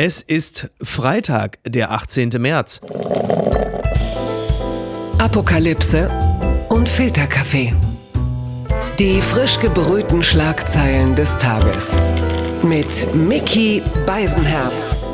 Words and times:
Es 0.00 0.22
ist 0.22 0.70
Freitag, 0.80 1.58
der 1.66 1.90
18. 1.90 2.30
März. 2.38 2.80
Apokalypse 5.18 6.08
und 6.68 6.88
Filterkaffee. 6.88 7.74
Die 9.00 9.20
frisch 9.20 9.58
gebrühten 9.58 10.22
Schlagzeilen 10.22 11.16
des 11.16 11.36
Tages. 11.38 11.98
Mit 12.62 13.12
Mickey 13.12 13.82
Beisenherz. 14.06 15.07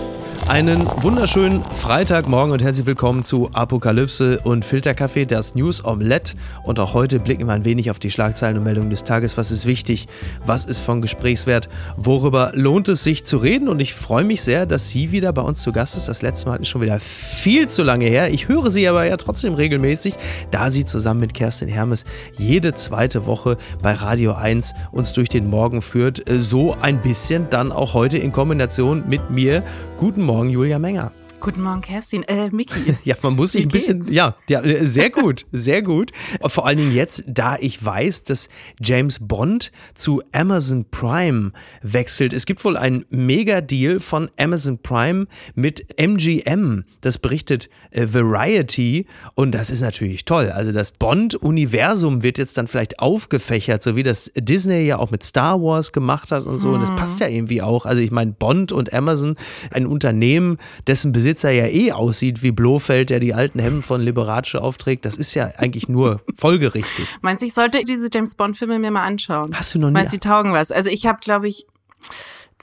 Einen 0.47 0.87
wunderschönen 1.03 1.63
Freitagmorgen 1.63 2.53
und 2.53 2.63
herzlich 2.63 2.85
willkommen 2.85 3.25
zu 3.25 3.49
Apokalypse 3.55 4.41
und 4.41 4.63
Filterkaffee, 4.63 5.25
das 5.25 5.55
News 5.55 5.83
Omelette. 5.83 6.35
Und 6.65 6.79
auch 6.79 6.93
heute 6.93 7.19
blicken 7.19 7.47
wir 7.47 7.55
ein 7.55 7.65
wenig 7.65 7.91
auf 7.91 7.99
die 7.99 8.11
Schlagzeilen 8.11 8.59
und 8.59 8.65
Meldungen 8.65 8.91
des 8.91 9.05
Tages. 9.05 9.39
Was 9.39 9.51
ist 9.51 9.65
wichtig? 9.65 10.07
Was 10.45 10.67
ist 10.67 10.81
von 10.81 11.01
Gesprächswert? 11.01 11.71
Worüber 11.97 12.53
lohnt 12.55 12.91
es 12.91 13.03
sich 13.03 13.25
zu 13.25 13.39
reden? 13.39 13.69
Und 13.69 13.81
ich 13.81 13.95
freue 13.95 14.25
mich 14.25 14.43
sehr, 14.43 14.67
dass 14.67 14.91
sie 14.91 15.13
wieder 15.13 15.33
bei 15.33 15.41
uns 15.41 15.63
zu 15.63 15.73
Gast 15.73 15.97
ist. 15.97 16.09
Das 16.09 16.21
letzte 16.21 16.47
Mal 16.51 16.61
ist 16.61 16.69
schon 16.69 16.83
wieder 16.83 17.01
viel 17.01 17.71
zu 17.71 17.83
lange 17.83 18.05
her. 18.05 18.31
Ich 18.31 18.47
höre 18.47 18.71
sie 18.71 18.87
aber 18.87 19.07
ja 19.07 19.17
trotzdem 19.17 19.55
regelmäßig, 19.55 20.15
da 20.51 20.71
sie 20.71 20.85
zusammen 20.85 21.21
mit 21.21 21.33
Kerstin 21.33 21.69
Hermes 21.69 22.05
jede 22.37 22.75
zweite 22.75 23.25
Woche 23.25 23.57
bei 23.83 23.93
Radio 23.93 24.35
1 24.35 24.75
uns 24.93 25.15
durch 25.15 25.31
den 25.31 25.49
Morgen 25.49 25.81
führt. 25.81 26.23
So 26.29 26.77
ein 26.83 27.01
bisschen 27.01 27.49
dann 27.49 27.73
auch 27.73 27.95
heute 27.95 28.19
in 28.19 28.31
Kombination 28.31 29.05
mit 29.09 29.31
mir. 29.31 29.63
Guten 29.97 30.21
Morgen. 30.21 30.34
Morgen, 30.35 30.51
Julia 30.51 30.81
Menger. 30.81 31.13
Guten 31.45 31.61
Morgen, 31.61 31.83
Kerstin. 31.83 32.23
Äh, 32.23 32.49
Miki. 32.53 32.97
ja, 33.05 33.17
man 33.21 33.35
muss 33.35 33.53
sich 33.53 33.67
ein 33.67 33.69
bisschen. 33.69 34.11
Ja, 34.11 34.35
ja, 34.49 34.63
sehr 34.87 35.11
gut, 35.11 35.45
sehr 35.53 35.83
gut. 35.83 36.11
Vor 36.41 36.67
allen 36.67 36.79
Dingen 36.79 36.95
jetzt, 36.95 37.23
da 37.27 37.59
ich 37.61 37.85
weiß, 37.85 38.23
dass 38.23 38.49
James 38.81 39.19
Bond 39.21 39.71
zu 39.95 40.23
Amazon 40.33 40.87
Prime 40.91 41.53
wechselt. 41.83 42.33
Es 42.33 42.47
gibt 42.47 42.65
wohl 42.65 42.79
einen 42.79 43.05
Mega-Deal 43.11 44.01
von 44.01 44.31
Amazon 44.39 44.79
Prime 44.79 45.27
mit 45.55 46.01
MGM. 46.01 46.85
Das 47.03 47.19
berichtet 47.19 47.69
äh, 47.91 48.07
Variety. 48.11 49.05
Und 49.35 49.55
das 49.55 49.69
ist 49.69 49.83
natürlich 49.83 50.25
toll. 50.25 50.49
Also 50.49 50.73
das 50.73 50.93
Bond-Universum 50.93 52.23
wird 52.23 52.39
jetzt 52.39 52.57
dann 52.57 52.69
vielleicht 52.69 53.01
aufgefächert, 53.01 53.83
so 53.83 53.97
wie 53.97 54.03
das 54.03 54.33
Disney 54.35 54.87
ja 54.87 54.97
auch 54.97 55.11
mit 55.11 55.23
Star 55.23 55.61
Wars 55.61 55.93
gemacht 55.93 56.33
hat 56.33 56.45
und 56.45 56.57
so. 56.57 56.69
Hm. 56.69 56.77
Und 56.77 56.81
das 56.81 56.91
mhm. 56.93 56.97
passt 56.97 57.21
ja 57.21 57.29
irgendwie 57.29 57.61
auch. 57.61 57.85
Also 57.85 58.01
ich 58.01 58.13
meine, 58.13 58.33
Bond 58.33 58.73
und 58.73 58.95
Amazon, 58.95 59.37
ein 59.71 59.85
Unternehmen, 59.85 60.57
dessen 60.87 61.13
Besitz 61.13 61.34
Besitzer 61.35 61.51
ja 61.51 61.67
eh 61.67 61.93
aussieht 61.93 62.43
wie 62.43 62.53
Blofeld, 62.53 63.11
der 63.11 63.19
die 63.19 63.35
alten 63.35 63.59
Hemden 63.59 63.83
von 63.83 64.01
Liberace 64.01 64.55
aufträgt, 64.55 65.05
das 65.05 65.17
ist 65.17 65.35
ja 65.35 65.51
eigentlich 65.57 65.89
nur 65.89 66.21
folgerichtig. 66.37 67.07
Meinst 67.23 67.43
du, 67.43 67.47
ich 67.47 67.55
sollte 67.55 67.83
diese 67.85 68.09
James 68.13 68.37
Bond-Filme 68.37 68.79
mir 68.79 68.93
mal 68.93 69.05
anschauen? 69.05 69.53
Hast 69.53 69.75
du 69.75 69.81
noch 69.81 69.89
nie? 69.89 69.95
Meinst 69.95 70.13
du, 70.13 70.19
die 70.19 70.29
taugen 70.29 70.53
was? 70.53 70.71
Also 70.71 70.91
ich 70.91 71.07
habe, 71.07 71.19
glaube 71.21 71.49
ich 71.49 71.67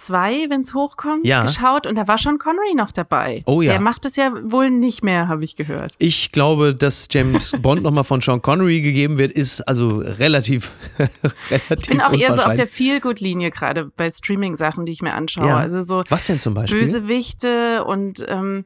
zwei, 0.02 0.50
wenn 0.50 0.62
es 0.62 0.74
hochkommt, 0.74 1.26
ja. 1.26 1.46
geschaut 1.46 1.88
und 1.88 1.96
da 1.96 2.08
war 2.08 2.18
Sean 2.18 2.40
Connery 2.40 2.74
noch 2.76 2.92
dabei. 2.92 3.44
Oh 3.46 3.62
ja. 3.62 3.72
Der 3.72 3.82
macht 3.82 4.06
es 4.06 4.16
ja 4.16 4.32
wohl 4.44 4.70
nicht 4.70 5.04
mehr, 5.04 5.28
habe 5.28 5.44
ich 5.44 5.56
gehört. 5.56 5.94
Ich 5.98 6.32
glaube, 6.32 6.76
dass 6.76 7.08
James 7.10 7.54
Bond 7.62 7.84
nochmal 7.84 8.04
von 8.04 8.22
Sean 8.22 8.42
Connery 8.42 8.82
gegeben 8.82 9.18
wird, 9.18 9.32
ist 9.32 9.62
also 9.62 9.98
relativ, 10.00 10.72
relativ 11.50 11.72
Ich 11.80 11.88
bin 11.88 12.02
auch 12.02 12.14
eher 12.14 12.36
so 12.36 12.42
auf 12.42 12.56
der 12.56 12.68
Feel-Good-Linie 12.68 13.52
gerade 13.52 13.92
bei 13.96 14.10
Streaming-Sachen, 14.10 14.86
die 14.86 14.92
ich 14.92 15.02
mir 15.02 15.14
anschaue. 15.14 15.48
Ja. 15.48 15.58
Also 15.58 15.82
so 15.82 16.04
Was 16.10 16.28
denn 16.28 16.40
zum 16.40 16.54
Beispiel? 16.54 16.80
Bösewichte 16.80 17.84
und 17.86 18.26
ähm, 18.28 18.66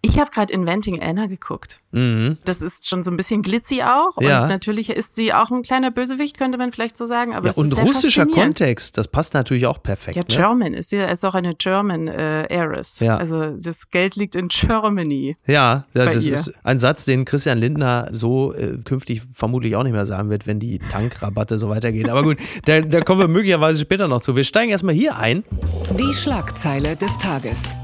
ich 0.00 0.18
habe 0.18 0.30
gerade 0.30 0.52
Inventing 0.52 1.00
Anna 1.00 1.26
geguckt. 1.26 1.80
Mhm. 1.92 2.38
Das 2.44 2.62
ist 2.62 2.88
schon 2.88 3.02
so 3.02 3.10
ein 3.10 3.16
bisschen 3.16 3.42
glitzy 3.42 3.82
auch. 3.82 4.20
Ja. 4.20 4.42
Und 4.42 4.48
natürlich 4.48 4.90
ist 4.90 5.14
sie 5.14 5.32
auch 5.32 5.50
ein 5.50 5.62
kleiner 5.62 5.90
Bösewicht, 5.90 6.38
könnte 6.38 6.58
man 6.58 6.72
vielleicht 6.72 6.96
so 6.96 7.06
sagen. 7.06 7.34
Aber 7.34 7.48
ja, 7.48 7.54
und 7.54 7.76
russischer 7.76 8.26
Kontext, 8.26 8.96
das 8.98 9.08
passt 9.08 9.34
natürlich 9.34 9.66
auch 9.66 9.82
perfekt. 9.82 10.16
Ja, 10.16 10.22
ne? 10.22 10.28
German 10.28 10.74
ist 10.74 10.90
sie 10.90 10.96
ist 10.96 11.24
auch 11.24 11.34
eine 11.34 11.54
German 11.54 12.08
äh, 12.08 12.46
Heiress. 12.50 13.00
Ja. 13.00 13.16
Also 13.16 13.56
das 13.56 13.90
Geld 13.90 14.16
liegt 14.16 14.34
in 14.34 14.48
Germany. 14.48 15.36
Ja, 15.46 15.84
ja 15.94 16.06
das 16.06 16.26
ihr. 16.26 16.32
ist 16.32 16.52
ein 16.64 16.78
Satz, 16.78 17.04
den 17.04 17.24
Christian 17.24 17.58
Lindner 17.58 18.08
so 18.10 18.54
äh, 18.54 18.78
künftig 18.84 19.22
vermutlich 19.32 19.76
auch 19.76 19.82
nicht 19.82 19.92
mehr 19.92 20.06
sagen 20.06 20.30
wird, 20.30 20.46
wenn 20.46 20.58
die 20.58 20.78
Tankrabatte 20.78 21.58
so 21.58 21.68
weitergehen. 21.68 22.10
Aber 22.10 22.22
gut, 22.22 22.38
da, 22.64 22.80
da 22.80 23.02
kommen 23.02 23.20
wir 23.20 23.28
möglicherweise 23.28 23.80
später 23.80 24.08
noch 24.08 24.22
zu. 24.22 24.34
Wir 24.34 24.44
steigen 24.44 24.70
erstmal 24.70 24.94
hier 24.94 25.16
ein. 25.16 25.44
Die 25.98 26.14
Schlagzeile 26.14 26.96
des 26.96 27.16
Tages. 27.18 27.74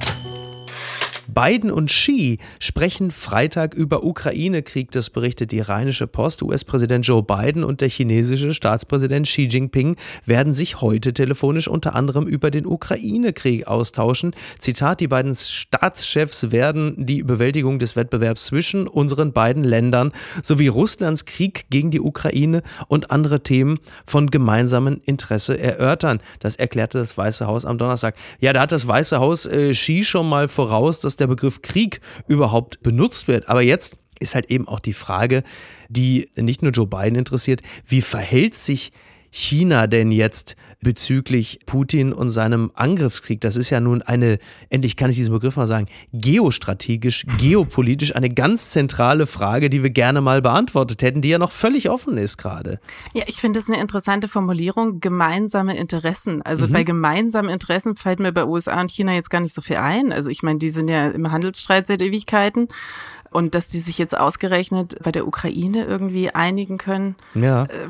Biden 1.41 1.71
und 1.71 1.89
Xi 1.89 2.39
sprechen 2.59 3.13
Freitag 3.13 3.73
über 3.73 4.03
Ukraine-Krieg, 4.03 4.91
das 4.91 5.09
berichtet 5.09 5.53
die 5.53 5.61
Rheinische 5.61 6.09
Post. 6.09 6.43
US-Präsident 6.43 7.07
Joe 7.07 7.23
Biden 7.23 7.63
und 7.63 7.81
der 7.81 7.89
chinesische 7.89 8.53
Staatspräsident 8.53 9.25
Xi 9.29 9.43
Jinping 9.43 9.95
werden 10.27 10.53
sich 10.53 10.81
heute 10.81 11.13
telefonisch 11.13 11.69
unter 11.69 11.95
anderem 11.95 12.27
über 12.27 12.51
den 12.51 12.67
Ukraine-Krieg 12.67 13.69
austauschen. 13.69 14.35
Zitat, 14.59 14.99
die 14.99 15.07
beiden 15.07 15.37
Staatschefs 15.37 16.51
werden 16.51 17.07
die 17.07 17.23
Bewältigung 17.23 17.79
des 17.79 17.95
Wettbewerbs 17.95 18.47
zwischen 18.47 18.89
unseren 18.89 19.33
beiden 19.33 19.63
Ländern 19.63 20.11
sowie 20.43 20.67
Russlands 20.67 21.25
Krieg 21.25 21.67
gegen 21.71 21.93
die 21.93 22.01
Ukraine 22.01 22.65
und 22.89 23.13
andere 23.13 23.45
Themen 23.45 23.79
von 24.07 24.29
gemeinsamem 24.29 25.01
Interesse 25.05 25.57
erörtern. 25.57 26.19
Das 26.41 26.57
erklärte 26.57 26.99
das 26.99 27.17
Weiße 27.17 27.47
Haus 27.47 27.65
am 27.65 27.79
Donnerstag. 27.79 28.17
Ja, 28.41 28.53
da 28.53 28.63
hat 28.63 28.73
das 28.73 28.89
Weiße 28.89 29.21
Haus 29.21 29.47
äh, 29.47 29.71
Xi 29.71 30.03
schon 30.03 30.29
mal 30.29 30.49
voraus, 30.49 30.99
dass 30.99 31.15
der 31.15 31.28
Begriff 31.29 31.63
Krieg 31.63 32.01
überhaupt 32.27 32.83
benutzt 32.83 33.29
wird. 33.29 33.49
Aber 33.49 33.63
jetzt 33.63 33.97
ist 34.21 34.35
halt 34.35 34.51
eben 34.51 34.67
auch 34.67 34.81
die 34.81 34.93
Frage, 34.93 35.43
die 35.89 36.29
nicht 36.37 36.63
nur 36.63 36.73
Joe 36.73 36.87
Biden 36.87 37.15
interessiert, 37.15 37.63
wie 37.87 38.03
verhält 38.03 38.55
sich 38.55 38.93
China 39.39 39.87
denn 39.87 40.11
jetzt 40.11 40.57
bezüglich 40.81 41.61
Putin 41.65 42.13
und 42.13 42.31
seinem 42.31 42.73
Angriffskrieg? 42.75 43.41
Das 43.41 43.57
ist 43.57 43.71
ja 43.71 43.79
nun 43.79 44.03
eine, 44.03 44.39
endlich 44.69 44.97
kann 44.97 45.11
ich 45.11 45.17
diesen 45.17 45.33
Begriff 45.33 45.57
mal 45.57 45.69
sagen, 45.69 45.87
geostrategisch, 46.13 47.25
geopolitisch 47.39 48.17
eine 48.17 48.31
ganz 48.31 48.71
zentrale 48.71 49.29
Frage, 49.29 49.71
die 49.71 49.85
wir 49.85 49.91
gerne 49.91 50.21
mal 50.21 50.43
beantwortet 50.43 51.03
hätten, 51.03 51.23
die 51.23 51.29
ja 51.29 51.39
noch 51.39 51.53
völlig 51.53 51.89
offen 51.89 52.19
ist 52.19 52.37
gerade. 52.37 52.81
Ja, 53.15 53.23
ich 53.29 53.37
finde 53.37 53.61
das 53.61 53.71
eine 53.71 53.81
interessante 53.81 54.27
Formulierung, 54.27 54.99
gemeinsame 54.99 55.77
Interessen. 55.77 56.43
Also 56.43 56.67
mhm. 56.67 56.73
bei 56.73 56.83
gemeinsamen 56.83 57.49
Interessen 57.49 57.95
fällt 57.95 58.19
mir 58.19 58.33
bei 58.33 58.45
USA 58.45 58.81
und 58.81 58.91
China 58.91 59.15
jetzt 59.15 59.31
gar 59.31 59.41
nicht 59.41 59.55
so 59.55 59.63
viel 59.63 59.77
ein. 59.77 60.13
Also 60.13 60.31
ich 60.31 60.43
meine, 60.43 60.59
die 60.59 60.71
sind 60.71 60.89
ja 60.89 61.11
im 61.11 61.31
Handelsstreit 61.31 61.87
seit 61.87 62.03
Ewigkeiten. 62.03 62.67
Und 63.31 63.55
dass 63.55 63.69
die 63.69 63.81
sich 63.81 63.99
jetzt 63.99 64.17
ausgerechnet 64.17 64.97
bei 65.03 65.13
der 65.13 65.27
Ukraine 65.27 65.85
irgendwie 65.85 66.31
einigen 66.31 66.79
können. 66.79 67.17
Ja. 67.35 67.65
Äh, 67.65 67.89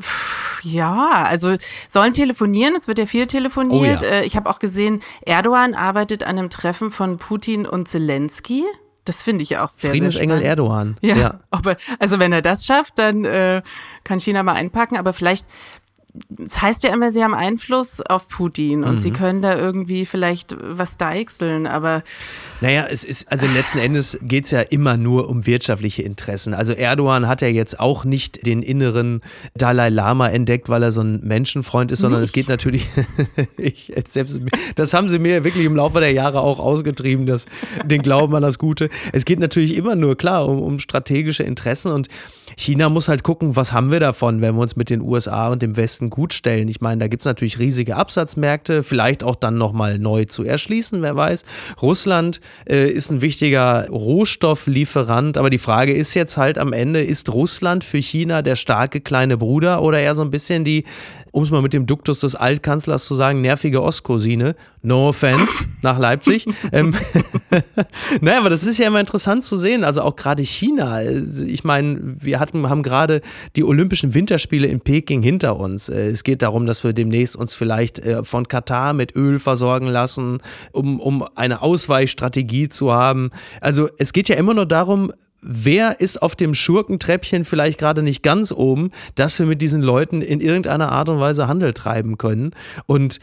ja, 0.63 1.23
also 1.23 1.55
sollen 1.87 2.13
telefonieren, 2.13 2.75
es 2.75 2.87
wird 2.87 2.99
ja 2.99 3.05
viel 3.05 3.27
telefoniert. 3.27 4.03
Oh 4.03 4.05
ja. 4.05 4.11
Äh, 4.11 4.25
ich 4.25 4.35
habe 4.35 4.49
auch 4.49 4.59
gesehen, 4.59 5.01
Erdogan 5.21 5.73
arbeitet 5.73 6.23
an 6.23 6.37
einem 6.37 6.49
Treffen 6.49 6.89
von 6.89 7.17
Putin 7.17 7.65
und 7.65 7.87
Zelensky. 7.87 8.65
Das 9.05 9.23
finde 9.23 9.43
ich 9.43 9.57
auch 9.57 9.69
sehr, 9.69 9.91
Friedensengel 9.91 10.39
sehr 10.39 10.49
Erdogan. 10.49 10.97
Ja, 11.01 11.15
ja. 11.15 11.39
Aber, 11.49 11.77
also 11.99 12.19
wenn 12.19 12.31
er 12.31 12.41
das 12.41 12.65
schafft, 12.65 12.99
dann 12.99 13.25
äh, 13.25 13.61
kann 14.03 14.19
China 14.19 14.43
mal 14.43 14.53
einpacken. 14.53 14.97
Aber 14.97 15.13
vielleicht 15.13 15.45
es 16.45 16.61
heißt 16.61 16.83
ja 16.83 16.93
immer, 16.93 17.11
sie 17.11 17.23
haben 17.23 17.35
Einfluss 17.35 18.01
auf 18.01 18.27
Putin 18.27 18.83
und 18.83 18.95
mhm. 18.95 18.99
sie 18.99 19.11
können 19.11 19.41
da 19.41 19.55
irgendwie 19.55 20.05
vielleicht 20.05 20.55
was 20.59 20.97
deichseln, 20.97 21.67
aber. 21.67 22.03
Naja, 22.61 22.87
es 22.89 23.03
ist, 23.03 23.31
also 23.31 23.45
letzten 23.47 23.77
Endes 23.77 24.17
geht 24.21 24.45
es 24.45 24.51
ja 24.51 24.61
immer 24.61 24.97
nur 24.97 25.29
um 25.29 25.45
wirtschaftliche 25.45 26.01
Interessen. 26.01 26.53
Also 26.53 26.73
Erdogan 26.73 27.27
hat 27.27 27.41
ja 27.41 27.47
jetzt 27.47 27.79
auch 27.79 28.05
nicht 28.05 28.45
den 28.45 28.63
inneren 28.63 29.21
Dalai 29.55 29.89
Lama 29.89 30.29
entdeckt, 30.29 30.67
weil 30.67 30.83
er 30.83 30.91
so 30.91 31.01
ein 31.01 31.21
Menschenfreund 31.21 31.91
ist, 31.91 31.99
sondern 31.99 32.21
nicht. 32.21 32.29
es 32.29 32.33
geht 32.33 32.47
natürlich, 32.47 32.89
ich, 33.57 33.93
selbst, 34.07 34.39
das 34.75 34.93
haben 34.93 35.09
sie 35.09 35.19
mir 35.19 35.43
wirklich 35.43 35.65
im 35.65 35.75
Laufe 35.75 35.99
der 35.99 36.11
Jahre 36.11 36.41
auch 36.41 36.59
ausgetrieben, 36.59 37.27
das, 37.27 37.45
den 37.85 38.01
Glauben 38.01 38.35
an 38.35 38.41
das 38.41 38.57
Gute. 38.57 38.89
Es 39.13 39.25
geht 39.25 39.39
natürlich 39.39 39.75
immer 39.75 39.95
nur, 39.95 40.17
klar, 40.17 40.47
um, 40.47 40.59
um 40.61 40.79
strategische 40.79 41.43
Interessen 41.43 41.91
und 41.91 42.07
China 42.59 42.89
muss 42.89 43.07
halt 43.07 43.23
gucken, 43.23 43.55
was 43.55 43.71
haben 43.71 43.89
wir 43.89 44.01
davon, 44.01 44.41
wenn 44.41 44.55
wir 44.55 44.61
uns 44.61 44.75
mit 44.75 44.89
den 44.89 45.01
USA 45.01 45.47
und 45.47 45.61
dem 45.61 45.77
Westen 45.77 46.09
gut 46.09 46.33
stellen. 46.33 46.67
Ich 46.67 46.81
meine, 46.81 46.99
da 46.99 47.07
gibt 47.07 47.23
es 47.23 47.25
natürlich 47.25 47.57
riesige 47.57 47.95
Absatzmärkte, 47.95 48.83
vielleicht 48.83 49.23
auch 49.23 49.37
dann 49.37 49.57
nochmal 49.57 49.97
neu 49.97 50.25
zu 50.25 50.43
erschließen, 50.43 51.01
wer 51.01 51.15
weiß. 51.15 51.45
Russland 51.81 52.41
äh, 52.69 52.89
ist 52.89 53.11
ein 53.11 53.21
wichtiger 53.21 53.87
Rohstofflieferant, 53.89 55.37
aber 55.37 55.49
die 55.49 55.57
Frage 55.57 55.93
ist 55.93 56.13
jetzt 56.15 56.35
halt 56.35 56.57
am 56.57 56.73
Ende, 56.73 57.01
ist 57.01 57.29
Russland 57.29 57.85
für 57.85 57.99
China 57.99 58.41
der 58.41 58.57
starke 58.57 58.99
kleine 58.99 59.37
Bruder 59.37 59.81
oder 59.81 60.01
eher 60.01 60.15
so 60.15 60.21
ein 60.21 60.29
bisschen 60.29 60.65
die 60.65 60.83
um 61.31 61.43
es 61.43 61.51
mal 61.51 61.61
mit 61.61 61.73
dem 61.73 61.85
Duktus 61.85 62.19
des 62.19 62.35
Altkanzlers 62.35 63.05
zu 63.05 63.15
sagen, 63.15 63.41
nervige 63.41 63.83
Ostcousine. 63.83 64.55
No 64.81 65.09
offense 65.09 65.65
nach 65.81 65.99
Leipzig. 65.99 66.47
ähm, 66.71 66.95
naja, 68.21 68.39
aber 68.39 68.49
das 68.49 68.65
ist 68.65 68.77
ja 68.77 68.87
immer 68.87 68.99
interessant 68.99 69.43
zu 69.43 69.57
sehen. 69.57 69.83
Also 69.83 70.01
auch 70.01 70.15
gerade 70.15 70.43
China. 70.43 71.01
Ich 71.01 71.63
meine, 71.63 71.99
wir 72.19 72.39
hatten, 72.39 72.69
haben 72.69 72.83
gerade 72.83 73.21
die 73.55 73.63
Olympischen 73.63 74.13
Winterspiele 74.13 74.67
in 74.67 74.81
Peking 74.81 75.21
hinter 75.21 75.57
uns. 75.57 75.89
Äh, 75.89 76.09
es 76.09 76.23
geht 76.23 76.41
darum, 76.41 76.65
dass 76.65 76.83
wir 76.83 76.93
demnächst 76.93 77.35
uns 77.35 77.55
vielleicht 77.55 77.99
äh, 77.99 78.23
von 78.23 78.47
Katar 78.47 78.93
mit 78.93 79.15
Öl 79.15 79.39
versorgen 79.39 79.87
lassen, 79.87 80.39
um, 80.71 80.99
um 80.99 81.25
eine 81.35 81.61
Ausweichstrategie 81.61 82.69
zu 82.69 82.93
haben. 82.93 83.31
Also 83.61 83.89
es 83.97 84.13
geht 84.13 84.29
ja 84.29 84.35
immer 84.35 84.53
nur 84.53 84.65
darum, 84.65 85.11
wer 85.41 86.01
ist 86.01 86.21
auf 86.21 86.35
dem 86.35 86.53
Schurkentreppchen 86.53 87.45
vielleicht 87.45 87.79
gerade 87.79 88.03
nicht 88.03 88.23
ganz 88.23 88.51
oben, 88.51 88.91
dass 89.15 89.39
wir 89.39 89.45
mit 89.45 89.61
diesen 89.61 89.81
Leuten 89.81 90.21
in 90.21 90.41
irgendeiner 90.41 90.91
Art 90.91 91.09
und 91.09 91.19
Weise 91.19 91.47
Handel 91.47 91.73
treiben 91.73 92.17
können. 92.17 92.51
Und 92.85 93.19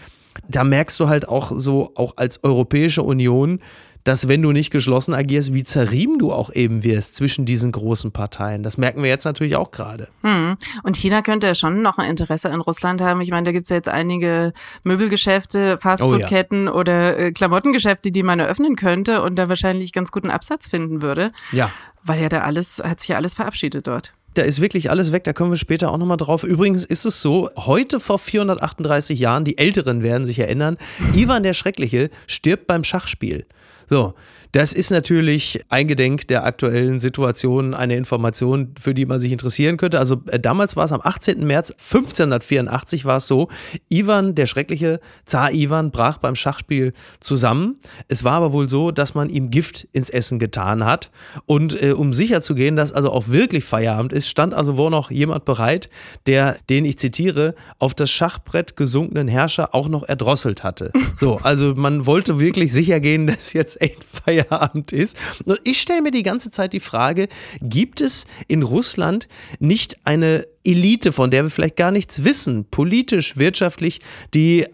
da 0.48 0.64
merkst 0.64 0.98
du 1.00 1.08
halt 1.08 1.28
auch 1.28 1.52
so, 1.56 1.92
auch 1.94 2.14
als 2.16 2.42
Europäische 2.44 3.02
Union, 3.02 3.60
dass 4.06 4.28
wenn 4.28 4.40
du 4.40 4.52
nicht 4.52 4.70
geschlossen 4.70 5.14
agierst, 5.14 5.52
wie 5.52 5.64
zerrieben 5.64 6.20
du 6.20 6.32
auch 6.32 6.52
eben 6.52 6.84
wirst 6.84 7.16
zwischen 7.16 7.44
diesen 7.44 7.72
großen 7.72 8.12
Parteien. 8.12 8.62
Das 8.62 8.78
merken 8.78 9.02
wir 9.02 9.10
jetzt 9.10 9.24
natürlich 9.24 9.56
auch 9.56 9.72
gerade. 9.72 10.06
Hm. 10.22 10.54
Und 10.84 10.96
China 10.96 11.22
könnte 11.22 11.48
ja 11.48 11.56
schon 11.56 11.82
noch 11.82 11.98
ein 11.98 12.08
Interesse 12.08 12.52
an 12.52 12.60
Russland 12.60 13.00
haben. 13.00 13.20
Ich 13.20 13.32
meine, 13.32 13.46
da 13.46 13.50
gibt 13.50 13.64
es 13.64 13.70
ja 13.70 13.76
jetzt 13.76 13.88
einige 13.88 14.52
Möbelgeschäfte, 14.84 15.76
Fastfood-Ketten 15.78 16.68
oh, 16.68 16.70
ja. 16.70 16.76
oder 16.76 17.18
äh, 17.18 17.30
Klamottengeschäfte, 17.32 18.12
die 18.12 18.22
man 18.22 18.38
eröffnen 18.38 18.76
könnte 18.76 19.22
und 19.22 19.34
da 19.34 19.48
wahrscheinlich 19.48 19.92
ganz 19.92 20.12
guten 20.12 20.30
Absatz 20.30 20.68
finden 20.68 21.02
würde. 21.02 21.32
Ja. 21.50 21.72
Weil 22.04 22.22
ja 22.22 22.28
da 22.28 22.42
alles, 22.42 22.80
hat 22.84 23.00
sich 23.00 23.08
ja 23.08 23.16
alles 23.16 23.34
verabschiedet 23.34 23.88
dort. 23.88 24.12
Da 24.34 24.42
ist 24.42 24.60
wirklich 24.60 24.88
alles 24.88 25.10
weg, 25.10 25.24
da 25.24 25.32
kommen 25.32 25.50
wir 25.50 25.56
später 25.56 25.90
auch 25.90 25.96
nochmal 25.96 26.18
drauf. 26.18 26.44
Übrigens 26.44 26.84
ist 26.84 27.06
es 27.06 27.22
so, 27.22 27.50
heute 27.56 27.98
vor 27.98 28.20
438 28.20 29.18
Jahren, 29.18 29.44
die 29.44 29.58
Älteren 29.58 30.04
werden 30.04 30.26
sich 30.26 30.38
erinnern, 30.38 30.76
Ivan 31.14 31.42
der 31.42 31.54
Schreckliche 31.54 32.10
stirbt 32.28 32.68
beim 32.68 32.84
Schachspiel. 32.84 33.46
So, 33.88 34.14
das 34.52 34.72
ist 34.72 34.90
natürlich 34.90 35.60
eingedenk 35.68 36.28
der 36.28 36.44
aktuellen 36.44 36.98
Situation 36.98 37.74
eine 37.74 37.94
Information, 37.96 38.74
für 38.80 38.94
die 38.94 39.04
man 39.04 39.20
sich 39.20 39.30
interessieren 39.30 39.76
könnte. 39.76 39.98
Also 39.98 40.22
äh, 40.26 40.40
damals 40.40 40.76
war 40.76 40.84
es 40.84 40.92
am 40.92 41.00
18. 41.02 41.46
März 41.46 41.72
1584 41.72 43.04
war 43.04 43.18
es 43.18 43.26
so, 43.26 43.48
Ivan, 43.90 44.34
der 44.34 44.46
schreckliche 44.46 45.00
Zar 45.26 45.52
Ivan, 45.52 45.90
brach 45.90 46.18
beim 46.18 46.36
Schachspiel 46.36 46.94
zusammen. 47.20 47.76
Es 48.08 48.24
war 48.24 48.32
aber 48.34 48.52
wohl 48.52 48.68
so, 48.68 48.92
dass 48.92 49.14
man 49.14 49.28
ihm 49.28 49.50
Gift 49.50 49.88
ins 49.92 50.10
Essen 50.10 50.38
getan 50.38 50.84
hat. 50.84 51.10
Und 51.44 51.80
äh, 51.82 51.92
um 51.92 52.14
sicher 52.14 52.40
zu 52.40 52.54
gehen, 52.54 52.76
dass 52.76 52.92
also 52.92 53.12
auch 53.12 53.28
wirklich 53.28 53.64
Feierabend 53.64 54.12
ist, 54.12 54.28
stand 54.28 54.54
also 54.54 54.76
wohl 54.76 54.90
noch 54.90 55.10
jemand 55.10 55.44
bereit, 55.44 55.90
der, 56.26 56.56
den 56.70 56.84
ich 56.84 56.98
zitiere, 56.98 57.54
auf 57.78 57.94
das 57.94 58.10
Schachbrett 58.10 58.76
gesunkenen 58.76 59.28
Herrscher 59.28 59.74
auch 59.74 59.88
noch 59.88 60.08
erdrosselt 60.08 60.64
hatte. 60.64 60.92
So, 61.16 61.36
also 61.36 61.74
man 61.76 62.06
wollte 62.06 62.40
wirklich 62.40 62.72
sicher 62.72 63.00
gehen, 63.00 63.26
dass 63.26 63.52
jetzt 63.52 63.75
echt 63.80 64.04
Feierabend 64.04 64.92
ist. 64.92 65.16
Und 65.44 65.60
ich 65.64 65.80
stelle 65.80 66.02
mir 66.02 66.10
die 66.10 66.22
ganze 66.22 66.50
Zeit 66.50 66.72
die 66.72 66.80
Frage, 66.80 67.28
gibt 67.60 68.00
es 68.00 68.26
in 68.48 68.62
Russland 68.62 69.28
nicht 69.58 69.96
eine 70.04 70.46
Elite, 70.64 71.12
von 71.12 71.30
der 71.30 71.44
wir 71.44 71.50
vielleicht 71.50 71.76
gar 71.76 71.90
nichts 71.90 72.24
wissen, 72.24 72.64
politisch, 72.70 73.36
wirtschaftlich, 73.36 74.00
die, 74.34 74.66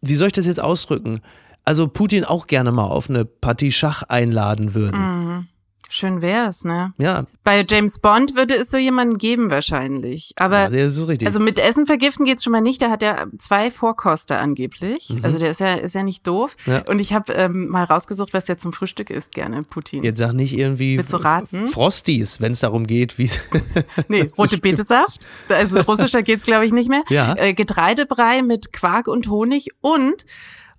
wie 0.00 0.16
soll 0.16 0.28
ich 0.28 0.32
das 0.32 0.46
jetzt 0.46 0.60
ausdrücken, 0.60 1.20
also 1.64 1.88
Putin 1.88 2.24
auch 2.24 2.46
gerne 2.46 2.72
mal 2.72 2.86
auf 2.86 3.10
eine 3.10 3.24
Partie 3.24 3.72
Schach 3.72 4.02
einladen 4.04 4.74
würden? 4.74 5.00
Mhm. 5.00 5.48
Schön 5.88 6.20
wär's, 6.20 6.64
ne? 6.64 6.92
Ja. 6.98 7.26
Bei 7.44 7.64
James 7.68 8.00
Bond 8.00 8.34
würde 8.34 8.56
es 8.56 8.70
so 8.70 8.76
jemanden 8.76 9.18
geben 9.18 9.50
wahrscheinlich. 9.50 10.32
Aber 10.36 10.62
ja, 10.62 10.84
das 10.84 10.96
ist 10.96 11.06
richtig. 11.06 11.28
also 11.28 11.38
mit 11.38 11.60
Essen 11.60 11.86
vergiften 11.86 12.24
geht's 12.24 12.42
schon 12.42 12.52
mal 12.52 12.60
nicht. 12.60 12.82
Da 12.82 12.90
hat 12.90 13.02
er 13.02 13.28
zwei 13.38 13.70
Vorkoster 13.70 14.40
angeblich. 14.40 15.10
Mhm. 15.10 15.24
Also 15.24 15.38
der 15.38 15.50
ist 15.50 15.60
ja 15.60 15.74
ist 15.74 15.94
ja 15.94 16.02
nicht 16.02 16.26
doof. 16.26 16.56
Ja. 16.66 16.82
Und 16.88 16.98
ich 16.98 17.12
habe 17.12 17.32
ähm, 17.34 17.68
mal 17.68 17.84
rausgesucht, 17.84 18.34
was 18.34 18.46
der 18.46 18.58
zum 18.58 18.72
Frühstück 18.72 19.10
isst 19.10 19.32
gerne, 19.32 19.62
Putin. 19.62 20.02
Jetzt 20.02 20.18
sag 20.18 20.32
nicht 20.32 20.54
irgendwie 20.54 20.96
Mit 20.96 21.08
so 21.08 21.18
raten. 21.18 21.68
Frosties, 21.68 22.40
wenn 22.40 22.52
es 22.52 22.60
darum 22.60 22.86
geht, 22.86 23.16
wie 23.18 23.30
Nee, 24.08 24.26
rote 24.36 24.58
Betesaft. 24.58 25.28
Also 25.48 25.80
russischer 25.82 26.22
geht's 26.22 26.46
glaube 26.46 26.66
ich 26.66 26.72
nicht 26.72 26.90
mehr. 26.90 27.04
Ja. 27.10 27.34
Äh, 27.36 27.54
Getreidebrei 27.54 28.42
mit 28.42 28.72
Quark 28.72 29.06
und 29.06 29.28
Honig 29.28 29.68
und 29.80 30.26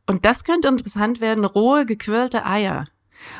und 0.09 0.23
das 0.23 0.45
könnte 0.45 0.69
interessant 0.69 1.19
werden, 1.19 1.43
rohe 1.43 1.85
gequirlte 1.85 2.45
Eier. 2.45 2.87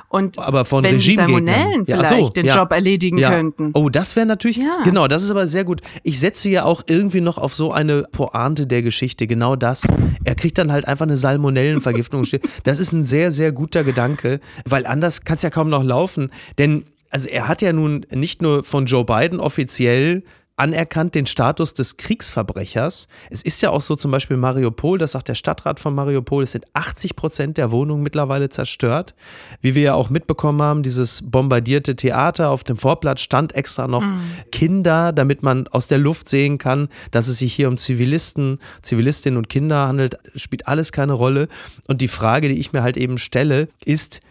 Und 0.10 0.40
aber 0.40 0.66
von 0.66 0.84
wenn 0.84 1.00
die 1.00 1.16
Salmonellen 1.16 1.84
ja, 1.86 1.98
vielleicht 1.98 2.26
so, 2.26 2.30
den 2.30 2.46
ja, 2.46 2.56
Job 2.56 2.72
erledigen 2.72 3.18
ja. 3.18 3.30
könnten. 3.30 3.72
Oh, 3.74 3.90
das 3.90 4.16
wäre 4.16 4.26
natürlich, 4.26 4.60
genau, 4.84 5.08
das 5.08 5.24
ist 5.24 5.32
aber 5.32 5.48
sehr 5.48 5.64
gut. 5.64 5.82
Ich 6.04 6.20
setze 6.20 6.50
ja 6.50 6.64
auch 6.64 6.84
irgendwie 6.88 7.22
noch 7.22 7.38
auf 7.38 7.54
so 7.56 7.72
eine 7.72 8.04
Pointe 8.12 8.68
der 8.68 8.82
Geschichte, 8.82 9.28
genau 9.28 9.56
das. 9.56 9.88
Er 10.24 10.36
kriegt 10.36 10.58
dann 10.58 10.72
halt 10.72 10.88
einfach 10.88 11.06
eine 11.06 11.18
Salmonellenvergiftung. 11.18 12.26
das 12.64 12.80
ist 12.80 12.92
ein 12.94 13.06
sehr, 13.06 13.32
sehr 13.32 13.52
guter 13.52 13.84
Gedanke, 13.84 14.40
weil 14.66 14.86
anders 14.86 15.24
kann 15.24 15.36
es 15.36 15.42
ja 15.42 15.50
kaum 15.50 15.70
noch 15.70 15.84
laufen, 15.84 16.32
denn 16.58 16.86
also 17.10 17.30
er 17.30 17.48
hat 17.48 17.62
ja 17.62 17.74
nun 17.74 18.06
nicht 18.12 18.42
nur 18.42 18.64
von 18.64 18.86
Joe 18.86 19.06
Biden 19.06 19.40
offiziell 19.40 20.24
anerkannt 20.58 21.14
den 21.14 21.28
Status 21.28 21.76
des 21.76 21.98
Kriegsverbrechers. 21.98 23.08
Es 23.30 23.44
ist 23.44 23.62
ja 23.62 23.70
auch 23.70 23.82
so 23.82 23.96
zum 23.96 24.10
Beispiel 24.10 24.38
Mariupol, 24.38 24.98
das 24.98 25.12
sagt 25.12 25.28
der 25.28 25.36
Stadtrat 25.36 25.80
von 25.80 25.94
Mariupol, 25.94 26.44
es 26.44 26.52
sind 26.54 26.66
80 26.74 27.16
Prozent 27.16 27.58
der 27.58 27.72
Wohnungen 27.72 28.02
mittlerweile 28.02 28.50
zerstört. 28.50 29.14
Wie 29.62 29.76
wir 29.76 29.84
ja 29.84 29.94
auch 29.94 30.10
mitbekommen 30.10 30.62
haben, 30.62 30.82
dieses 30.82 31.22
bombardierte 31.24 31.96
Theater 31.96 32.50
auf 32.50 32.64
dem 32.64 32.78
Vorplatz 32.78 33.22
stand 33.22 33.54
extra 33.54 33.88
noch 33.88 34.02
Mhm. 34.02 34.22
Kinder, 34.52 35.12
damit 35.12 35.44
man 35.44 35.68
aus 35.68 35.88
der 35.88 35.98
Luft 35.98 36.30
sehen 36.30 36.58
kann, 36.58 36.90
dass 37.12 37.28
es 37.28 37.40
sich 37.40 37.54
hier 37.54 37.68
um 37.68 37.78
Zivilisten, 37.78 38.60
Zivilistinnen 38.82 39.38
und 39.38 39.50
Kinder 39.50 39.88
handelt, 39.88 40.18
spielt 40.36 40.68
alles 40.68 40.92
keine 40.92 41.14
Rolle. 41.14 41.48
Und 41.88 42.02
die 42.02 42.08
Frage, 42.08 42.50
die 42.50 42.60
ich 42.60 42.74
mir 42.74 42.82
halt 42.82 42.98
eben 42.98 43.18
stelle, 43.18 43.68
ist, 43.86 44.22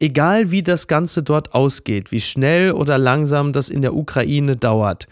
egal 0.00 0.50
wie 0.50 0.62
das 0.62 0.88
Ganze 0.88 1.22
dort 1.22 1.54
ausgeht, 1.54 2.10
wie 2.10 2.20
schnell 2.20 2.72
oder 2.72 2.98
langsam 2.98 3.52
das 3.52 3.68
in 3.68 3.82
der 3.82 3.94
Ukraine 3.94 4.56
dauert, 4.56 5.06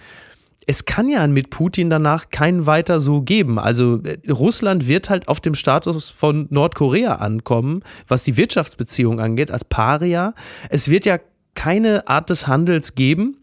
es 0.68 0.84
kann 0.84 1.08
ja 1.08 1.26
mit 1.26 1.48
Putin 1.48 1.88
danach 1.88 2.28
kein 2.28 2.66
weiter 2.66 3.00
so 3.00 3.22
geben. 3.22 3.58
Also 3.58 4.02
äh, 4.02 4.18
Russland 4.30 4.86
wird 4.86 5.08
halt 5.08 5.26
auf 5.26 5.40
dem 5.40 5.54
Status 5.54 6.10
von 6.10 6.46
Nordkorea 6.50 7.14
ankommen, 7.14 7.82
was 8.06 8.22
die 8.22 8.36
Wirtschaftsbeziehung 8.36 9.18
angeht, 9.18 9.50
als 9.50 9.64
Paria. 9.64 10.34
Es 10.68 10.90
wird 10.90 11.06
ja 11.06 11.18
keine 11.54 12.06
Art 12.06 12.28
des 12.28 12.46
Handels 12.46 12.94
geben. 12.94 13.37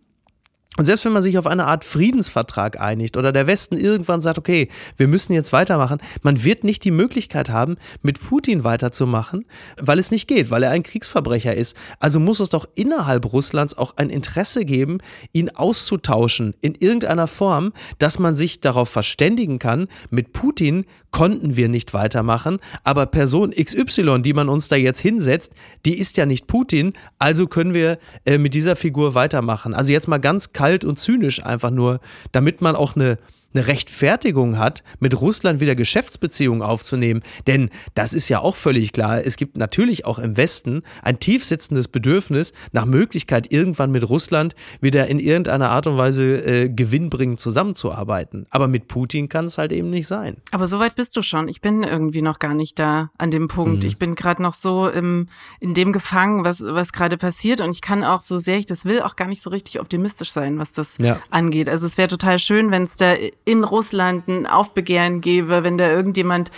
Und 0.78 0.86
selbst 0.86 1.06
wenn 1.06 1.14
man 1.14 1.24
sich 1.24 1.38
auf 1.38 1.48
eine 1.48 1.66
Art 1.66 1.84
Friedensvertrag 1.84 2.80
einigt 2.80 3.18
oder 3.18 3.32
der 3.32 3.48
Westen 3.48 3.78
irgendwann 3.78 4.22
sagt, 4.22 4.38
okay, 4.38 4.70
wir 4.98 5.08
müssen 5.08 5.34
jetzt 5.34 5.54
weitermachen, 5.54 6.00
man 6.22 6.44
wird 6.44 6.64
nicht 6.64 6.84
die 6.84 6.92
Möglichkeit 6.92 7.50
haben, 7.50 7.78
mit 8.02 8.20
Putin 8.20 8.64
weiterzumachen, 8.64 9.46
weil 9.80 10.00
es 10.00 10.12
nicht 10.12 10.28
geht, 10.28 10.52
weil 10.52 10.64
er 10.64 10.72
ein 10.72 10.84
Kriegsverbrecher 10.84 11.56
ist. 11.56 11.76
Also 12.00 12.20
muss 12.20 12.40
es 12.40 12.50
doch 12.50 12.68
innerhalb 12.76 13.32
Russlands 13.32 13.78
auch 13.78 13.96
ein 13.98 14.10
Interesse 14.10 14.66
geben, 14.66 15.00
ihn 15.32 15.50
auszutauschen 15.50 16.56
in 16.62 16.76
irgendeiner 16.76 17.28
Form, 17.28 17.72
dass 18.00 18.20
man 18.20 18.36
sich 18.36 18.60
darauf 18.60 18.90
verständigen 18.90 19.60
kann, 19.60 19.88
mit 20.10 20.34
Putin 20.34 20.86
konnten 21.16 21.56
wir 21.56 21.70
nicht 21.70 21.94
weitermachen, 21.94 22.60
aber 22.84 23.06
Person 23.06 23.52
XY, 23.52 24.22
die 24.22 24.34
man 24.34 24.50
uns 24.50 24.68
da 24.68 24.76
jetzt 24.76 25.00
hinsetzt, 25.00 25.54
die 25.86 25.98
ist 25.98 26.18
ja 26.18 26.26
nicht 26.26 26.46
Putin, 26.46 26.92
also 27.20 27.48
können 27.48 27.74
wir 27.74 28.00
äh, 28.26 28.38
mit 28.38 28.54
dieser 28.54 28.76
Figur 28.76 29.16
weitermachen. 29.16 29.74
Also 29.74 29.94
jetzt 29.94 30.10
mal 30.10 30.18
ganz 30.18 30.52
kalt 30.52 30.84
und 30.84 31.00
zynisch 31.00 31.42
einfach 31.42 31.72
nur, 31.72 32.02
damit 32.34 32.60
man 32.60 32.76
auch 32.76 32.98
eine 32.98 33.18
eine 33.56 33.68
Rechtfertigung 33.68 34.58
hat, 34.58 34.84
mit 35.00 35.20
Russland 35.20 35.60
wieder 35.60 35.76
Geschäftsbeziehungen 35.76 36.62
aufzunehmen. 36.62 37.22
Denn 37.48 37.70
das 37.94 38.14
ist 38.14 38.30
ja 38.30 38.40
auch 38.40 38.56
völlig 38.56 38.92
klar. 38.92 39.24
Es 39.26 39.38
gibt 39.38 39.58
natürlich 39.58 40.06
auch 40.06 40.20
im 40.20 40.38
Westen 40.38 40.84
ein 41.02 41.20
tiefsitzendes 41.20 41.88
Bedürfnis 41.88 42.54
nach 42.72 42.86
Möglichkeit, 42.86 43.52
irgendwann 43.52 43.92
mit 43.92 44.08
Russland 44.08 44.56
wieder 44.82 45.08
in 45.08 45.20
irgendeiner 45.20 45.70
Art 45.70 45.88
und 45.88 45.98
Weise 45.98 46.46
äh, 46.46 46.70
gewinnbringend 46.70 47.40
zusammenzuarbeiten. 47.40 48.46
Aber 48.50 48.68
mit 48.68 48.88
Putin 48.88 49.30
kann 49.30 49.46
es 49.46 49.58
halt 49.58 49.72
eben 49.72 49.90
nicht 49.90 50.08
sein. 50.08 50.38
Aber 50.52 50.68
so 50.68 50.80
weit 50.80 50.96
bist 50.96 51.16
du 51.16 51.22
schon. 51.22 51.48
Ich 51.48 51.62
bin 51.62 51.84
irgendwie 51.84 52.22
noch 52.22 52.40
gar 52.40 52.54
nicht 52.54 52.78
da 52.80 53.10
an 53.18 53.32
dem 53.32 53.48
Punkt. 53.48 53.84
Mhm. 53.84 53.88
Ich 53.88 53.98
bin 53.98 54.16
gerade 54.16 54.42
noch 54.42 54.54
so 54.54 54.88
im, 54.90 55.28
in 55.60 55.74
dem 55.74 55.94
gefangen, 55.94 56.46
was, 56.46 56.62
was 56.62 56.92
gerade 56.94 57.18
passiert. 57.18 57.62
Und 57.62 57.72
ich 57.72 57.82
kann 57.82 58.04
auch, 58.04 58.22
so 58.22 58.38
sehr 58.38 58.58
ich 58.58 58.66
das 58.66 58.86
will, 58.86 59.02
auch 59.02 59.16
gar 59.16 59.28
nicht 59.28 59.42
so 59.42 59.50
richtig 59.50 59.80
optimistisch 59.80 60.32
sein, 60.32 60.60
was 60.60 60.74
das 60.74 60.98
Ja. 61.00 61.20
angeht. 61.30 61.70
Also 61.70 61.86
es 61.86 61.98
wäre 61.98 62.08
total 62.08 62.40
schön, 62.40 62.72
wenn 62.72 62.84
es 62.84 62.98
da 62.98 63.16
in 63.46 63.64
Russland 63.64 64.28
ein 64.28 64.48
Aufbegehren 64.48 65.22
gäbe, 65.22 65.64
wenn 65.64 65.78
da 65.78 65.90
irgendjemand 65.90 66.52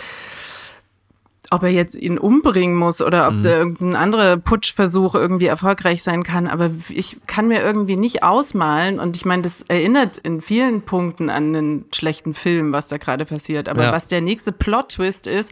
ob 1.50 1.62
er 1.62 1.70
jetzt 1.70 1.94
ihn 1.94 2.18
umbringen 2.18 2.76
muss 2.76 3.00
oder 3.00 3.28
ob 3.28 3.40
da 3.40 3.48
irgendein 3.48 3.96
anderer 3.96 4.36
Putschversuch 4.36 5.14
irgendwie 5.14 5.46
erfolgreich 5.46 6.02
sein 6.02 6.22
kann. 6.22 6.46
Aber 6.46 6.70
ich 6.90 7.16
kann 7.26 7.48
mir 7.48 7.62
irgendwie 7.62 7.96
nicht 7.96 8.22
ausmalen. 8.22 9.00
Und 9.00 9.16
ich 9.16 9.24
meine, 9.24 9.42
das 9.42 9.62
erinnert 9.62 10.18
in 10.18 10.42
vielen 10.42 10.82
Punkten 10.82 11.30
an 11.30 11.56
einen 11.56 11.84
schlechten 11.94 12.34
Film, 12.34 12.72
was 12.72 12.88
da 12.88 12.98
gerade 12.98 13.24
passiert. 13.24 13.68
Aber 13.70 13.84
Ja. 13.84 13.92
was 13.92 14.08
der 14.08 14.20
nächste 14.20 14.52
Plot-Twist 14.52 15.26
ist, 15.26 15.50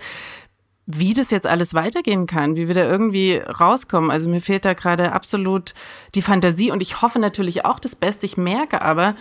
wie 0.84 1.14
das 1.14 1.30
jetzt 1.30 1.46
alles 1.46 1.72
weitergehen 1.72 2.26
kann, 2.26 2.56
wie 2.56 2.68
wir 2.68 2.74
da 2.74 2.84
irgendwie 2.84 3.36
rauskommen. 3.38 4.10
Also 4.10 4.28
mir 4.28 4.42
fehlt 4.42 4.66
da 4.66 4.74
gerade 4.74 5.12
absolut 5.12 5.72
die 6.14 6.22
Fantasie 6.22 6.70
und 6.70 6.82
ich 6.82 7.00
hoffe 7.00 7.18
natürlich 7.18 7.64
auch 7.64 7.78
das 7.80 7.96
Beste. 7.96 8.26
Ich 8.26 8.36
merke 8.36 8.82
aber, 8.82 9.14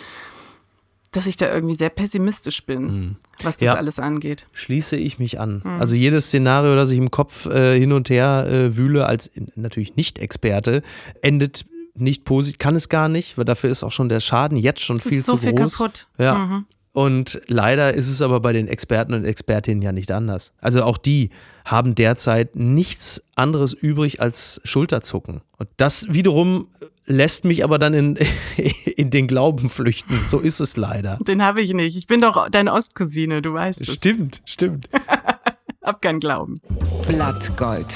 dass 1.15 1.27
ich 1.27 1.37
da 1.37 1.53
irgendwie 1.53 1.75
sehr 1.75 1.89
pessimistisch 1.89 2.65
bin, 2.65 3.17
was 3.41 3.57
das 3.57 3.65
Ja. 3.67 3.73
alles 3.75 3.99
angeht. 3.99 4.45
Schließe 4.53 4.95
ich 4.97 5.17
mich 5.19 5.39
an. 5.39 5.61
Also 5.79 5.95
jedes 5.95 6.27
Szenario, 6.27 6.75
das 6.75 6.91
ich 6.91 6.97
im 6.97 7.11
Kopf 7.11 7.45
äh, 7.45 7.77
hin 7.79 7.91
und 7.93 8.09
her 8.09 8.45
äh, 8.49 8.75
wühle, 8.77 9.05
als 9.05 9.31
natürlich 9.55 9.95
Nicht-Experte, 9.95 10.81
endet 11.21 11.65
nicht 11.97 12.25
positiv, 12.25 12.57
kann 12.57 12.75
es 12.75 12.89
gar 12.89 13.07
nicht, 13.07 13.37
weil 13.37 13.45
dafür 13.45 13.69
ist 13.69 13.83
auch 13.83 13.91
schon 13.91 14.09
der 14.09 14.19
Schaden 14.19 14.57
jetzt 14.57 14.81
schon 14.81 14.99
viel 14.99 15.19
ist 15.19 15.25
so 15.27 15.33
zu 15.37 15.43
viel 15.43 15.53
groß. 15.53 15.77
kaputt. 15.77 16.07
Ja. 16.17 16.35
Mhm. 16.35 16.65
Und 16.95 17.41
leider 17.47 17.93
ist 17.93 18.07
es 18.07 18.21
aber 18.21 18.39
bei 18.39 18.53
den 18.53 18.69
Experten 18.69 19.13
und 19.13 19.25
Expertinnen 19.25 19.81
ja 19.81 19.91
nicht 19.91 20.13
anders. 20.13 20.53
Also 20.61 20.81
auch 20.83 20.97
die 20.97 21.29
haben 21.65 21.93
derzeit 21.93 22.55
nichts 22.55 23.21
anderes 23.35 23.73
übrig 23.73 24.21
als 24.21 24.61
Schulterzucken. 24.63 25.41
Und 25.57 25.67
das 25.75 26.13
wiederum 26.13 26.69
lässt 27.05 27.43
mich 27.43 27.65
aber 27.65 27.79
dann 27.79 27.93
in, 27.93 28.17
in 28.95 29.09
den 29.09 29.27
Glauben 29.27 29.67
flüchten. 29.67 30.21
So 30.27 30.39
ist 30.39 30.61
es 30.61 30.77
leider. 30.77 31.19
Den 31.27 31.43
habe 31.43 31.61
ich 31.61 31.73
nicht. 31.73 31.97
Ich 31.97 32.07
bin 32.07 32.21
doch 32.21 32.47
deine 32.47 32.71
Ostcousine, 32.71 33.41
du 33.41 33.51
weißt 33.51 33.81
es. 33.81 33.93
Stimmt, 33.95 34.41
stimmt. 34.45 34.87
Hab 35.83 36.01
keinen 36.01 36.21
Glauben. 36.21 36.61
Blattgold. 37.09 37.93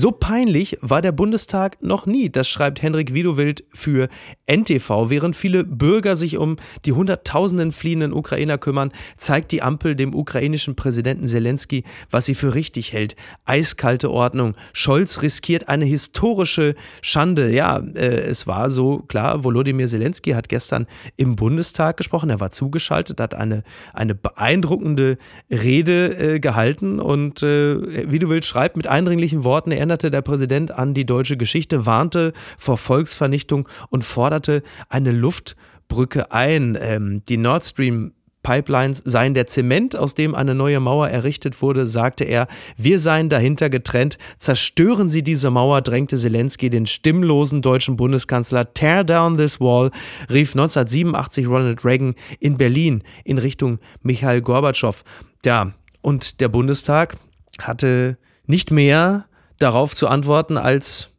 So 0.00 0.12
peinlich 0.12 0.78
war 0.80 1.02
der 1.02 1.10
Bundestag 1.10 1.82
noch 1.82 2.06
nie. 2.06 2.30
Das 2.30 2.48
schreibt 2.48 2.82
Henrik 2.82 3.14
Widowild 3.14 3.64
für 3.74 4.08
NTV. 4.46 5.10
Während 5.10 5.34
viele 5.34 5.64
Bürger 5.64 6.14
sich 6.14 6.36
um 6.36 6.54
die 6.84 6.92
Hunderttausenden 6.92 7.72
fliehenden 7.72 8.12
Ukrainer 8.12 8.58
kümmern, 8.58 8.92
zeigt 9.16 9.50
die 9.50 9.60
Ampel 9.60 9.96
dem 9.96 10.14
ukrainischen 10.14 10.76
Präsidenten 10.76 11.26
Zelensky, 11.26 11.82
was 12.12 12.26
sie 12.26 12.36
für 12.36 12.54
richtig 12.54 12.92
hält. 12.92 13.16
Eiskalte 13.44 14.12
Ordnung. 14.12 14.54
Scholz 14.72 15.20
riskiert 15.20 15.68
eine 15.68 15.84
historische 15.84 16.76
Schande. 17.02 17.50
Ja, 17.50 17.78
äh, 17.78 18.20
es 18.20 18.46
war 18.46 18.70
so 18.70 18.98
klar, 19.08 19.42
Volodymyr 19.42 19.88
Zelensky 19.88 20.30
hat 20.30 20.48
gestern 20.48 20.86
im 21.16 21.34
Bundestag 21.34 21.96
gesprochen. 21.96 22.30
Er 22.30 22.38
war 22.38 22.52
zugeschaltet, 22.52 23.18
hat 23.18 23.34
eine, 23.34 23.64
eine 23.94 24.14
beeindruckende 24.14 25.18
Rede 25.50 26.34
äh, 26.36 26.38
gehalten 26.38 27.00
und 27.00 27.42
äh, 27.42 28.12
Widowild 28.12 28.44
schreibt 28.44 28.76
mit 28.76 28.86
eindringlichen 28.86 29.42
Worten, 29.42 29.72
erinnerte 29.88 30.10
der 30.10 30.20
Präsident 30.20 30.70
an 30.70 30.92
die 30.92 31.06
deutsche 31.06 31.38
Geschichte, 31.38 31.86
warnte 31.86 32.34
vor 32.58 32.76
Volksvernichtung 32.76 33.66
und 33.88 34.04
forderte 34.04 34.62
eine 34.90 35.12
Luftbrücke 35.12 36.30
ein. 36.30 36.76
Ähm, 36.78 37.22
die 37.26 37.38
Nord 37.38 37.64
Stream 37.64 38.12
Pipelines 38.42 39.02
seien 39.06 39.32
der 39.32 39.46
Zement, 39.46 39.96
aus 39.96 40.12
dem 40.12 40.34
eine 40.34 40.54
neue 40.54 40.78
Mauer 40.78 41.08
errichtet 41.08 41.62
wurde, 41.62 41.86
sagte 41.86 42.24
er. 42.24 42.48
Wir 42.76 42.98
seien 42.98 43.30
dahinter 43.30 43.70
getrennt. 43.70 44.18
Zerstören 44.38 45.08
Sie 45.08 45.22
diese 45.22 45.50
Mauer, 45.50 45.80
drängte 45.80 46.18
Zelensky 46.18 46.68
den 46.68 46.84
stimmlosen 46.84 47.62
deutschen 47.62 47.96
Bundeskanzler. 47.96 48.74
Tear 48.74 49.04
down 49.04 49.38
this 49.38 49.58
wall, 49.58 49.90
rief 50.28 50.50
1987 50.50 51.48
Ronald 51.48 51.82
Reagan 51.82 52.14
in 52.40 52.58
Berlin 52.58 53.02
in 53.24 53.38
Richtung 53.38 53.78
Michael 54.02 54.42
Gorbatschow. 54.42 55.02
Ja, 55.46 55.72
und 56.02 56.42
der 56.42 56.48
Bundestag 56.48 57.16
hatte 57.58 58.18
nicht 58.46 58.70
mehr 58.70 59.24
darauf 59.58 59.94
zu 59.94 60.08
antworten, 60.08 60.56
als 60.56 61.10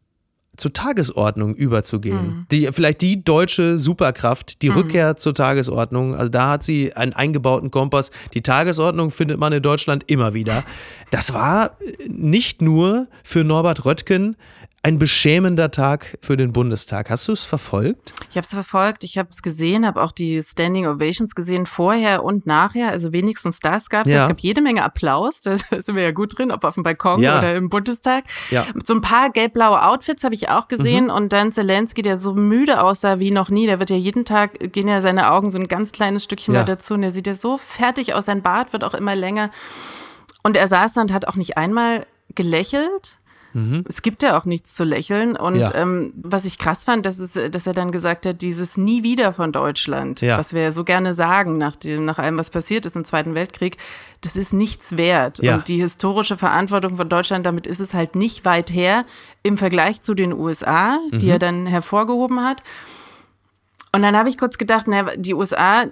zur 0.60 0.74
Tagesordnung 0.74 1.56
überzugehen. 1.56 2.28
Mhm. 2.28 2.46
Die, 2.52 2.70
vielleicht 2.72 3.02
die 3.02 3.24
deutsche 3.24 3.78
Superkraft, 3.78 4.62
die 4.62 4.70
mhm. 4.70 4.76
Rückkehr 4.76 5.16
zur 5.16 5.34
Tagesordnung. 5.34 6.16
Also 6.16 6.30
da 6.30 6.52
hat 6.52 6.64
sie 6.64 6.94
einen 6.94 7.14
eingebauten 7.14 7.72
Kompass. 7.72 8.12
Die 8.34 8.42
Tagesordnung 8.42 9.10
findet 9.10 9.40
man 9.40 9.54
in 9.54 9.64
Deutschland 9.64 10.04
immer 10.08 10.34
wieder. 10.34 10.64
Das 11.12 11.34
war 11.34 11.78
nicht 12.08 12.62
nur 12.62 13.08
für 13.24 13.44
Norbert 13.44 13.86
Röttgen 13.86 14.36
ein 14.82 14.98
beschämender 14.98 15.72
Tag 15.72 16.18
für 16.22 16.38
den 16.38 16.54
Bundestag. 16.54 17.10
Hast 17.10 17.28
du 17.28 17.34
es 17.34 17.44
verfolgt? 17.44 18.14
Ich 18.30 18.38
habe 18.38 18.46
es 18.46 18.54
verfolgt, 18.54 19.04
ich 19.04 19.18
habe 19.18 19.30
es 19.32 19.42
gesehen, 19.42 19.86
habe 19.86 20.02
auch 20.02 20.14
die 20.14 20.42
Standing 20.42 20.88
Ovations 20.88 21.36
gesehen, 21.36 21.66
vorher 21.66 22.24
und 22.24 22.46
nachher. 22.46 22.90
Also 22.90 23.12
wenigstens 23.12 23.60
das 23.60 23.90
gab 23.90 24.06
es. 24.06 24.14
Ja. 24.14 24.22
Es 24.22 24.28
gab 24.28 24.40
jede 24.40 24.62
Menge 24.62 24.84
Applaus, 24.84 25.42
da 25.44 25.58
sind 25.58 25.96
wir 25.96 26.04
ja 26.04 26.12
gut 26.12 26.38
drin, 26.38 26.52
ob 26.52 26.64
auf 26.64 26.76
dem 26.76 26.84
Balkon 26.84 27.22
ja. 27.22 27.40
oder 27.40 27.56
im 27.56 27.70
Bundestag. 27.70 28.24
Ja. 28.52 28.66
So 28.84 28.94
ein 28.94 29.02
paar 29.02 29.30
gelb-blaue 29.32 29.84
Outfits 29.84 30.24
habe 30.24 30.36
ich 30.36 30.50
auch 30.50 30.68
gesehen 30.68 31.06
mhm. 31.06 31.12
und 31.12 31.34
dann 31.34 31.52
Zelensky, 31.52 32.02
der 32.02 32.18
so 32.18 32.34
müde 32.34 32.82
aussah 32.82 33.20
wie 33.20 33.32
noch 33.32 33.50
nie. 33.50 33.66
Der 33.66 33.80
wird 33.80 33.90
ja 33.90 33.98
jeden 33.98 34.24
Tag, 34.24 34.72
gehen 34.72 34.88
ja 34.88 35.02
seine 35.02 35.32
Augen 35.32 35.52
so 35.52 35.60
ein 35.60 35.68
ganz 35.68 35.92
kleines 35.92 36.24
Stückchen 36.24 36.54
ja. 36.54 36.64
dazu 36.64 36.94
und 36.94 37.02
der 37.02 37.12
sieht 37.12 37.28
ja 37.28 37.36
so 37.36 37.58
fertig 37.58 38.14
aus. 38.14 38.26
Sein 38.26 38.42
Bart 38.42 38.72
wird 38.72 38.84
auch 38.84 38.94
immer 38.94 39.16
länger. 39.16 39.50
Und 40.44 40.56
er 40.56 40.68
saß 40.68 40.94
da 40.94 41.02
und 41.02 41.12
hat 41.12 41.28
auch 41.28 41.36
nicht 41.36 41.58
einmal 41.58 42.06
gelächelt 42.36 43.19
Mhm. 43.54 43.84
Es 43.88 44.02
gibt 44.02 44.22
ja 44.24 44.38
auch 44.38 44.46
nichts 44.46 44.76
zu 44.76 44.84
lächeln. 44.84 45.36
Und 45.36 45.58
ja. 45.58 45.74
ähm, 45.74 46.14
was 46.16 46.46
ich 46.46 46.58
krass 46.58 46.84
fand, 46.84 47.06
dass, 47.06 47.20
es, 47.20 47.34
dass 47.52 47.68
er 47.68 47.74
dann 47.74 47.92
gesagt 47.92 48.26
hat, 48.26 48.42
dieses 48.42 48.78
Nie 48.78 49.04
wieder 49.04 49.34
von 49.34 49.52
Deutschland, 49.52 50.22
ja. 50.22 50.38
was 50.38 50.54
wir 50.54 50.62
ja 50.62 50.72
so 50.72 50.84
gerne 50.84 51.14
sagen 51.14 51.58
nach, 51.58 51.76
dem, 51.76 52.06
nach 52.06 52.20
allem, 52.20 52.38
was 52.38 52.50
passiert 52.50 52.86
ist 52.86 52.96
im 52.96 53.06
Zweiten 53.06 53.36
Weltkrieg, 53.36 53.78
das 54.22 54.36
ist 54.36 54.54
nichts 54.54 54.98
wert. 54.98 55.42
Ja. 55.42 55.56
Und 55.56 55.68
die 55.68 55.78
historische 55.78 56.38
Verantwortung 56.38 56.98
von 56.98 57.10
Deutschland, 57.10 57.46
damit 57.46 57.68
ist 57.68 57.80
es 57.80 57.94
halt 57.94 58.16
nicht 58.16 58.46
weit 58.46 58.72
her 58.72 59.06
im 59.44 59.58
Vergleich 59.58 60.02
zu 60.02 60.14
den 60.14 60.34
USA, 60.34 61.00
die 61.12 61.26
mhm. 61.26 61.32
er 61.32 61.40
dann 61.40 61.66
hervorgehoben 61.66 62.42
hat. 62.42 62.64
Und 63.92 64.04
dann 64.04 64.16
habe 64.16 64.30
ich 64.30 64.38
kurz 64.38 64.58
gedacht, 64.58 64.86
na, 64.88 65.16
die 65.16 65.34
USA, 65.34 65.86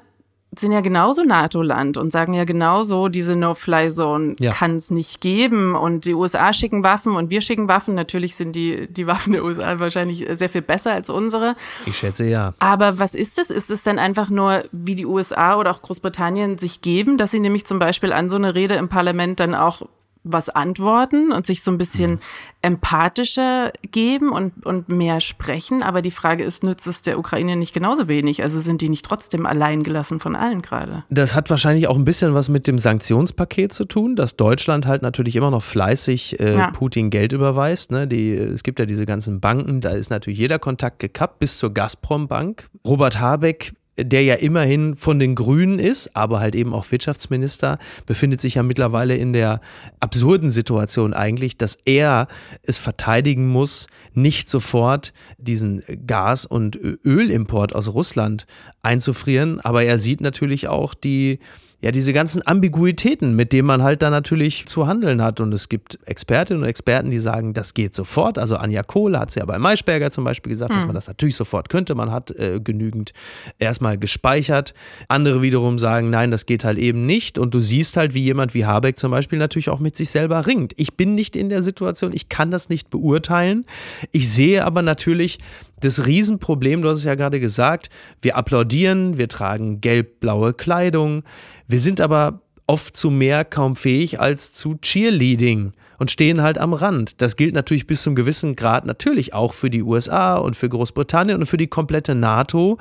sind 0.55 0.71
ja 0.71 0.81
genauso 0.81 1.23
NATO-Land 1.23 1.97
und 1.97 2.11
sagen 2.11 2.33
ja 2.33 2.43
genauso, 2.43 3.09
diese 3.09 3.35
No-Fly-Zone 3.35 4.35
ja. 4.39 4.51
kann 4.51 4.77
es 4.77 4.91
nicht 4.91 5.21
geben. 5.21 5.75
Und 5.75 6.05
die 6.05 6.13
USA 6.13 6.53
schicken 6.53 6.83
Waffen 6.83 7.15
und 7.15 7.29
wir 7.29 7.41
schicken 7.41 7.67
Waffen. 7.67 7.95
Natürlich 7.95 8.35
sind 8.35 8.55
die, 8.55 8.87
die 8.87 9.07
Waffen 9.07 9.33
der 9.33 9.43
USA 9.43 9.79
wahrscheinlich 9.79 10.25
sehr 10.33 10.49
viel 10.49 10.61
besser 10.61 10.93
als 10.93 11.09
unsere. 11.09 11.55
Ich 11.85 11.97
schätze 11.97 12.25
ja. 12.25 12.53
Aber 12.59 12.97
was 12.97 13.13
ist 13.13 13.37
es? 13.37 13.49
Ist 13.49 13.69
es 13.69 13.83
dann 13.83 13.99
einfach 13.99 14.29
nur, 14.29 14.63
wie 14.71 14.95
die 14.95 15.05
USA 15.05 15.57
oder 15.57 15.71
auch 15.71 15.81
Großbritannien 15.81 16.57
sich 16.57 16.81
geben, 16.81 17.17
dass 17.17 17.31
sie 17.31 17.39
nämlich 17.39 17.65
zum 17.65 17.79
Beispiel 17.79 18.13
an 18.13 18.29
so 18.29 18.35
eine 18.37 18.55
Rede 18.55 18.75
im 18.75 18.89
Parlament 18.89 19.39
dann 19.39 19.53
auch 19.53 19.83
was 20.31 20.49
antworten 20.49 21.31
und 21.31 21.45
sich 21.45 21.63
so 21.63 21.71
ein 21.71 21.77
bisschen 21.77 22.11
mhm. 22.11 22.19
empathischer 22.61 23.71
geben 23.91 24.29
und, 24.31 24.65
und 24.65 24.89
mehr 24.89 25.21
sprechen. 25.21 25.83
Aber 25.83 26.01
die 26.01 26.11
Frage 26.11 26.43
ist, 26.43 26.63
nützt 26.63 26.87
es 26.87 27.01
der 27.01 27.19
Ukraine 27.19 27.55
nicht 27.55 27.73
genauso 27.73 28.07
wenig? 28.07 28.43
Also 28.43 28.59
sind 28.59 28.81
die 28.81 28.89
nicht 28.89 29.05
trotzdem 29.05 29.45
allein 29.45 29.83
gelassen 29.83 30.19
von 30.19 30.35
allen 30.35 30.61
gerade? 30.61 31.03
Das 31.09 31.35
hat 31.35 31.49
wahrscheinlich 31.49 31.87
auch 31.87 31.95
ein 31.95 32.05
bisschen 32.05 32.33
was 32.33 32.49
mit 32.49 32.67
dem 32.67 32.77
Sanktionspaket 32.77 33.73
zu 33.73 33.85
tun, 33.85 34.15
dass 34.15 34.35
Deutschland 34.35 34.85
halt 34.85 35.01
natürlich 35.01 35.35
immer 35.35 35.51
noch 35.51 35.63
fleißig 35.63 36.39
äh, 36.39 36.55
ja. 36.55 36.71
Putin 36.71 37.09
Geld 37.09 37.33
überweist. 37.33 37.91
Ne? 37.91 38.07
Die, 38.07 38.33
es 38.33 38.63
gibt 38.63 38.79
ja 38.79 38.85
diese 38.85 39.05
ganzen 39.05 39.39
Banken, 39.39 39.81
da 39.81 39.91
ist 39.91 40.09
natürlich 40.09 40.39
jeder 40.39 40.59
Kontakt 40.59 40.99
gekappt 40.99 41.39
bis 41.39 41.57
zur 41.57 41.73
Gazprom-Bank. 41.73 42.69
Robert 42.85 43.19
Habeck 43.19 43.73
der 43.99 44.23
ja 44.23 44.35
immerhin 44.35 44.95
von 44.95 45.19
den 45.19 45.35
Grünen 45.35 45.79
ist, 45.79 46.15
aber 46.15 46.39
halt 46.39 46.55
eben 46.55 46.73
auch 46.73 46.89
Wirtschaftsminister, 46.91 47.79
befindet 48.05 48.41
sich 48.41 48.55
ja 48.55 48.63
mittlerweile 48.63 49.15
in 49.15 49.33
der 49.33 49.59
absurden 49.99 50.51
Situation 50.51 51.13
eigentlich, 51.13 51.57
dass 51.57 51.77
er 51.85 52.27
es 52.61 52.77
verteidigen 52.77 53.47
muss, 53.47 53.87
nicht 54.13 54.49
sofort 54.49 55.13
diesen 55.37 55.83
Gas- 56.05 56.45
und 56.45 56.75
Ölimport 56.75 57.73
aus 57.73 57.93
Russland 57.93 58.45
einzufrieren. 58.81 59.59
Aber 59.61 59.83
er 59.83 59.97
sieht 59.97 60.21
natürlich 60.21 60.67
auch 60.67 60.93
die 60.93 61.39
ja, 61.79 61.91
diese 61.91 62.11
ganzen 62.11 62.45
Ambiguitäten, 62.45 63.35
mit 63.35 63.53
denen 63.53 63.67
man 63.67 63.83
halt 63.83 64.01
da 64.01 64.09
natürlich 64.09 64.65
zu 64.65 64.87
handeln 64.87 65.21
hat. 65.21 65.39
Und 65.39 65.53
es 65.53 65.69
gibt 65.69 65.99
Expertinnen 66.05 66.63
und 66.63 66.69
Experten, 66.69 67.11
die 67.11 67.19
sagen, 67.19 67.53
das 67.53 67.75
geht 67.75 67.93
sofort. 67.93 68.39
Also 68.39 68.57
Anja 68.57 68.81
Kohle 68.81 69.19
hat 69.19 69.29
es 69.29 69.35
ja 69.35 69.45
bei 69.45 69.59
Maischberger 69.59 70.09
zum 70.09 70.23
Beispiel 70.23 70.49
gesagt, 70.49 70.71
mhm. 70.71 70.75
dass 70.75 70.83
hm. 70.83 70.87
man 70.87 70.95
das 70.95 71.07
natürlich 71.07 71.35
sofort 71.35 71.69
könnte. 71.69 71.93
Man 71.93 72.11
hat 72.11 72.31
äh, 72.31 72.59
genügend 72.59 73.13
erstmal 73.59 73.99
gespeichert. 73.99 74.73
Andere 75.07 75.43
wiederum 75.43 75.77
sagen, 75.77 76.09
nein, 76.09 76.31
das 76.31 76.47
geht 76.47 76.65
halt 76.65 76.79
eben 76.79 77.05
nicht. 77.05 77.37
Und 77.37 77.53
du 77.53 77.59
siehst 77.59 77.95
halt, 77.95 78.15
wie 78.15 78.23
jemand 78.23 78.55
wie 78.55 78.65
Habeck 78.65 78.97
zum 78.97 79.11
Beispiel 79.11 79.37
natürlich 79.37 79.69
auch 79.69 79.79
mit 79.79 79.95
sich 79.95 80.09
selber 80.09 80.47
ringt. 80.47 80.73
Ich 80.77 80.97
bin 80.97 81.13
nicht 81.13 81.35
in 81.35 81.49
der 81.49 81.61
Situation, 81.61 82.11
ich 82.11 82.27
kann 82.27 82.49
das 82.49 82.69
nicht 82.69 82.89
beurteilen. 82.89 83.65
Ich 84.11 84.31
sehe 84.31 84.65
aber 84.65 84.81
natürlich, 84.81 85.37
das 85.79 86.05
Riesenproblem, 86.05 86.81
du 86.81 86.89
hast 86.89 86.99
es 86.99 87.03
ja 87.03 87.15
gerade 87.15 87.39
gesagt, 87.39 87.89
wir 88.21 88.35
applaudieren, 88.35 89.17
wir 89.17 89.27
tragen 89.27 89.81
gelb-blaue 89.81 90.53
Kleidung, 90.53 91.23
wir 91.67 91.79
sind 91.79 92.01
aber 92.01 92.41
oft 92.67 92.97
zu 92.97 93.09
mehr 93.09 93.45
kaum 93.45 93.75
fähig 93.75 94.19
als 94.19 94.53
zu 94.53 94.75
Cheerleading 94.75 95.73
und 95.99 96.11
stehen 96.11 96.41
halt 96.41 96.57
am 96.57 96.73
Rand. 96.73 97.21
Das 97.21 97.35
gilt 97.35 97.55
natürlich 97.55 97.87
bis 97.87 98.03
zum 98.03 98.13
gewissen 98.15 98.55
Grad 98.55 98.85
natürlich 98.85 99.33
auch 99.33 99.53
für 99.53 99.69
die 99.69 99.81
USA 99.81 100.35
und 100.35 100.55
für 100.55 100.69
Großbritannien 100.69 101.39
und 101.39 101.45
für 101.45 101.57
die 101.57 101.67
komplette 101.67 102.13
NATO, 102.13 102.77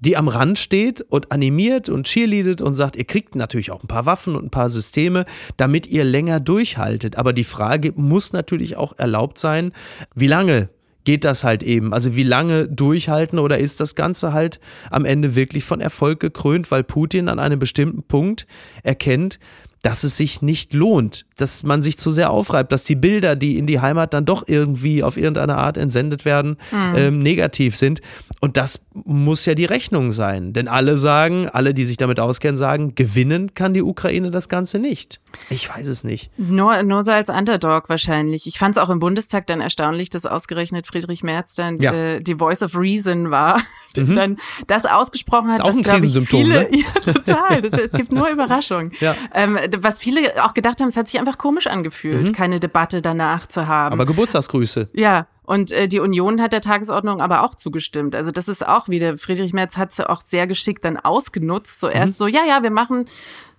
die 0.00 0.16
am 0.16 0.28
Rand 0.28 0.58
steht 0.58 1.00
und 1.00 1.32
animiert 1.32 1.88
und 1.88 2.06
cheerleadet 2.06 2.60
und 2.60 2.74
sagt, 2.74 2.96
ihr 2.96 3.04
kriegt 3.04 3.34
natürlich 3.34 3.70
auch 3.70 3.82
ein 3.82 3.88
paar 3.88 4.06
Waffen 4.06 4.36
und 4.36 4.44
ein 4.44 4.50
paar 4.50 4.70
Systeme, 4.70 5.24
damit 5.56 5.86
ihr 5.86 6.04
länger 6.04 6.40
durchhaltet. 6.40 7.16
Aber 7.16 7.32
die 7.32 7.44
Frage 7.44 7.92
muss 7.96 8.32
natürlich 8.32 8.76
auch 8.76 8.92
erlaubt 8.98 9.38
sein, 9.38 9.72
wie 10.14 10.26
lange 10.26 10.68
geht 11.04 11.24
das 11.24 11.44
halt 11.44 11.62
eben. 11.62 11.92
Also 11.92 12.16
wie 12.16 12.22
lange 12.22 12.68
durchhalten 12.68 13.38
oder 13.38 13.58
ist 13.58 13.80
das 13.80 13.94
Ganze 13.94 14.32
halt 14.32 14.60
am 14.90 15.04
Ende 15.04 15.34
wirklich 15.34 15.64
von 15.64 15.80
Erfolg 15.80 16.20
gekrönt, 16.20 16.70
weil 16.70 16.82
Putin 16.82 17.28
an 17.28 17.38
einem 17.38 17.58
bestimmten 17.58 18.02
Punkt 18.02 18.46
erkennt, 18.82 19.38
dass 19.84 20.02
es 20.02 20.16
sich 20.16 20.40
nicht 20.40 20.72
lohnt, 20.72 21.26
dass 21.36 21.62
man 21.62 21.82
sich 21.82 21.98
zu 21.98 22.10
sehr 22.10 22.30
aufreibt, 22.30 22.72
dass 22.72 22.84
die 22.84 22.94
Bilder, 22.94 23.36
die 23.36 23.58
in 23.58 23.66
die 23.66 23.80
Heimat 23.80 24.14
dann 24.14 24.24
doch 24.24 24.42
irgendwie 24.46 25.02
auf 25.02 25.18
irgendeine 25.18 25.56
Art 25.58 25.76
entsendet 25.76 26.24
werden, 26.24 26.56
mhm. 26.72 26.96
ähm, 26.96 27.18
negativ 27.18 27.76
sind. 27.76 28.00
Und 28.40 28.56
das 28.56 28.80
muss 28.94 29.44
ja 29.44 29.54
die 29.54 29.66
Rechnung 29.66 30.10
sein. 30.10 30.54
Denn 30.54 30.68
alle 30.68 30.96
sagen, 30.96 31.50
alle, 31.50 31.74
die 31.74 31.84
sich 31.84 31.98
damit 31.98 32.18
auskennen, 32.18 32.56
sagen, 32.56 32.94
gewinnen 32.94 33.52
kann 33.54 33.74
die 33.74 33.82
Ukraine 33.82 34.30
das 34.30 34.48
Ganze 34.48 34.78
nicht. 34.78 35.20
Ich 35.50 35.68
weiß 35.68 35.86
es 35.86 36.02
nicht. 36.02 36.30
Nur, 36.38 36.82
nur 36.82 37.04
so 37.04 37.10
als 37.10 37.28
Underdog 37.28 37.90
wahrscheinlich. 37.90 38.46
Ich 38.46 38.58
fand 38.58 38.78
es 38.78 38.82
auch 38.82 38.88
im 38.88 39.00
Bundestag 39.00 39.46
dann 39.46 39.60
erstaunlich, 39.60 40.08
dass 40.08 40.24
ausgerechnet 40.24 40.86
Friedrich 40.86 41.22
Merz 41.22 41.56
dann 41.56 41.76
ja. 41.76 41.92
äh, 41.92 42.22
die 42.22 42.36
Voice 42.36 42.62
of 42.62 42.74
Reason 42.74 43.30
war. 43.30 43.60
Mhm. 43.96 44.14
dann 44.14 44.36
das 44.66 44.86
ausgesprochen 44.86 45.50
hat, 45.50 45.58
ist 45.58 45.64
auch 45.64 45.72
ein 45.72 45.82
Krisensymptom, 45.82 46.40
viele, 46.40 46.60
ne? 46.62 46.68
ja, 46.72 47.12
total. 47.12 47.60
Das, 47.60 47.72
es 47.72 47.90
gibt 47.92 48.12
nur 48.12 48.28
Überraschungen. 48.32 48.92
Ja. 49.00 49.14
Ähm, 49.32 49.56
was 49.82 49.98
viele 49.98 50.44
auch 50.44 50.54
gedacht 50.54 50.80
haben, 50.80 50.88
es 50.88 50.96
hat 50.96 51.08
sich 51.08 51.18
einfach 51.18 51.38
komisch 51.38 51.66
angefühlt, 51.66 52.28
mhm. 52.28 52.32
keine 52.32 52.60
Debatte 52.60 53.02
danach 53.02 53.46
zu 53.46 53.66
haben. 53.66 53.92
Aber 53.92 54.06
Geburtstagsgrüße. 54.06 54.88
Ja, 54.92 55.26
und 55.42 55.72
äh, 55.72 55.88
die 55.88 56.00
Union 56.00 56.40
hat 56.40 56.52
der 56.52 56.60
Tagesordnung 56.60 57.20
aber 57.20 57.42
auch 57.42 57.54
zugestimmt. 57.54 58.14
Also 58.14 58.30
das 58.30 58.48
ist 58.48 58.66
auch 58.66 58.88
wieder, 58.88 59.16
Friedrich 59.16 59.52
Merz 59.52 59.76
hat 59.76 59.90
es 59.90 59.98
ja 59.98 60.08
auch 60.08 60.20
sehr 60.20 60.46
geschickt 60.46 60.84
dann 60.84 60.96
ausgenutzt. 60.96 61.80
So 61.80 61.88
erst 61.88 62.14
mhm. 62.14 62.24
so, 62.24 62.26
ja, 62.26 62.40
ja, 62.46 62.62
wir 62.62 62.70
machen 62.70 63.04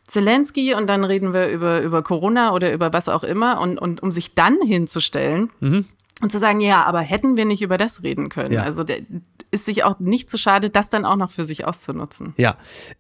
Zelensky 0.08 0.74
und 0.74 0.88
dann 0.88 1.04
reden 1.04 1.34
wir 1.34 1.48
über, 1.48 1.82
über 1.82 2.02
Corona 2.04 2.54
oder 2.54 2.72
über 2.74 2.94
was 2.94 3.10
auch 3.10 3.24
immer 3.24 3.60
und, 3.60 3.80
und 3.80 4.04
um 4.04 4.12
sich 4.12 4.36
dann 4.36 4.58
hinzustellen 4.62 5.50
mhm. 5.60 5.86
Und 6.22 6.32
zu 6.32 6.40
sagen, 6.40 6.62
ja, 6.62 6.84
aber 6.84 7.02
hätten 7.02 7.36
wir 7.36 7.44
nicht 7.44 7.62
über 7.62 7.78
das 7.78 8.02
reden 8.02 8.30
können. 8.30 8.54
Ja. 8.54 8.64
Also 8.64 8.86
der 8.86 9.00
ist 9.52 9.66
sich 9.66 9.84
auch 9.84 10.00
nicht 10.00 10.30
zu 10.30 10.38
schade, 10.38 10.70
das 10.70 10.90
dann 10.90 11.06
auch 11.06 11.18
noch 11.18 11.30
für 11.30 11.44
sich 11.44 11.66
auszunutzen. 11.66 12.34
Ja, 12.38 12.58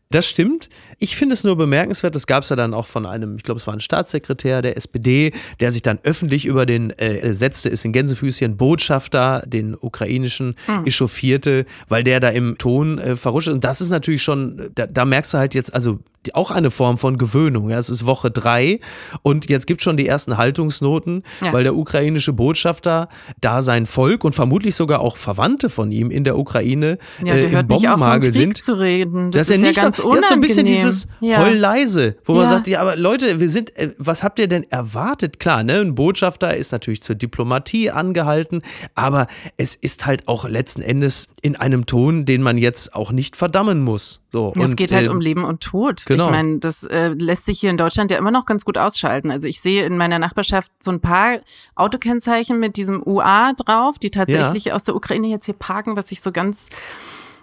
das 0.10 0.28
stimmt. 0.28 0.70
Ich 1.00 1.16
finde 1.16 1.34
es 1.34 1.44
nur 1.44 1.56
bemerkenswert, 1.56 2.16
das 2.16 2.28
gab 2.28 2.44
es 2.44 2.50
ja 2.50 2.56
dann 2.58 2.74
auch 2.74 2.88
von 2.88 3.06
einem, 3.06 3.38
ich 3.38 3.44
glaube, 3.44 3.60
es 3.60 3.68
war 3.68 3.74
ein 3.74 3.80
Staatssekretär 3.80 4.62
der 4.62 4.76
SPD, 4.76 5.32
der 5.62 5.72
sich 5.72 5.82
dann 5.82 6.00
öffentlich 6.04 6.46
über 6.46 6.66
den 6.66 6.92
äh, 6.92 7.34
setzte, 7.34 7.70
ist 7.70 7.86
in 7.86 7.94
Gänsefüßchen 7.94 8.58
Botschafter, 8.58 9.44
den 9.46 9.76
ukrainischen, 9.80 10.56
mhm. 10.68 10.86
echauffierte, 10.86 11.66
weil 11.88 12.04
der 12.04 12.20
da 12.20 12.30
im 12.30 12.58
Ton 12.58 13.00
äh, 13.00 13.16
verrutscht. 13.16 13.48
Und 13.48 13.64
das 13.64 13.80
ist 13.80 13.90
natürlich 13.90 14.24
schon, 14.24 14.72
da, 14.76 14.88
da 14.88 15.06
merkst 15.06 15.34
du 15.34 15.38
halt 15.38 15.56
jetzt, 15.56 15.74
also 15.74 16.00
auch 16.34 16.50
eine 16.50 16.72
Form 16.72 16.98
von 16.98 17.17
Gewöhnung. 17.17 17.70
Ja, 17.70 17.77
es 17.77 17.89
ist 17.89 18.05
Woche 18.05 18.32
drei 18.32 18.79
und 19.22 19.50
jetzt 19.50 19.67
gibt 19.67 19.82
es 19.82 19.84
schon 19.84 19.98
die 19.98 20.08
ersten 20.08 20.38
Haltungsnoten, 20.38 21.24
ja. 21.41 21.53
weil 21.53 21.63
der 21.63 21.75
ukrainische 21.75 22.34
Botschafter 22.34 23.10
da 23.41 23.62
sein 23.62 23.86
Volk 23.86 24.24
und 24.24 24.34
vermutlich 24.34 24.75
sogar 24.75 25.01
auch 25.01 25.17
Verwandte 25.17 25.70
von 25.70 25.91
ihm 25.91 26.10
in 26.10 26.24
der 26.24 26.38
Ukraine 26.38 26.98
ja, 27.24 27.36
äh, 27.36 27.60
im 27.60 27.67
Bombenmagel 27.67 28.34
sind. 28.34 28.58
Zu 28.58 28.79
reden. 28.79 29.32
Das, 29.32 29.48
das 29.48 29.58
ist 29.58 29.62
ja 29.62 29.67
nicht 29.67 29.79
ganz 29.79 30.00
unangenehm. 30.00 30.22
Das 30.22 30.24
ist 30.24 30.29
so 30.29 30.34
ein 30.34 30.41
bisschen 30.41 30.65
dieses 30.65 31.08
ja. 31.20 31.44
Heul 31.44 31.55
leise, 31.55 32.15
wo 32.25 32.34
man 32.34 32.48
sagt, 32.48 32.67
ja, 32.67 32.82
aber 32.82 32.96
Leute, 32.96 33.39
wir 33.39 33.50
sind, 33.50 33.75
äh, 33.77 33.94
was 33.98 34.24
habt 34.24 34.39
ihr 34.39 34.48
denn 34.48 34.63
erwartet? 34.72 35.39
Klar, 35.39 35.63
ne, 35.63 35.79
ein 35.79 35.96
Botschafter 35.96 36.55
ist 36.55 36.72
natürlich 36.72 37.03
zur 37.03 37.15
Diplomatie 37.15 37.91
angehalten, 37.91 38.62
aber 38.96 39.27
es 39.58 39.75
ist 39.75 40.05
halt 40.05 40.27
auch 40.27 40.48
letzten 40.48 40.82
Endes 40.82 41.27
in 41.41 41.55
einem 41.55 41.86
Ton, 41.86 42.25
den 42.25 42.41
man 42.41 42.58
jetzt 42.58 42.94
auch 42.94 43.12
nicht 43.12 43.36
verdammen 43.36 43.84
muss. 43.84 44.22
So, 44.32 44.53
es 44.55 44.72
und, 44.72 44.75
geht 44.75 44.91
halt 44.91 45.08
äh, 45.08 45.10
um 45.10 45.22
Leben 45.22 45.44
und 45.44 45.62
Tod. 45.62 46.03
Genau. 46.05 46.15
Ich 46.24 46.32
meine, 46.32 46.60
das 46.60 46.84
äh, 46.84 47.10
lässt 47.10 47.46
sich 47.46 47.60
hier 47.60 47.70
in 47.70 47.78
Deutschland 47.78 48.12
ja 48.12 48.18
immer 48.18 48.32
noch 48.32 48.46
ganz 48.46 48.66
gut 48.66 48.78
ausschalten. 48.78 49.32
Also 49.32 49.48
ich 49.48 49.62
sehe 49.62 49.86
in 49.86 49.98
meiner 49.98 50.20
Nachbarschaft 50.20 50.72
so 50.80 50.92
ein 50.92 51.02
paar 51.02 51.40
Autokennzeichen 51.76 52.60
mit 52.60 52.78
diesem 52.78 53.02
UA 53.06 53.54
drauf, 53.54 54.00
die 54.00 54.12
tatsächlich 54.12 54.66
ja. 54.66 54.76
aus 54.76 54.84
der 54.84 54.96
Ukraine 54.96 55.28
jetzt 55.28 55.46
hier 55.46 55.56
parken, 55.56 55.96
was 55.96 56.12
ich 56.12 56.22
so 56.22 56.32
ganz 56.32 56.70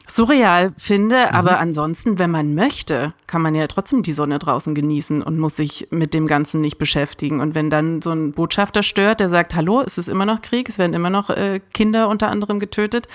surreal 0.09 0.73
finde. 0.77 1.17
Mhm. 1.17 1.35
Aber 1.35 1.59
ansonsten, 1.59 2.19
wenn 2.19 2.31
man 2.31 2.55
möchte, 2.55 3.15
kann 3.27 3.43
man 3.43 3.55
ja 3.55 3.67
trotzdem 3.67 4.03
die 4.03 4.13
Sonne 4.13 4.39
draußen 4.39 4.75
genießen 4.75 5.23
und 5.23 5.39
muss 5.39 5.57
sich 5.57 5.89
mit 5.91 6.15
dem 6.15 6.27
Ganzen 6.27 6.61
nicht 6.61 6.79
beschäftigen. 6.79 7.41
Und 7.41 7.55
wenn 7.55 7.71
dann 7.71 8.03
so 8.03 8.11
ein 8.11 8.33
Botschafter 8.33 8.83
stört, 8.83 9.21
der 9.21 9.29
sagt, 9.29 9.55
hallo, 9.55 9.83
es 9.85 9.99
ist 9.99 10.09
immer 10.09 10.27
noch 10.27 10.43
Krieg, 10.43 10.69
es 10.69 10.79
werden 10.79 10.95
immer 10.95 11.11
noch 11.11 11.31
äh, 11.31 11.61
Kinder 11.73 12.09
unter 12.09 12.29
anderem 12.29 12.61
getötet, 12.61 13.09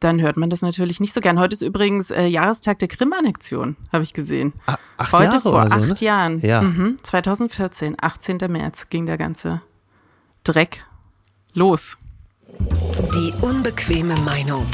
dann 0.00 0.20
hört 0.20 0.36
man 0.36 0.50
das 0.50 0.62
natürlich 0.62 1.00
nicht 1.00 1.12
so 1.12 1.20
gern. 1.20 1.38
Heute 1.38 1.54
ist 1.54 1.62
übrigens 1.62 2.10
äh, 2.10 2.26
Jahrestag 2.26 2.78
der 2.78 2.88
Krim-Annexion, 2.88 3.76
habe 3.92 4.04
ich 4.04 4.12
gesehen. 4.12 4.52
Ach, 4.96 5.12
Heute 5.12 5.24
Jahre 5.24 5.40
vor 5.40 5.68
so, 5.68 5.76
acht 5.76 6.00
ne? 6.00 6.06
Jahren. 6.06 6.40
Ja. 6.40 6.62
Mhm, 6.62 6.98
2014, 7.02 7.96
18. 8.00 8.38
März 8.48 8.88
ging 8.90 9.06
der 9.06 9.18
ganze 9.18 9.62
Dreck 10.44 10.84
los. 11.54 11.98
Die 13.14 13.32
unbequeme 13.40 14.14
Meinung. 14.20 14.66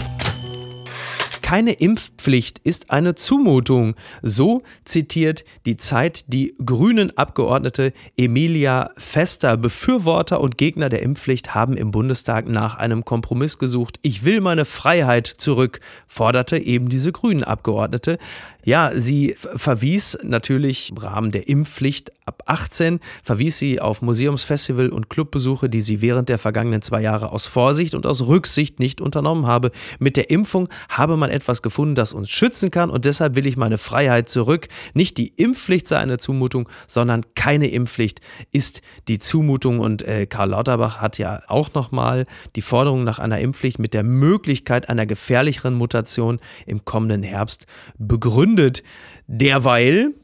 Keine 1.45 1.73
Impfpflicht 1.73 2.61
ist 2.65 2.91
eine 2.91 3.17
Zumutung. 3.17 3.97
So 4.23 4.63
zitiert 4.87 5.45
die 5.67 5.77
Zeit 5.77 6.33
die 6.33 6.55
grünen 6.65 7.19
Abgeordnete 7.19 7.93
Emilia 8.17 8.93
Fester. 8.97 9.59
Befürworter 9.59 10.41
und 10.41 10.57
Gegner 10.57 10.89
der 10.89 11.03
Impfpflicht 11.03 11.55
haben 11.55 11.77
im 11.77 11.91
Bundestag 11.91 12.49
nach 12.49 12.77
einem 12.77 13.05
Kompromiss 13.05 13.59
gesucht. 13.59 13.99
Ich 14.01 14.25
will 14.25 14.41
meine 14.41 14.65
Freiheit 14.65 15.27
zurück, 15.27 15.81
forderte 16.09 16.57
eben 16.57 16.89
diese 16.89 17.13
grünen 17.13 17.45
Abgeordnete. 17.45 18.17
Ja, 18.65 18.93
sie 18.97 19.35
verwies 19.37 20.19
natürlich 20.23 20.91
im 20.91 20.97
Rahmen 20.97 21.31
der 21.31 21.49
Impfpflicht 21.49 22.13
ab 22.25 22.45
18, 22.47 23.01
verwies 23.23 23.59
sie 23.59 23.79
auf 23.79 24.01
Museumsfestival 24.01 24.89
und 24.89 25.11
Clubbesuche, 25.11 25.69
die 25.69 25.83
sie 25.83 26.01
während 26.01 26.31
der 26.31 26.39
vergangenen 26.39 26.81
zwei 26.81 27.03
Jahre 27.03 27.31
aus 27.31 27.47
Vorsicht 27.47 27.95
und 27.95 28.07
aus 28.07 28.27
Rücksicht 28.27 28.81
nicht 28.81 29.03
unternommen 29.03 29.47
habe. 29.47 29.71
Mit 29.99 30.17
der 30.17 30.31
Impfung 30.31 30.71
habe 30.89 31.19
man 31.19 31.29
etwas 31.29 31.61
gefunden, 31.61 31.95
das 31.95 32.15
uns 32.15 32.31
schützen 32.31 32.71
kann 32.71 32.89
und 32.89 33.05
deshalb 33.05 33.35
will 33.35 33.47
ich 33.47 33.59
meine 33.59 33.77
Freiheit 33.77 34.31
zurück. 34.31 34.69
Nicht 34.95 35.19
die 35.19 35.29
Impfpflicht 35.29 35.87
sei 35.87 35.99
eine 35.99 36.17
Zumutung, 36.17 36.69
sondern 36.87 37.23
keine 37.35 37.69
Impfpflicht 37.69 38.23
ist 38.51 38.81
die 39.09 39.19
Zumutung 39.19 39.81
und 39.81 40.03
äh, 40.03 40.27
Karl 40.27 40.51
Lauterbach 40.51 41.03
hat 41.03 41.19
ja 41.19 41.43
auch 41.49 41.75
nochmal 41.75 42.25
die 42.57 42.63
Forderung 42.63 43.05
nach 43.05 43.19
einer 43.19 43.41
Impfpflicht 43.41 43.79
mit 43.79 43.93
der 43.93 44.05
Möglichkeit 44.05 44.89
einer 44.89 45.05
gefährlicheren 45.05 45.75
Mutation 45.75 46.41
im 46.65 46.87
kommenden 46.87 47.23
Herbst 47.23 47.67
begründet 47.99 48.54
begründet. 48.55 48.83
Derweil 49.27 50.15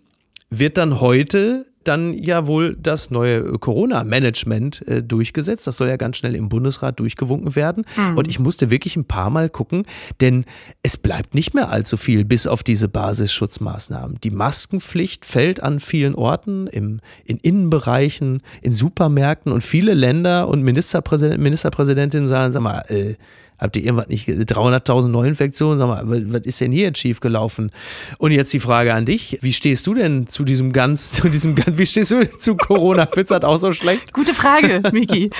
wird 0.50 0.78
dann 0.78 1.00
heute 1.00 1.66
dann 1.84 2.12
ja 2.12 2.46
wohl 2.46 2.76
das 2.78 3.10
neue 3.10 3.42
Corona-Management 3.58 4.86
äh, 4.86 5.02
durchgesetzt. 5.02 5.66
Das 5.66 5.78
soll 5.78 5.88
ja 5.88 5.96
ganz 5.96 6.18
schnell 6.18 6.34
im 6.34 6.50
Bundesrat 6.50 7.00
durchgewunken 7.00 7.56
werden. 7.56 7.86
Mhm. 7.96 8.18
Und 8.18 8.28
ich 8.28 8.38
musste 8.38 8.68
wirklich 8.68 8.96
ein 8.96 9.06
paar 9.06 9.30
Mal 9.30 9.48
gucken, 9.48 9.86
denn 10.20 10.44
es 10.82 10.98
bleibt 10.98 11.34
nicht 11.34 11.54
mehr 11.54 11.70
allzu 11.70 11.96
viel 11.96 12.26
bis 12.26 12.46
auf 12.46 12.62
diese 12.62 12.88
Basisschutzmaßnahmen. 12.88 14.18
Die 14.22 14.30
Maskenpflicht 14.30 15.24
fällt 15.24 15.62
an 15.62 15.80
vielen 15.80 16.14
Orten, 16.14 16.66
im, 16.66 17.00
in 17.24 17.38
Innenbereichen, 17.38 18.42
in 18.60 18.74
Supermärkten 18.74 19.50
und 19.50 19.62
viele 19.62 19.94
Länder 19.94 20.48
und 20.48 20.62
Ministerpräsidenten, 20.62 21.42
Ministerpräsidentinnen 21.42 22.28
sagen, 22.28 22.52
sag 22.52 22.60
mal, 22.60 22.84
äh, 22.88 23.14
habt 23.60 23.76
ihr 23.76 23.84
irgendwas 23.84 24.08
nicht, 24.08 24.26
300.000 24.28 25.08
Neuinfektionen, 25.08 25.78
sag 25.78 25.86
mal, 25.86 26.32
was 26.32 26.42
ist 26.42 26.60
denn 26.60 26.72
hier 26.72 26.84
jetzt 26.84 26.98
schiefgelaufen? 26.98 27.70
Und 28.18 28.32
jetzt 28.32 28.52
die 28.52 28.60
Frage 28.60 28.94
an 28.94 29.04
dich, 29.04 29.38
wie 29.42 29.52
stehst 29.52 29.86
du 29.86 29.94
denn 29.94 30.28
zu 30.28 30.44
diesem 30.44 30.72
ganz, 30.72 31.12
zu 31.12 31.28
diesem 31.28 31.54
ganz, 31.54 31.76
wie 31.76 31.86
stehst 31.86 32.10
du 32.12 32.28
zu 32.38 32.56
Corona? 32.56 33.06
Findest 33.06 33.32
das 33.32 33.44
auch 33.44 33.58
so 33.58 33.72
schlecht? 33.72 34.12
Gute 34.12 34.34
Frage, 34.34 34.82
Miki. 34.92 35.30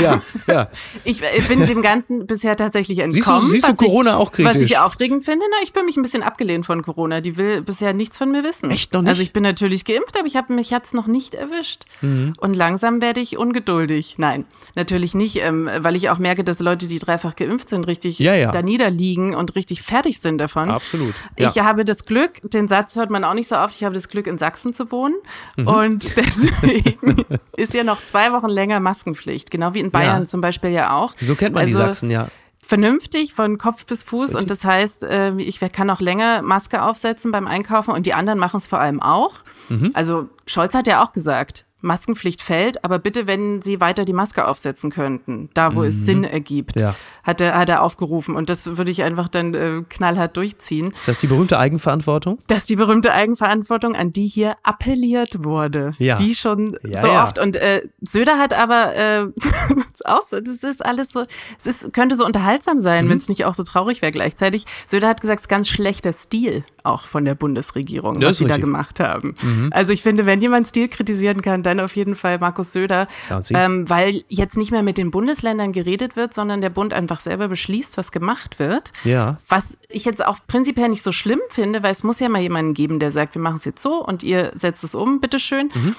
ja, 0.00 0.22
ja. 0.46 0.68
Ich, 1.04 1.20
ich, 1.36 1.48
bin 1.48 1.66
dem 1.66 1.82
Ganzen 1.82 2.26
bisher 2.26 2.56
tatsächlich 2.56 3.00
entkommen. 3.00 3.40
Siehst 3.50 3.66
du, 3.66 3.68
siehst 3.68 3.80
du 3.80 3.86
Corona 3.86 4.12
ich, 4.12 4.16
auch 4.16 4.30
kritisch? 4.30 4.54
Was 4.54 4.62
ich 4.62 4.78
aufregend 4.78 5.24
finde, 5.24 5.44
na, 5.50 5.56
ich 5.64 5.72
fühle 5.72 5.86
mich 5.86 5.96
ein 5.96 6.02
bisschen 6.02 6.22
abgelehnt 6.22 6.66
von 6.66 6.82
Corona. 6.82 7.20
Die 7.20 7.36
will 7.36 7.62
bisher 7.62 7.92
nichts 7.92 8.18
von 8.18 8.30
mir 8.30 8.44
wissen. 8.44 8.70
Echt 8.70 8.92
noch 8.92 9.02
nicht? 9.02 9.10
Also 9.10 9.22
ich 9.22 9.32
bin 9.32 9.42
natürlich 9.42 9.84
geimpft, 9.84 10.16
aber 10.16 10.26
ich 10.26 10.36
habe 10.36 10.54
mich 10.54 10.70
jetzt 10.70 10.94
noch 10.94 11.06
nicht 11.06 11.34
erwischt. 11.34 11.84
Mhm. 12.02 12.34
Und 12.38 12.54
langsam 12.54 13.02
werde 13.02 13.20
ich 13.20 13.36
ungeduldig. 13.36 14.14
Nein, 14.18 14.44
natürlich 14.74 15.14
nicht, 15.14 15.42
ähm, 15.42 15.68
weil 15.78 15.96
ich 15.96 16.10
auch 16.10 16.18
merke, 16.18 16.44
dass 16.44 16.60
Leute, 16.60 16.86
die 16.86 16.98
dreifach 16.98 17.34
geimpft 17.36 17.63
sind, 17.68 17.86
richtig 17.86 18.18
ja, 18.18 18.34
ja. 18.34 18.50
da 18.50 18.62
niederliegen 18.62 19.34
und 19.34 19.54
richtig 19.54 19.82
fertig 19.82 20.20
sind 20.20 20.38
davon. 20.38 20.70
Absolut. 20.70 21.14
Ja. 21.38 21.50
Ich 21.50 21.58
habe 21.58 21.84
das 21.84 22.04
Glück, 22.04 22.40
den 22.50 22.68
Satz 22.68 22.96
hört 22.96 23.10
man 23.10 23.24
auch 23.24 23.34
nicht 23.34 23.48
so 23.48 23.56
oft, 23.56 23.74
ich 23.74 23.84
habe 23.84 23.94
das 23.94 24.08
Glück, 24.08 24.26
in 24.26 24.38
Sachsen 24.38 24.74
zu 24.74 24.90
wohnen. 24.90 25.14
Mhm. 25.56 25.68
Und 25.68 26.08
deswegen 26.16 27.24
ist 27.56 27.74
ja 27.74 27.84
noch 27.84 28.04
zwei 28.04 28.32
Wochen 28.32 28.48
länger 28.48 28.80
Maskenpflicht, 28.80 29.50
genau 29.50 29.74
wie 29.74 29.80
in 29.80 29.90
Bayern 29.90 30.26
zum 30.26 30.40
Beispiel 30.40 30.70
ja 30.70 30.96
auch. 30.96 31.14
So 31.20 31.34
kennt 31.34 31.54
man 31.54 31.62
also, 31.62 31.78
die 31.78 31.86
Sachsen, 31.86 32.10
ja 32.10 32.28
vernünftig 32.66 33.34
von 33.34 33.58
Kopf 33.58 33.84
bis 33.84 34.02
Fuß 34.04 34.34
und 34.34 34.50
das 34.50 34.64
heißt, 34.64 35.02
äh, 35.02 35.34
ich 35.36 35.60
kann 35.60 35.90
auch 35.90 36.00
länger 36.00 36.42
Maske 36.42 36.82
aufsetzen 36.82 37.30
beim 37.30 37.46
Einkaufen 37.46 37.92
und 37.92 38.06
die 38.06 38.14
anderen 38.14 38.38
machen 38.38 38.56
es 38.56 38.66
vor 38.66 38.80
allem 38.80 39.00
auch. 39.02 39.36
Mhm. 39.68 39.90
Also 39.92 40.28
Scholz 40.46 40.74
hat 40.74 40.86
ja 40.86 41.04
auch 41.04 41.12
gesagt, 41.12 41.66
Maskenpflicht 41.82 42.40
fällt, 42.40 42.82
aber 42.82 42.98
bitte, 42.98 43.26
wenn 43.26 43.60
Sie 43.60 43.80
weiter 43.80 44.06
die 44.06 44.14
Maske 44.14 44.48
aufsetzen 44.48 44.90
könnten, 44.90 45.50
da 45.52 45.74
wo 45.74 45.80
mhm. 45.80 45.86
es 45.86 46.06
Sinn 46.06 46.24
ergibt. 46.24 46.80
Ja 46.80 46.94
hat 47.24 47.40
er, 47.40 47.56
hat 47.56 47.68
er 47.68 47.82
aufgerufen. 47.82 48.36
Und 48.36 48.50
das 48.50 48.76
würde 48.76 48.90
ich 48.90 49.02
einfach 49.02 49.28
dann 49.28 49.54
äh, 49.54 49.82
knallhart 49.88 50.36
durchziehen. 50.36 50.92
Ist 50.94 51.08
das 51.08 51.18
die 51.18 51.26
berühmte 51.26 51.58
Eigenverantwortung? 51.58 52.38
Das 52.46 52.58
ist 52.58 52.70
die 52.70 52.76
berühmte 52.76 53.12
Eigenverantwortung, 53.12 53.96
an 53.96 54.12
die 54.12 54.28
hier 54.28 54.56
appelliert 54.62 55.44
wurde. 55.44 55.94
Ja. 55.98 56.18
Wie 56.18 56.34
schon 56.34 56.76
ja, 56.86 57.00
so 57.00 57.08
ja. 57.08 57.22
oft. 57.24 57.38
Und 57.38 57.56
äh, 57.56 57.82
Söder 58.02 58.38
hat 58.38 58.52
aber 58.52 58.94
äh, 58.94 59.26
auch 60.04 60.22
so, 60.22 60.40
das 60.40 60.62
ist 60.62 60.84
alles 60.84 61.10
so, 61.10 61.24
es 61.58 61.66
ist, 61.66 61.92
könnte 61.92 62.14
so 62.14 62.24
unterhaltsam 62.24 62.80
sein, 62.80 63.06
mhm. 63.06 63.10
wenn 63.10 63.18
es 63.18 63.28
nicht 63.28 63.44
auch 63.44 63.54
so 63.54 63.62
traurig 63.62 64.02
wäre 64.02 64.12
gleichzeitig. 64.12 64.64
Söder 64.86 65.08
hat 65.08 65.20
gesagt, 65.20 65.40
es 65.40 65.44
ist 65.44 65.48
ganz 65.48 65.68
schlechter 65.68 66.12
Stil 66.12 66.64
auch 66.84 67.06
von 67.06 67.24
der 67.24 67.34
Bundesregierung, 67.34 68.20
das 68.20 68.30
was 68.30 68.38
sie 68.38 68.44
da 68.44 68.58
gemacht 68.58 69.00
haben. 69.00 69.34
Mhm. 69.40 69.70
Also 69.72 69.92
ich 69.94 70.02
finde, 70.02 70.26
wenn 70.26 70.40
jemand 70.42 70.68
Stil 70.68 70.88
kritisieren 70.88 71.40
kann, 71.40 71.62
dann 71.62 71.80
auf 71.80 71.96
jeden 71.96 72.14
Fall 72.14 72.38
Markus 72.38 72.72
Söder, 72.72 73.08
ähm, 73.50 73.88
weil 73.88 74.22
jetzt 74.28 74.58
nicht 74.58 74.70
mehr 74.70 74.82
mit 74.82 74.98
den 74.98 75.10
Bundesländern 75.10 75.72
geredet 75.72 76.14
wird, 76.14 76.34
sondern 76.34 76.60
der 76.60 76.68
Bund 76.68 76.92
einfach 76.92 77.13
einfach 77.14 77.20
selber 77.20 77.48
beschließt, 77.48 77.96
was 77.96 78.10
gemacht 78.10 78.58
wird. 78.58 78.92
Ja. 79.04 79.38
Was 79.48 79.76
ich 79.88 80.04
jetzt 80.04 80.24
auch 80.24 80.38
prinzipiell 80.46 80.88
nicht 80.88 81.02
so 81.02 81.12
schlimm 81.12 81.40
finde, 81.50 81.82
weil 81.82 81.92
es 81.92 82.02
muss 82.02 82.20
ja 82.20 82.28
mal 82.28 82.42
jemanden 82.42 82.74
geben, 82.74 82.98
der 82.98 83.12
sagt, 83.12 83.34
wir 83.34 83.42
machen 83.42 83.56
es 83.56 83.64
jetzt 83.64 83.82
so 83.82 84.04
und 84.04 84.22
ihr 84.22 84.52
setzt 84.54 84.82
es 84.82 84.94
um, 84.94 85.20
bitteschön. 85.20 85.70
Mhm. 85.72 85.94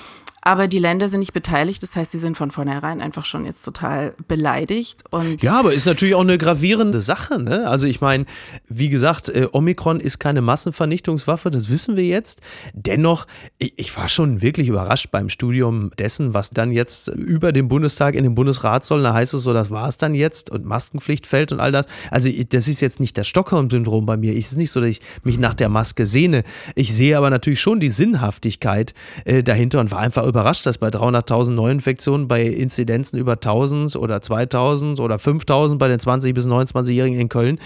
Aber 0.47 0.67
die 0.67 0.77
Länder 0.77 1.09
sind 1.09 1.21
nicht 1.21 1.33
beteiligt, 1.33 1.81
das 1.81 1.95
heißt, 1.95 2.11
sie 2.11 2.19
sind 2.19 2.37
von 2.37 2.51
vornherein 2.51 3.01
einfach 3.01 3.25
schon 3.25 3.45
jetzt 3.45 3.63
total 3.63 4.13
beleidigt. 4.27 5.03
Und 5.09 5.43
ja, 5.43 5.57
aber 5.57 5.73
ist 5.73 5.87
natürlich 5.87 6.13
auch 6.13 6.21
eine 6.21 6.37
gravierende 6.37 7.01
Sache. 7.01 7.41
Ne? 7.41 7.67
Also 7.67 7.87
ich 7.87 7.99
meine, 7.99 8.25
wie 8.67 8.89
gesagt, 8.89 9.29
äh, 9.29 9.47
Omikron 9.51 9.99
ist 9.99 10.19
keine 10.19 10.41
Massen 10.41 10.69
Massenvernichtungswaffe, 10.69 11.49
das 11.49 11.67
wissen 11.67 11.95
wir 11.95 12.05
jetzt. 12.05 12.41
Dennoch, 12.73 13.25
ich, 13.57 13.73
ich 13.77 13.97
war 13.97 14.07
schon 14.07 14.43
wirklich 14.43 14.67
überrascht 14.67 15.09
beim 15.09 15.29
Studium 15.29 15.89
dessen, 15.97 16.35
was 16.35 16.51
dann 16.51 16.71
jetzt 16.71 17.07
über 17.07 17.51
den 17.51 17.67
Bundestag 17.67 18.13
in 18.13 18.23
den 18.23 18.35
Bundesrat 18.35 18.85
soll. 18.85 19.01
Da 19.01 19.15
heißt 19.15 19.33
es 19.33 19.41
so, 19.41 19.51
das 19.51 19.71
war 19.71 19.87
es 19.87 19.97
dann 19.97 20.13
jetzt 20.13 20.51
und 20.51 20.63
Maskenpflicht 21.05 21.25
fällt 21.25 21.51
und 21.51 21.59
all 21.59 21.71
das. 21.71 21.85
Also 22.11 22.29
das 22.49 22.67
ist 22.67 22.81
jetzt 22.81 22.99
nicht 22.99 23.17
das 23.17 23.27
Stockholm-Syndrom 23.27 24.05
bei 24.05 24.17
mir. 24.17 24.33
Es 24.33 24.51
ist 24.51 24.57
nicht 24.57 24.71
so, 24.71 24.79
dass 24.79 24.89
ich 24.89 25.01
mich 25.23 25.39
nach 25.39 25.53
der 25.53 25.69
Maske 25.69 26.05
sehne. 26.05 26.43
Ich 26.75 26.93
sehe 26.93 27.17
aber 27.17 27.29
natürlich 27.29 27.61
schon 27.61 27.79
die 27.79 27.89
Sinnhaftigkeit 27.89 28.93
äh, 29.25 29.43
dahinter 29.43 29.79
und 29.79 29.91
war 29.91 29.99
einfach 29.99 30.25
überrascht, 30.25 30.65
dass 30.65 30.77
bei 30.77 30.89
300.000 30.89 31.51
Neuinfektionen, 31.51 32.27
bei 32.27 32.43
Inzidenzen 32.43 33.17
über 33.17 33.33
1000 33.33 33.95
oder 33.95 34.21
2000 34.21 34.99
oder 34.99 35.19
5000 35.19 35.79
bei 35.79 35.87
den 35.87 35.99
20- 35.99 36.33
bis 36.33 36.47
29-Jährigen 36.47 37.19
in 37.19 37.29
Köln, 37.29 37.59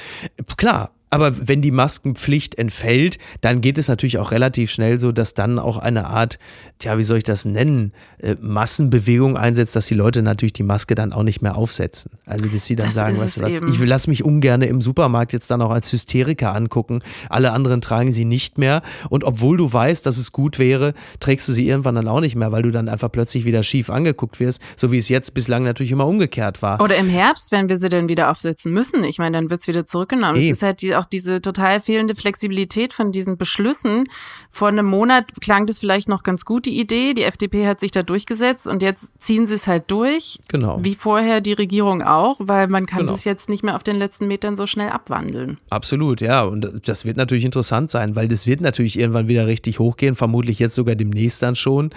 klar, 0.57 0.91
aber 1.09 1.47
wenn 1.47 1.61
die 1.61 1.71
Maskenpflicht 1.71 2.55
entfällt, 2.55 3.17
dann 3.41 3.61
geht 3.61 3.77
es 3.77 3.87
natürlich 3.87 4.19
auch 4.19 4.31
relativ 4.31 4.71
schnell 4.71 4.99
so, 4.99 5.11
dass 5.11 5.33
dann 5.33 5.57
auch 5.57 5.77
eine 5.77 6.07
Art, 6.07 6.37
ja, 6.81 6.97
wie 6.97 7.03
soll 7.03 7.17
ich 7.17 7.23
das 7.23 7.45
nennen, 7.45 7.93
äh, 8.19 8.35
Massenbewegung 8.39 9.35
einsetzt, 9.35 9.75
dass 9.75 9.87
die 9.87 9.95
Leute 9.95 10.21
natürlich 10.21 10.53
die 10.53 10.63
Maske 10.63 10.95
dann 10.95 11.11
auch 11.13 11.23
nicht 11.23 11.41
mehr 11.41 11.55
aufsetzen. 11.55 12.11
Also, 12.25 12.47
dass 12.47 12.65
sie 12.65 12.75
dann 12.75 12.87
das 12.87 12.95
sagen, 12.95 13.17
weißt 13.17 13.37
du 13.37 13.41
was, 13.41 13.53
ich 13.53 13.79
lass 13.79 14.07
mich 14.07 14.23
ungern 14.23 14.61
im 14.61 14.81
Supermarkt 14.81 15.33
jetzt 15.33 15.49
dann 15.49 15.61
auch 15.61 15.71
als 15.71 15.91
Hysteriker 15.91 16.53
angucken. 16.53 17.01
Alle 17.29 17.51
anderen 17.51 17.81
tragen 17.81 18.11
sie 18.11 18.25
nicht 18.25 18.57
mehr. 18.57 18.81
Und 19.09 19.23
obwohl 19.23 19.57
du 19.57 19.71
weißt, 19.71 20.05
dass 20.05 20.17
es 20.17 20.31
gut 20.31 20.59
wäre, 20.59 20.93
trägst 21.19 21.47
du 21.47 21.53
sie 21.53 21.67
irgendwann 21.67 21.95
dann 21.95 22.07
auch 22.07 22.21
nicht 22.21 22.35
mehr, 22.35 22.51
weil 22.51 22.61
du 22.61 22.71
dann 22.71 22.87
einfach 22.87 23.11
plötzlich 23.11 23.45
wieder 23.45 23.63
schief 23.63 23.89
angeguckt 23.89 24.39
wirst, 24.39 24.61
so 24.75 24.91
wie 24.91 24.97
es 24.97 25.09
jetzt 25.09 25.33
bislang 25.33 25.63
natürlich 25.63 25.91
immer 25.91 26.05
umgekehrt 26.05 26.61
war. 26.61 26.79
Oder 26.81 26.97
im 26.97 27.09
Herbst, 27.09 27.51
wenn 27.51 27.67
wir 27.67 27.77
sie 27.77 27.89
dann 27.89 28.09
wieder 28.09 28.29
aufsetzen 28.29 28.71
müssen. 28.73 29.03
Ich 29.03 29.17
meine, 29.17 29.37
dann 29.37 29.49
wird 29.49 29.61
es 29.61 29.67
wieder 29.67 29.85
zurückgenommen. 29.85 30.37
Es 30.39 30.49
ist 30.49 30.61
halt 30.61 30.81
die 30.81 30.98
auch 30.99 31.05
diese 31.05 31.41
total 31.41 31.79
fehlende 31.79 32.15
Flexibilität 32.15 32.93
von 32.93 33.11
diesen 33.11 33.37
Beschlüssen. 33.37 34.05
Vor 34.49 34.67
einem 34.67 34.85
Monat 34.85 35.41
klang 35.41 35.65
das 35.65 35.79
vielleicht 35.79 36.09
noch 36.09 36.23
ganz 36.23 36.45
gut, 36.45 36.65
die 36.65 36.79
Idee. 36.79 37.13
Die 37.13 37.23
FDP 37.23 37.67
hat 37.67 37.79
sich 37.79 37.91
da 37.91 38.03
durchgesetzt 38.03 38.67
und 38.67 38.83
jetzt 38.83 39.13
ziehen 39.19 39.47
sie 39.47 39.55
es 39.55 39.67
halt 39.67 39.85
durch. 39.87 40.39
Genau. 40.47 40.79
Wie 40.81 40.95
vorher 40.95 41.41
die 41.41 41.53
Regierung 41.53 42.01
auch, 42.01 42.37
weil 42.39 42.67
man 42.67 42.85
kann 42.85 42.99
genau. 42.99 43.13
das 43.13 43.23
jetzt 43.23 43.49
nicht 43.49 43.63
mehr 43.63 43.75
auf 43.75 43.83
den 43.83 43.97
letzten 43.97 44.27
Metern 44.27 44.57
so 44.57 44.67
schnell 44.67 44.89
abwandeln. 44.89 45.57
Absolut, 45.69 46.21
ja. 46.21 46.43
Und 46.43 46.87
das 46.87 47.05
wird 47.05 47.17
natürlich 47.17 47.45
interessant 47.45 47.89
sein, 47.89 48.15
weil 48.15 48.27
das 48.27 48.45
wird 48.45 48.61
natürlich 48.61 48.99
irgendwann 48.99 49.27
wieder 49.27 49.47
richtig 49.47 49.79
hochgehen, 49.79 50.15
vermutlich 50.15 50.59
jetzt 50.59 50.75
sogar 50.75 50.95
demnächst 50.95 51.41
dann 51.41 51.55
schon. 51.55 51.91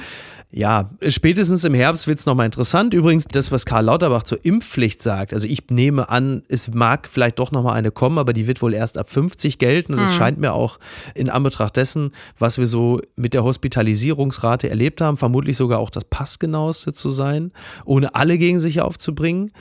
Ja, 0.55 0.91
spätestens 1.09 1.65
im 1.65 1.73
Herbst 1.73 2.07
wird 2.07 2.19
es 2.19 2.27
nochmal 2.27 2.45
interessant. 2.45 2.93
Übrigens, 2.93 3.25
das, 3.25 3.51
was 3.51 3.65
Karl 3.65 3.87
Lauterbach 3.87 4.23
zur 4.25 4.45
Impfpflicht 4.45 5.03
sagt, 5.03 5.33
also 5.33 5.49
ich 5.49 5.71
nehme 5.71 6.11
an, 6.11 6.43
es 6.49 6.69
mag 6.69 7.09
vielleicht 7.09 7.39
doch 7.39 7.53
nochmal 7.53 7.75
eine 7.75 7.91
kommen, 7.91 8.19
aber 8.19 8.35
die 8.35 8.47
wird 8.47 8.61
wohl 8.61 8.75
erst 8.75 8.99
ab 8.99 9.09
50 9.09 9.59
gelten. 9.59 9.95
Und 9.95 10.01
es 10.01 10.11
mhm. 10.11 10.19
scheint 10.19 10.39
mir 10.39 10.53
auch 10.53 10.79
in 11.15 11.31
Anbetracht 11.31 11.75
dessen, 11.79 12.13
was 12.39 12.59
wir 12.59 12.67
so 12.67 13.01
mit 13.17 13.33
der 13.33 13.45
Hospitalisierungsrate 13.45 14.69
erlebt 14.69 15.01
haben, 15.01 15.17
vermutlich 15.17 15.57
sogar 15.57 15.79
auch 15.79 15.89
das 15.89 16.05
passgenaueste 16.05 16.93
zu 16.93 17.09
sein, 17.09 17.53
ohne 17.87 18.15
alle 18.15 18.37
gegen 18.37 18.61
sich 18.61 18.83
aufzubringen. 18.83 19.53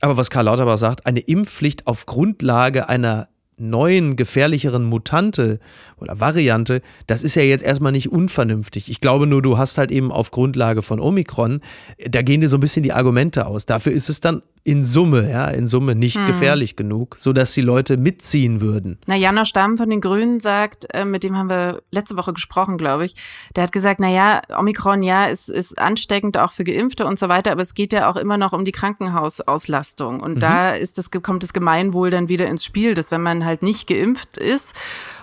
Aber 0.00 0.16
was 0.16 0.30
Karl 0.30 0.46
Lauterbach 0.46 0.78
sagt, 0.78 1.06
eine 1.06 1.20
Impfpflicht 1.20 1.86
auf 1.86 2.06
Grundlage 2.06 2.88
einer 2.88 3.28
neuen, 3.56 4.16
gefährlicheren 4.16 4.84
Mutante 4.84 5.60
oder 5.98 6.20
Variante, 6.20 6.82
das 7.06 7.22
ist 7.22 7.34
ja 7.34 7.42
jetzt 7.42 7.64
erstmal 7.64 7.92
nicht 7.92 8.10
unvernünftig. 8.10 8.90
Ich 8.90 9.00
glaube 9.00 9.26
nur, 9.26 9.42
du 9.42 9.58
hast 9.58 9.78
halt 9.78 9.90
eben 9.90 10.10
auf 10.12 10.30
Grundlage 10.30 10.82
von 10.82 11.00
Omikron, 11.00 11.60
da 12.08 12.22
gehen 12.22 12.40
dir 12.40 12.48
so 12.48 12.56
ein 12.56 12.60
bisschen 12.60 12.82
die 12.82 12.92
Argumente 12.92 13.46
aus. 13.46 13.66
Dafür 13.66 13.92
ist 13.92 14.08
es 14.08 14.20
dann 14.20 14.42
in 14.66 14.82
Summe, 14.82 15.30
ja, 15.30 15.48
in 15.48 15.66
Summe 15.66 15.94
nicht 15.94 16.16
hm. 16.16 16.26
gefährlich 16.26 16.74
genug, 16.74 17.16
sodass 17.18 17.52
die 17.52 17.60
Leute 17.60 17.98
mitziehen 17.98 18.62
würden. 18.62 18.98
Na, 19.06 19.14
Jana 19.14 19.44
Stamm 19.44 19.76
von 19.76 19.90
den 19.90 20.00
Grünen 20.00 20.40
sagt, 20.40 20.86
äh, 20.94 21.04
mit 21.04 21.22
dem 21.22 21.36
haben 21.36 21.50
wir 21.50 21.82
letzte 21.90 22.16
Woche 22.16 22.32
gesprochen, 22.32 22.78
glaube 22.78 23.04
ich, 23.04 23.14
der 23.54 23.64
hat 23.64 23.72
gesagt, 23.72 24.00
na 24.00 24.08
ja, 24.08 24.40
Omikron, 24.58 25.02
ja, 25.02 25.26
ist, 25.26 25.50
ist 25.50 25.78
ansteckend 25.78 26.38
auch 26.38 26.50
für 26.50 26.64
Geimpfte 26.64 27.04
und 27.04 27.18
so 27.18 27.28
weiter, 27.28 27.52
aber 27.52 27.60
es 27.60 27.74
geht 27.74 27.92
ja 27.92 28.08
auch 28.08 28.16
immer 28.16 28.38
noch 28.38 28.54
um 28.54 28.64
die 28.64 28.72
Krankenhausauslastung. 28.72 30.20
Und 30.20 30.36
mhm. 30.36 30.40
da 30.40 30.70
ist 30.70 30.96
das, 30.96 31.10
kommt 31.10 31.42
das 31.42 31.52
Gemeinwohl 31.52 32.08
dann 32.08 32.30
wieder 32.30 32.48
ins 32.48 32.64
Spiel, 32.64 32.94
dass 32.94 33.10
wenn 33.10 33.22
man 33.22 33.43
halt 33.44 33.62
nicht 33.62 33.86
geimpft 33.86 34.36
ist 34.36 34.74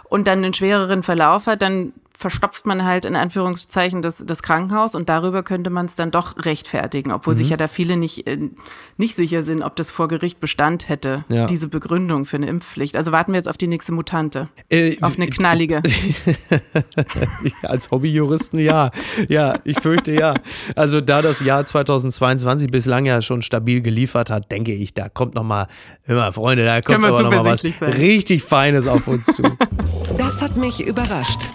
und 0.03 0.27
dann 0.27 0.39
einen 0.43 0.53
schwereren 0.53 1.03
Verlauf 1.03 1.47
hat, 1.47 1.61
dann 1.61 1.93
verstopft 2.21 2.65
man 2.65 2.85
halt 2.85 3.05
in 3.05 3.15
Anführungszeichen 3.15 4.01
das, 4.01 4.23
das 4.25 4.43
Krankenhaus 4.43 4.95
und 4.95 5.09
darüber 5.09 5.43
könnte 5.43 5.69
man 5.69 5.87
es 5.87 5.95
dann 5.95 6.11
doch 6.11 6.35
rechtfertigen, 6.45 7.11
obwohl 7.11 7.33
mhm. 7.33 7.39
sich 7.39 7.49
ja 7.49 7.57
da 7.57 7.67
viele 7.67 7.97
nicht, 7.97 8.27
äh, 8.27 8.37
nicht 8.97 9.15
sicher 9.15 9.43
sind, 9.43 9.63
ob 9.63 9.75
das 9.75 9.91
vor 9.91 10.07
Gericht 10.07 10.39
Bestand 10.39 10.87
hätte, 10.87 11.25
ja. 11.29 11.47
diese 11.47 11.67
Begründung 11.67 12.25
für 12.25 12.37
eine 12.37 12.47
Impfpflicht. 12.47 12.95
Also 12.95 13.11
warten 13.11 13.33
wir 13.33 13.37
jetzt 13.37 13.49
auf 13.49 13.57
die 13.57 13.67
nächste 13.67 13.91
Mutante. 13.91 14.47
Äh, 14.69 14.97
auf 15.01 15.15
eine 15.15 15.27
knallige. 15.27 15.81
Als 17.63 17.89
Hobbyjuristen 17.91 18.59
ja. 18.59 18.91
Ja, 19.27 19.59
ich 19.63 19.79
fürchte 19.79 20.13
ja. 20.13 20.35
Also 20.75 21.01
da 21.01 21.21
das 21.21 21.41
Jahr 21.41 21.65
2022 21.65 22.69
bislang 22.69 23.05
ja 23.05 23.21
schon 23.21 23.41
stabil 23.41 23.81
geliefert 23.81 24.29
hat, 24.29 24.51
denke 24.51 24.73
ich, 24.73 24.93
da 24.93 25.09
kommt 25.09 25.33
nochmal, 25.35 25.67
immer 26.05 26.31
Freunde, 26.31 26.63
da 26.65 26.81
kommt 26.81 27.01
noch 27.01 27.21
mal 27.21 27.43
was 27.43 27.61
sein. 27.61 27.89
richtig 27.93 28.43
Feines 28.43 28.87
auf 28.87 29.07
uns 29.07 29.25
zu. 29.25 29.43
Das 30.17 30.41
hat 30.41 30.55
mich 30.55 30.85
überrascht. 30.85 31.49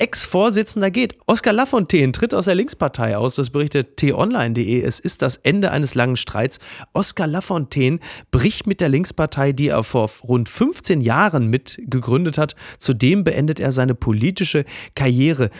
Ex-Vorsitzender 0.00 0.90
geht. 0.90 1.14
Oskar 1.26 1.52
Lafontaine 1.52 2.12
tritt 2.12 2.34
aus 2.34 2.46
der 2.46 2.54
Linkspartei 2.54 3.16
aus. 3.16 3.34
Das 3.34 3.50
berichtet 3.50 3.98
t-online.de. 3.98 4.82
Es 4.82 4.98
ist 4.98 5.20
das 5.20 5.36
Ende 5.36 5.70
eines 5.70 5.94
langen 5.94 6.16
Streits. 6.16 6.58
Oskar 6.94 7.26
Lafontaine 7.26 8.00
bricht 8.30 8.66
mit 8.66 8.80
der 8.80 8.88
Linkspartei, 8.88 9.52
die 9.52 9.68
er 9.68 9.84
vor 9.84 10.10
rund 10.22 10.48
15 10.48 11.02
Jahren 11.02 11.48
mitgegründet 11.48 12.38
hat. 12.38 12.56
Zudem 12.78 13.24
beendet 13.24 13.60
er 13.60 13.72
seine 13.72 13.94
politische 13.94 14.64
Karriere. 14.94 15.50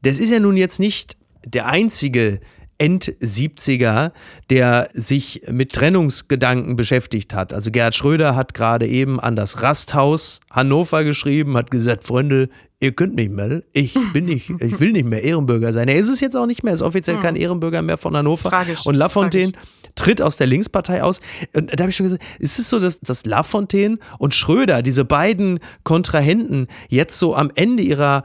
Das 0.00 0.18
ist 0.18 0.30
ja 0.30 0.40
nun 0.40 0.56
jetzt 0.56 0.80
nicht 0.80 1.16
der 1.44 1.66
einzige 1.66 2.40
End-70er, 2.78 4.12
der 4.50 4.88
sich 4.94 5.42
mit 5.50 5.72
Trennungsgedanken 5.72 6.76
beschäftigt 6.76 7.34
hat. 7.34 7.52
Also 7.52 7.70
Gerhard 7.70 7.94
Schröder 7.94 8.34
hat 8.34 8.54
gerade 8.54 8.86
eben 8.86 9.20
an 9.20 9.36
das 9.36 9.62
Rasthaus 9.62 10.40
Hannover 10.50 11.04
geschrieben, 11.04 11.56
hat 11.56 11.70
gesagt, 11.70 12.04
Freunde, 12.04 12.48
ihr 12.82 12.92
könnt 12.92 13.14
mich 13.14 13.30
mal, 13.30 13.64
ich 13.72 13.96
bin 14.12 14.24
nicht, 14.24 14.50
ich 14.58 14.80
will 14.80 14.92
nicht 14.92 15.08
mehr 15.08 15.22
Ehrenbürger 15.22 15.72
sein. 15.72 15.88
Er 15.88 15.96
ist 15.96 16.08
es 16.08 16.20
jetzt 16.20 16.36
auch 16.36 16.46
nicht 16.46 16.64
mehr, 16.64 16.74
ist 16.74 16.82
offiziell 16.82 17.18
kein 17.20 17.36
hm. 17.36 17.42
Ehrenbürger 17.42 17.80
mehr 17.80 17.96
von 17.96 18.16
Hannover. 18.16 18.50
Tragisch. 18.50 18.84
Und 18.84 18.96
Lafontaine 18.96 19.52
Tragisch. 19.52 19.70
tritt 19.94 20.22
aus 20.22 20.36
der 20.36 20.48
Linkspartei 20.48 21.02
aus. 21.02 21.20
Und 21.54 21.72
da 21.72 21.82
habe 21.82 21.90
ich 21.90 21.96
schon 21.96 22.04
gesagt, 22.04 22.24
ist 22.40 22.58
es 22.58 22.68
so, 22.68 22.80
dass, 22.80 23.00
dass 23.00 23.24
Lafontaine 23.24 23.98
und 24.18 24.34
Schröder, 24.34 24.82
diese 24.82 25.04
beiden 25.04 25.60
Kontrahenten, 25.84 26.66
jetzt 26.88 27.18
so 27.18 27.36
am 27.36 27.52
Ende 27.54 27.84
ihrer 27.84 28.24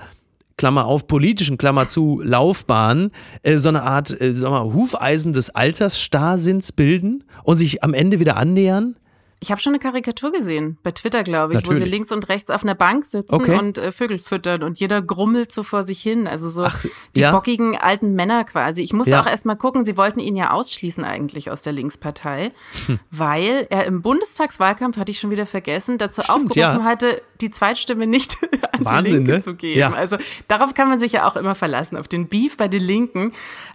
Klammer 0.58 0.86
auf, 0.86 1.08
politischen, 1.08 1.58
Klammer 1.58 1.88
zu, 1.88 2.20
Laufbahn, 2.24 3.12
äh, 3.43 3.58
so 3.58 3.70
eine 3.70 3.84
Art, 3.84 4.20
äh, 4.20 4.34
sag 4.34 4.50
mal, 4.50 4.74
Hufeisen 4.74 5.32
des 5.32 5.52
Altersstarrsinns 5.52 6.72
bilden 6.72 7.24
und 7.43 7.58
sich 7.58 7.84
am 7.84 7.93
Ende 7.93 8.20
wieder 8.20 8.38
annähern? 8.38 8.96
Ich 9.39 9.52
habe 9.52 9.62
schon 9.62 9.71
eine 9.71 9.80
Karikatur 9.80 10.32
gesehen, 10.32 10.80
bei 10.82 10.89
Twitter, 10.89 11.23
glaube 11.23 11.54
ich, 11.54 11.60
Natürlich. 11.60 11.82
wo 11.82 11.84
sie 11.86 11.89
links 11.89 12.12
und 12.12 12.28
rechts 12.28 12.50
auf 12.50 12.63
einer 12.63 12.73
Bank 12.73 13.06
sitzen 13.06 13.36
okay. 13.36 13.60
und 13.60 13.78
äh, 13.78 13.91
Vögel 13.91 14.17
füttern 14.17 14.63
und 14.63 14.80
jeder 14.80 15.00
grummelt 15.00 15.52
so 15.52 15.62
vor 15.62 15.84
sich 15.84 16.02
hin. 16.02 16.28
Also 16.28 16.50
so 16.50 16.63
Ach, 16.63 16.84
die 17.15 17.21
ja? 17.21 17.32
bockigen 17.32 17.78
alten 17.78 18.15
Männer 18.15 18.45
quasi. 18.45 18.82
Ich 18.82 18.93
musste 18.93 19.12
ja. 19.12 19.21
auch 19.21 19.28
erst 19.28 19.45
mal 19.45 19.56
gucken, 19.56 19.86
sie 19.86 19.95
wollten 19.95 20.19
ihn 20.19 20.36
ja 20.36 20.52
ausschließen 20.52 21.04
eigentlich 21.04 21.52
aus 21.52 21.62
der 21.62 21.73
Linkspartei, 21.73 22.50
hm. 22.88 23.00
weil 23.12 23.67
er 23.69 23.86
im 23.86 24.02
Bundestagswahlkampf, 24.02 24.97
hatte 24.97 25.12
ich 25.12 25.19
schon 25.19 25.30
wieder 25.30 25.45
vergessen, 25.45 26.00
dazu 26.00 26.23
Stimmt, 26.23 26.36
aufgerufen 26.36 26.80
ja. 26.80 26.84
hatte, 26.84 27.21
die 27.39 27.52
Zweitstimme 27.52 28.08
nicht 28.08 28.38
an 28.71 28.86
Wahnsinn, 28.86 29.04
die 29.04 29.17
Linke 29.17 29.32
ne? 29.34 29.41
zu 29.41 29.54
geben. 29.54 29.93
Also 29.93 30.17
darauf 30.47 30.73
kann 30.73 30.89
man 30.89 31.00
sich 31.00 31.12
ja 31.12 31.28
auch 31.28 31.36
immer 31.36 31.54
verlassen, 31.54 31.97
auf 31.97 32.08
den 32.08 32.28
Beef 32.28 32.58
bei 32.58 32.67
den 32.67 32.82
Linken. 32.82 33.32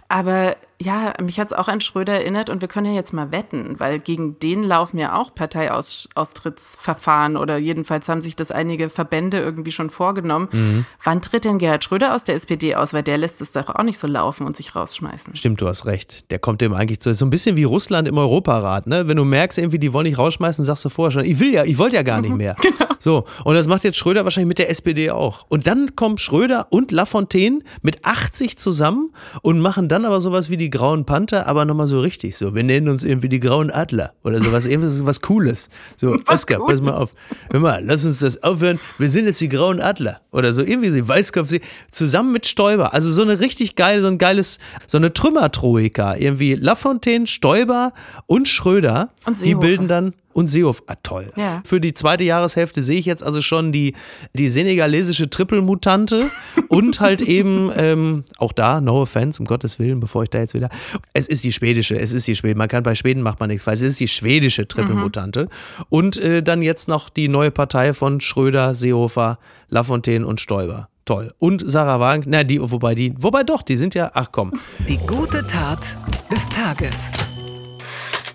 Aber 0.09 0.57
ja, 0.81 1.13
mich 1.21 1.39
hat 1.39 1.51
es 1.51 1.57
auch 1.57 1.67
an 1.67 1.81
Schröder 1.81 2.13
erinnert 2.13 2.49
und 2.49 2.61
wir 2.61 2.67
können 2.67 2.87
ja 2.87 2.93
jetzt 2.93 3.13
mal 3.13 3.31
wetten, 3.31 3.79
weil 3.79 3.99
gegen 3.99 4.39
den 4.39 4.63
laufen 4.63 4.97
ja 4.97 5.17
auch 5.17 5.33
Parteiaustrittsverfahren 5.33 7.37
oder 7.37 7.57
jedenfalls 7.57 8.09
haben 8.09 8.21
sich 8.21 8.35
das 8.35 8.51
einige 8.51 8.89
Verbände 8.89 9.39
irgendwie 9.39 9.71
schon 9.71 9.89
vorgenommen. 9.89 10.49
Mhm. 10.51 10.85
Wann 11.03 11.21
tritt 11.21 11.45
denn 11.45 11.59
Gerhard 11.59 11.83
Schröder 11.83 12.15
aus 12.15 12.23
der 12.23 12.35
SPD 12.35 12.75
aus? 12.75 12.93
Weil 12.93 13.03
der 13.03 13.17
lässt 13.17 13.41
es 13.41 13.51
doch 13.51 13.69
auch 13.69 13.83
nicht 13.83 13.99
so 13.99 14.07
laufen 14.07 14.45
und 14.45 14.57
sich 14.57 14.75
rausschmeißen. 14.75 15.35
Stimmt, 15.35 15.61
du 15.61 15.67
hast 15.67 15.85
recht. 15.85 16.29
Der 16.31 16.39
kommt 16.39 16.61
dem 16.61 16.73
eigentlich 16.73 16.99
zu. 16.99 17.13
So 17.13 17.25
ein 17.25 17.29
bisschen 17.29 17.55
wie 17.55 17.63
Russland 17.63 18.07
im 18.07 18.17
Europarat, 18.17 18.87
ne? 18.87 19.07
Wenn 19.07 19.17
du 19.17 19.25
merkst, 19.25 19.57
irgendwie, 19.57 19.79
die 19.79 19.93
wollen 19.93 20.07
nicht 20.07 20.17
rausschmeißen, 20.17 20.65
sagst 20.65 20.85
du 20.85 20.89
vorher 20.89 21.11
schon, 21.11 21.25
ich 21.25 21.39
will 21.39 21.53
ja, 21.53 21.63
ich 21.63 21.77
wollte 21.77 21.95
ja 21.95 22.03
gar 22.03 22.21
nicht 22.21 22.33
mehr. 22.35 22.55
genau. 22.61 22.75
So, 22.99 23.25
und 23.43 23.55
das 23.55 23.67
macht 23.67 23.83
jetzt 23.83 23.97
Schröder 23.97 24.23
wahrscheinlich 24.23 24.47
mit 24.47 24.59
der 24.59 24.69
SPD 24.69 25.11
auch. 25.11 25.45
Und 25.49 25.67
dann 25.67 25.95
kommen 25.95 26.17
Schröder 26.17 26.67
und 26.69 26.91
Lafontaine 26.91 27.59
mit 27.81 28.05
80 28.05 28.57
zusammen 28.57 29.11
und 29.41 29.59
machen 29.59 29.89
dann 29.89 30.05
aber 30.05 30.21
sowas 30.21 30.49
wie 30.49 30.55
die 30.55 30.62
Grauen 30.69 31.05
Panther, 31.05 31.47
aber 31.47 31.65
nochmal 31.65 31.87
so 31.87 31.99
richtig 31.99 32.37
so. 32.37 32.55
Wir 32.55 32.63
nennen 32.63 32.89
uns 32.89 33.03
irgendwie 33.03 33.29
die 33.29 33.39
Grauen 33.39 33.71
Adler 33.71 34.13
oder 34.23 34.41
sowas, 34.41 34.65
irgendwas 34.65 35.05
was 35.05 35.21
Cooles. 35.21 35.69
So, 35.95 36.11
was 36.11 36.21
Oskar, 36.27 36.59
Cooles. 36.59 36.79
pass 36.79 36.81
mal 36.81 36.93
auf. 36.95 37.11
Hör 37.51 37.59
mal, 37.59 37.83
lass 37.83 38.05
uns 38.05 38.19
das 38.19 38.41
aufhören. 38.43 38.79
Wir 38.97 39.09
sind 39.09 39.25
jetzt 39.25 39.41
die 39.41 39.49
Grauen 39.49 39.79
Adler 39.79 40.21
oder 40.31 40.53
so, 40.53 40.63
irgendwie 40.63 40.91
die 40.91 41.07
Weißkopf, 41.07 41.53
zusammen 41.91 42.31
mit 42.31 42.47
Stoiber. 42.47 42.93
Also 42.93 43.11
so 43.11 43.21
eine 43.21 43.39
richtig 43.39 43.75
geile, 43.75 44.01
so 44.01 44.07
ein 44.07 44.17
geiles, 44.17 44.59
so 44.87 44.97
eine 44.97 45.13
Trümmertroika. 45.13 46.15
Irgendwie 46.15 46.55
Lafontaine, 46.55 47.27
Stoiber 47.27 47.93
und 48.27 48.47
Schröder. 48.47 49.09
Und 49.25 49.43
die 49.43 49.55
bilden 49.55 49.87
dann 49.87 50.13
und 50.33 50.47
Seehofer. 50.47 50.83
Ah, 50.87 50.95
toll. 51.03 51.31
Ja. 51.35 51.61
Für 51.65 51.79
die 51.79 51.93
zweite 51.93 52.23
Jahreshälfte 52.23 52.81
sehe 52.81 52.99
ich 52.99 53.05
jetzt 53.05 53.23
also 53.23 53.41
schon 53.41 53.71
die, 53.71 53.93
die 54.33 54.47
senegalesische 54.47 55.29
Trippelmutante 55.29 56.29
und 56.69 56.99
halt 56.99 57.21
eben, 57.21 57.71
ähm, 57.75 58.23
auch 58.37 58.51
da, 58.51 58.81
no 58.81 59.01
offense, 59.01 59.41
um 59.41 59.45
Gottes 59.45 59.79
Willen, 59.79 59.99
bevor 59.99 60.23
ich 60.23 60.29
da 60.29 60.39
jetzt 60.39 60.53
wieder. 60.53 60.69
Es 61.13 61.27
ist 61.27 61.43
die 61.43 61.51
schwedische, 61.51 61.95
es 61.95 62.13
ist 62.13 62.27
die 62.27 62.35
Schwedische. 62.35 62.57
Man 62.57 62.67
kann 62.67 62.83
bei 62.83 62.95
Schweden 62.95 63.21
macht 63.21 63.39
man 63.39 63.49
nichts 63.49 63.63
falsch. 63.63 63.81
Es 63.81 63.93
ist 63.93 63.99
die 63.99 64.07
schwedische 64.07 64.67
Trippelmutante. 64.67 65.47
Und 65.89 66.17
äh, 66.17 66.43
dann 66.43 66.61
jetzt 66.61 66.87
noch 66.87 67.09
die 67.09 67.27
neue 67.27 67.51
Partei 67.51 67.93
von 67.93 68.21
Schröder, 68.21 68.73
Seehofer, 68.73 69.39
Lafontaine 69.69 70.25
und 70.25 70.41
Stoiber. 70.41 70.89
Toll. 71.05 71.33
Und 71.39 71.69
Sarah 71.69 71.99
Wagen, 71.99 72.23
na, 72.27 72.43
die, 72.43 72.61
wobei 72.61 72.95
die, 72.95 73.13
wobei 73.17 73.43
doch, 73.43 73.61
die 73.61 73.75
sind 73.75 73.93
ja, 73.93 74.11
ach 74.13 74.29
komm. 74.31 74.53
Die 74.87 74.97
gute 74.97 75.45
Tat 75.45 75.97
des 76.31 76.47
Tages. 76.47 77.11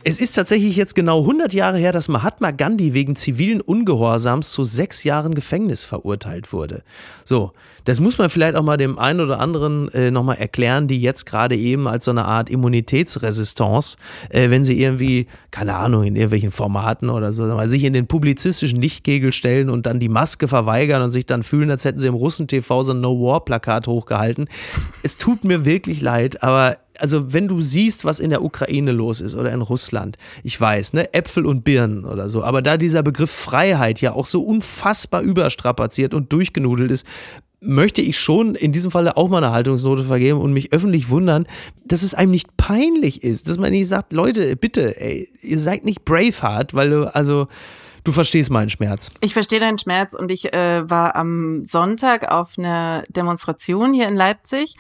Es 0.04 0.20
ist 0.20 0.32
tatsächlich 0.32 0.76
jetzt 0.76 0.94
genau 0.94 1.20
100 1.20 1.52
Jahre 1.52 1.78
her, 1.78 1.92
dass 1.92 2.08
Mahatma 2.08 2.52
Gandhi 2.52 2.94
wegen 2.94 3.16
zivilen 3.16 3.60
Ungehorsams 3.60 4.50
zu 4.50 4.64
sechs 4.64 5.02
Jahren 5.02 5.34
Gefängnis 5.34 5.84
verurteilt 5.84 6.52
wurde. 6.52 6.82
So, 7.24 7.52
das 7.84 8.00
muss 8.00 8.16
man 8.16 8.30
vielleicht 8.30 8.54
auch 8.54 8.62
mal 8.62 8.76
dem 8.76 8.98
einen 8.98 9.20
oder 9.20 9.40
anderen 9.40 9.92
äh, 9.92 10.10
nochmal 10.10 10.36
erklären, 10.36 10.86
die 10.86 11.00
jetzt 11.00 11.26
gerade 11.26 11.56
eben 11.56 11.88
als 11.88 12.04
so 12.04 12.12
eine 12.12 12.26
Art 12.26 12.48
Immunitätsresistance, 12.48 13.96
äh, 14.30 14.50
wenn 14.50 14.62
sie 14.62 14.80
irgendwie, 14.80 15.26
keine 15.50 15.74
Ahnung, 15.74 16.04
in 16.04 16.14
irgendwelchen 16.14 16.52
Formaten 16.52 17.10
oder 17.10 17.32
so, 17.32 17.58
sich 17.66 17.84
in 17.84 17.92
den 17.92 18.06
publizistischen 18.06 18.80
Lichtkegel 18.80 19.32
stellen 19.32 19.68
und 19.68 19.86
dann 19.86 19.98
die 19.98 20.08
Maske 20.08 20.48
verweigern 20.48 21.02
und 21.02 21.10
sich 21.10 21.26
dann 21.26 21.42
fühlen, 21.42 21.70
als 21.70 21.84
hätten 21.84 21.98
sie 21.98 22.08
im 22.08 22.14
Russen-TV 22.14 22.84
so 22.84 22.92
ein 22.92 23.00
No-War-Plakat 23.00 23.88
hochgehalten. 23.88 24.48
Es 25.02 25.16
tut 25.16 25.44
mir 25.44 25.64
wirklich 25.64 26.00
leid, 26.00 26.42
aber 26.42 26.78
also 26.98 27.32
wenn 27.32 27.48
du 27.48 27.60
siehst, 27.60 28.04
was 28.04 28.20
in 28.20 28.30
der 28.30 28.42
Ukraine 28.42 28.92
los 28.92 29.20
ist 29.20 29.34
oder 29.34 29.52
in 29.52 29.62
Russland, 29.62 30.18
ich 30.42 30.60
weiß, 30.60 30.92
ne, 30.92 31.12
Äpfel 31.14 31.46
und 31.46 31.64
Birnen 31.64 32.04
oder 32.04 32.28
so, 32.28 32.42
aber 32.42 32.62
da 32.62 32.76
dieser 32.76 33.02
Begriff 33.02 33.30
Freiheit 33.30 34.00
ja 34.00 34.12
auch 34.12 34.26
so 34.26 34.42
unfassbar 34.42 35.22
überstrapaziert 35.22 36.14
und 36.14 36.32
durchgenudelt 36.32 36.90
ist, 36.90 37.06
möchte 37.60 38.02
ich 38.02 38.18
schon 38.18 38.54
in 38.54 38.72
diesem 38.72 38.90
Falle 38.90 39.16
auch 39.16 39.28
mal 39.28 39.42
eine 39.42 39.52
Haltungsnote 39.52 40.04
vergeben 40.04 40.40
und 40.40 40.52
mich 40.52 40.72
öffentlich 40.72 41.08
wundern, 41.08 41.46
dass 41.84 42.02
es 42.02 42.14
einem 42.14 42.30
nicht 42.30 42.56
peinlich 42.56 43.24
ist, 43.24 43.48
dass 43.48 43.58
man 43.58 43.72
nicht 43.72 43.88
sagt, 43.88 44.12
Leute, 44.12 44.54
bitte, 44.56 45.00
ey, 45.00 45.32
ihr 45.42 45.58
seid 45.58 45.84
nicht 45.84 46.04
Braveheart, 46.04 46.74
weil 46.74 46.90
du, 46.90 47.14
also, 47.14 47.48
du 48.04 48.12
verstehst 48.12 48.50
meinen 48.50 48.70
Schmerz. 48.70 49.08
Ich 49.20 49.32
verstehe 49.32 49.58
deinen 49.58 49.78
Schmerz 49.78 50.14
und 50.14 50.30
ich 50.30 50.54
äh, 50.54 50.88
war 50.88 51.16
am 51.16 51.64
Sonntag 51.64 52.30
auf 52.30 52.52
einer 52.58 53.02
Demonstration 53.08 53.92
hier 53.92 54.06
in 54.06 54.16
Leipzig 54.16 54.76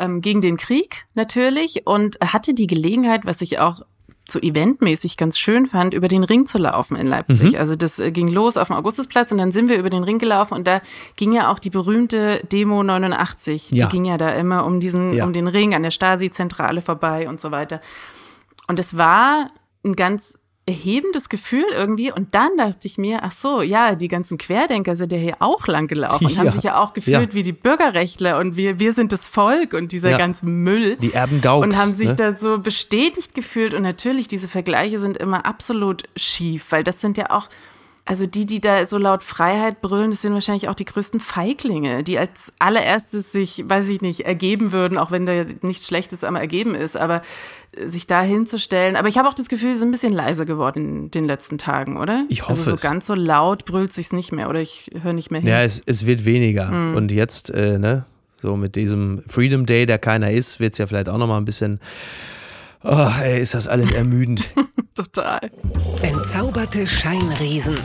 ähm, 0.00 0.20
gegen 0.20 0.40
den 0.40 0.56
Krieg 0.56 1.06
natürlich 1.14 1.86
und 1.86 2.18
hatte 2.20 2.54
die 2.54 2.66
Gelegenheit, 2.66 3.24
was 3.24 3.40
ich 3.42 3.58
auch 3.58 3.80
so 4.28 4.38
eventmäßig 4.40 5.16
ganz 5.16 5.38
schön 5.38 5.66
fand, 5.66 5.92
über 5.92 6.06
den 6.08 6.22
Ring 6.24 6.46
zu 6.46 6.58
laufen 6.58 6.96
in 6.96 7.06
Leipzig. 7.06 7.52
Mhm. 7.52 7.58
Also 7.58 7.74
das 7.76 7.98
äh, 7.98 8.12
ging 8.12 8.28
los 8.28 8.56
auf 8.56 8.68
dem 8.68 8.76
Augustusplatz 8.76 9.32
und 9.32 9.38
dann 9.38 9.50
sind 9.52 9.68
wir 9.68 9.76
über 9.78 9.90
den 9.90 10.04
Ring 10.04 10.18
gelaufen 10.18 10.54
und 10.54 10.66
da 10.66 10.80
ging 11.16 11.32
ja 11.32 11.50
auch 11.50 11.58
die 11.58 11.70
berühmte 11.70 12.40
Demo 12.52 12.82
89. 12.82 13.70
Ja. 13.70 13.86
Die 13.86 13.92
ging 13.92 14.04
ja 14.04 14.18
da 14.18 14.30
immer 14.30 14.64
um 14.66 14.78
diesen, 14.80 15.14
Ja. 15.14 15.24
um 15.24 15.32
den 15.32 15.48
Ring 15.48 15.74
an 15.74 15.82
der 15.82 15.90
Stasi-Zentrale 15.90 16.80
vorbei 16.80 17.28
und 17.28 17.40
so 17.40 17.50
weiter. 17.50 17.80
Und 18.68 18.78
es 18.78 18.96
war 18.96 19.48
ein 19.84 19.96
ganz 19.96 20.38
erhebendes 20.66 21.28
Gefühl 21.28 21.64
irgendwie. 21.72 22.12
Und 22.12 22.34
dann 22.34 22.56
dachte 22.56 22.86
ich 22.86 22.96
mir, 22.98 23.20
ach 23.22 23.32
so, 23.32 23.60
ja, 23.62 23.94
die 23.94 24.08
ganzen 24.08 24.38
Querdenker 24.38 24.94
sind 24.94 25.10
ja 25.10 25.18
hier 25.18 25.36
auch 25.40 25.66
lang 25.66 25.88
gelaufen 25.88 26.26
und 26.26 26.36
haben 26.38 26.46
Ja. 26.46 26.50
sich 26.52 26.62
ja 26.62 26.80
auch 26.80 26.92
gefühlt 26.92 27.30
Ja. 27.30 27.34
wie 27.34 27.42
die 27.42 27.52
Bürgerrechtler 27.52 28.38
und 28.38 28.56
wir, 28.56 28.78
wir 28.78 28.92
sind 28.92 29.10
das 29.12 29.26
Volk 29.26 29.72
und 29.74 29.90
dieser 29.92 30.10
Ja. 30.10 30.18
ganze 30.18 30.46
Müll. 30.46 30.96
Die 30.96 31.12
Erben 31.12 31.40
Gauks. 31.40 31.66
Und 31.66 31.76
haben 31.76 31.92
sich 31.92 32.08
ne? 32.08 32.14
da 32.14 32.34
so 32.34 32.58
bestätigt 32.58 33.34
gefühlt. 33.34 33.74
Und 33.74 33.82
natürlich, 33.82 34.28
diese 34.28 34.48
Vergleiche 34.48 34.98
sind 34.98 35.16
immer 35.16 35.44
absolut 35.46 36.04
schief, 36.16 36.66
weil 36.70 36.84
das 36.84 37.00
sind 37.00 37.16
ja 37.16 37.30
auch, 37.30 37.48
also 38.10 38.26
die, 38.26 38.44
die 38.44 38.60
da 38.60 38.84
so 38.86 38.98
laut 38.98 39.22
Freiheit 39.22 39.82
brüllen, 39.82 40.10
das 40.10 40.22
sind 40.22 40.32
wahrscheinlich 40.32 40.68
auch 40.68 40.74
die 40.74 40.84
größten 40.84 41.20
Feiglinge, 41.20 42.02
die 42.02 42.18
als 42.18 42.52
allererstes 42.58 43.30
sich, 43.30 43.62
weiß 43.68 43.88
ich 43.88 44.00
nicht, 44.00 44.22
ergeben 44.22 44.72
würden, 44.72 44.98
auch 44.98 45.12
wenn 45.12 45.26
da 45.26 45.44
nichts 45.62 45.86
Schlechtes 45.86 46.24
am 46.24 46.34
Ergeben 46.34 46.74
ist, 46.74 46.96
aber 46.96 47.22
äh, 47.76 47.86
sich 47.86 48.08
da 48.08 48.20
hinzustellen. 48.20 48.96
Aber 48.96 49.06
ich 49.06 49.16
habe 49.16 49.28
auch 49.28 49.32
das 49.32 49.48
Gefühl, 49.48 49.74
sie 49.74 49.78
sind 49.78 49.90
ein 49.90 49.92
bisschen 49.92 50.12
leiser 50.12 50.44
geworden 50.44 51.04
in 51.04 51.10
den 51.12 51.24
letzten 51.26 51.56
Tagen, 51.56 51.98
oder? 51.98 52.24
Ich 52.28 52.42
hoffe 52.42 52.58
Also 52.58 52.70
so 52.70 52.74
es. 52.74 52.82
ganz 52.82 53.06
so 53.06 53.14
laut 53.14 53.64
brüllt 53.64 53.92
sich's 53.92 54.10
nicht 54.12 54.32
mehr, 54.32 54.50
oder 54.50 54.60
ich 54.60 54.90
höre 55.00 55.12
nicht 55.12 55.30
mehr 55.30 55.40
hin. 55.42 55.48
Ja, 55.48 55.62
es, 55.62 55.80
es 55.86 56.04
wird 56.04 56.24
weniger. 56.24 56.68
Hm. 56.68 56.96
Und 56.96 57.12
jetzt, 57.12 57.50
äh, 57.50 57.78
ne, 57.78 58.06
so 58.42 58.56
mit 58.56 58.74
diesem 58.74 59.22
Freedom 59.28 59.66
Day, 59.66 59.86
der 59.86 60.00
keiner 60.00 60.32
ist, 60.32 60.58
wird 60.58 60.72
es 60.72 60.78
ja 60.78 60.88
vielleicht 60.88 61.08
auch 61.08 61.18
nochmal 61.18 61.40
ein 61.40 61.44
bisschen. 61.44 61.78
Oh, 62.82 63.10
ey, 63.22 63.40
ist 63.42 63.54
das 63.54 63.68
alles 63.68 63.92
ermüdend. 63.92 64.48
Total. 64.94 65.50
Entzauberte 66.02 66.86
Scheinriesen. 66.86 67.76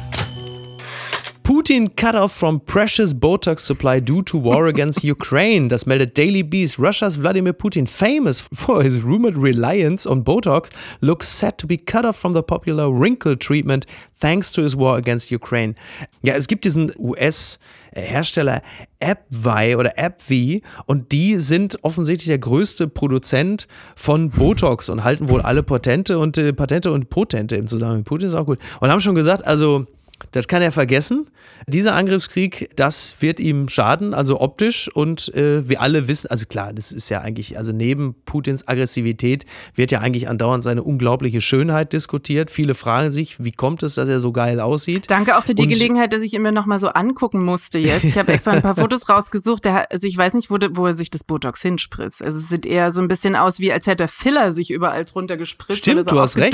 Putin 1.45 1.95
cut 1.95 2.15
off 2.15 2.31
from 2.31 2.59
precious 2.59 3.13
Botox 3.13 3.59
supply 3.59 3.99
due 3.99 4.23
to 4.23 4.35
war 4.35 4.65
against 4.73 5.03
Ukraine. 5.03 5.69
Das 5.69 5.85
meldet 5.85 6.17
Daily 6.17 6.41
Beast. 6.41 6.79
Russia's 6.79 7.17
Vladimir 7.17 7.53
Putin, 7.53 7.87
famous 7.87 8.41
for 8.41 8.81
his 8.81 9.03
rumored 9.03 9.37
reliance 9.37 10.07
on 10.07 10.23
Botox, 10.23 10.71
looks 11.01 11.27
set 11.27 11.59
to 11.59 11.67
be 11.67 11.77
cut 11.77 12.03
off 12.03 12.15
from 12.15 12.33
the 12.33 12.41
popular 12.41 12.91
wrinkle 12.91 13.35
treatment 13.35 13.85
thanks 14.19 14.51
to 14.51 14.63
his 14.63 14.75
war 14.75 14.97
against 14.97 15.31
Ukraine. 15.31 15.75
Ja, 16.23 16.33
es 16.33 16.47
gibt 16.47 16.65
diesen 16.65 16.91
US-Hersteller 16.97 18.63
AppVi 18.99 19.75
oder 19.75 19.93
AppV 19.99 20.61
und 20.87 21.11
die 21.11 21.35
sind 21.35 21.77
offensichtlich 21.83 22.27
der 22.27 22.39
größte 22.39 22.87
Produzent 22.87 23.67
von 23.95 24.31
Botox 24.31 24.89
und 24.89 25.03
halten 25.03 25.29
wohl 25.29 25.43
alle 25.43 25.61
Patente 25.61 26.17
und 26.17 26.39
äh, 26.39 26.53
Patente 26.53 26.91
und 26.91 27.11
Potente 27.11 27.55
im 27.55 27.67
Zusammenhang 27.67 27.99
mit 27.99 28.07
Putin 28.07 28.29
ist 28.29 28.33
auch 28.33 28.47
gut. 28.47 28.57
Und 28.79 28.89
haben 28.89 28.99
schon 28.99 29.13
gesagt, 29.13 29.45
also 29.45 29.85
das 30.31 30.47
kann 30.47 30.61
er 30.61 30.71
vergessen. 30.71 31.29
Dieser 31.67 31.95
Angriffskrieg, 31.95 32.69
das 32.75 33.15
wird 33.19 33.39
ihm 33.39 33.69
schaden, 33.69 34.13
also 34.13 34.39
optisch. 34.39 34.89
Und 34.93 35.33
äh, 35.35 35.67
wir 35.67 35.81
alle 35.81 36.07
wissen, 36.07 36.27
also 36.29 36.45
klar, 36.45 36.73
das 36.73 36.91
ist 36.91 37.09
ja 37.09 37.21
eigentlich, 37.21 37.57
also 37.57 37.71
neben 37.71 38.15
Putins 38.25 38.67
Aggressivität 38.67 39.45
wird 39.75 39.91
ja 39.91 39.99
eigentlich 39.99 40.27
andauernd 40.27 40.63
seine 40.63 40.83
unglaubliche 40.83 41.41
Schönheit 41.41 41.93
diskutiert. 41.93 42.49
Viele 42.51 42.73
fragen 42.75 43.11
sich, 43.11 43.43
wie 43.43 43.51
kommt 43.51 43.83
es, 43.83 43.95
dass 43.95 44.07
er 44.07 44.19
so 44.19 44.31
geil 44.31 44.59
aussieht? 44.59 45.05
Danke 45.09 45.37
auch 45.37 45.43
für 45.43 45.53
die 45.55 45.63
Und- 45.63 45.69
Gelegenheit, 45.69 46.13
dass 46.13 46.21
ich 46.21 46.33
ihn 46.33 46.41
mir 46.41 46.51
nochmal 46.51 46.79
so 46.79 46.87
angucken 46.89 47.43
musste 47.43 47.79
jetzt. 47.79 48.05
Ich 48.05 48.17
habe 48.17 48.31
extra 48.33 48.51
ein 48.51 48.61
paar 48.61 48.75
Fotos 48.75 49.09
rausgesucht. 49.09 49.65
Der, 49.65 49.91
also 49.91 50.07
ich 50.07 50.17
weiß 50.17 50.33
nicht, 50.33 50.49
wo, 50.51 50.57
der, 50.57 50.75
wo 50.75 50.85
er 50.87 50.93
sich 50.93 51.09
das 51.11 51.23
Botox 51.23 51.61
hinspritzt. 51.61 52.21
Also 52.23 52.37
es 52.39 52.49
sieht 52.49 52.65
eher 52.65 52.91
so 52.91 53.01
ein 53.01 53.07
bisschen 53.07 53.35
aus, 53.35 53.59
wie 53.59 53.71
als 53.71 53.87
hätte 53.87 54.05
er 54.05 54.07
Filler 54.07 54.51
sich 54.53 54.71
überall 54.71 55.03
drunter 55.05 55.37
gespritzt, 55.37 55.79
Stimmt, 55.81 55.97
weil 55.97 56.01
er 56.01 56.09
so 56.09 56.15
du 56.15 56.21
hast 56.21 56.37
recht. 56.37 56.53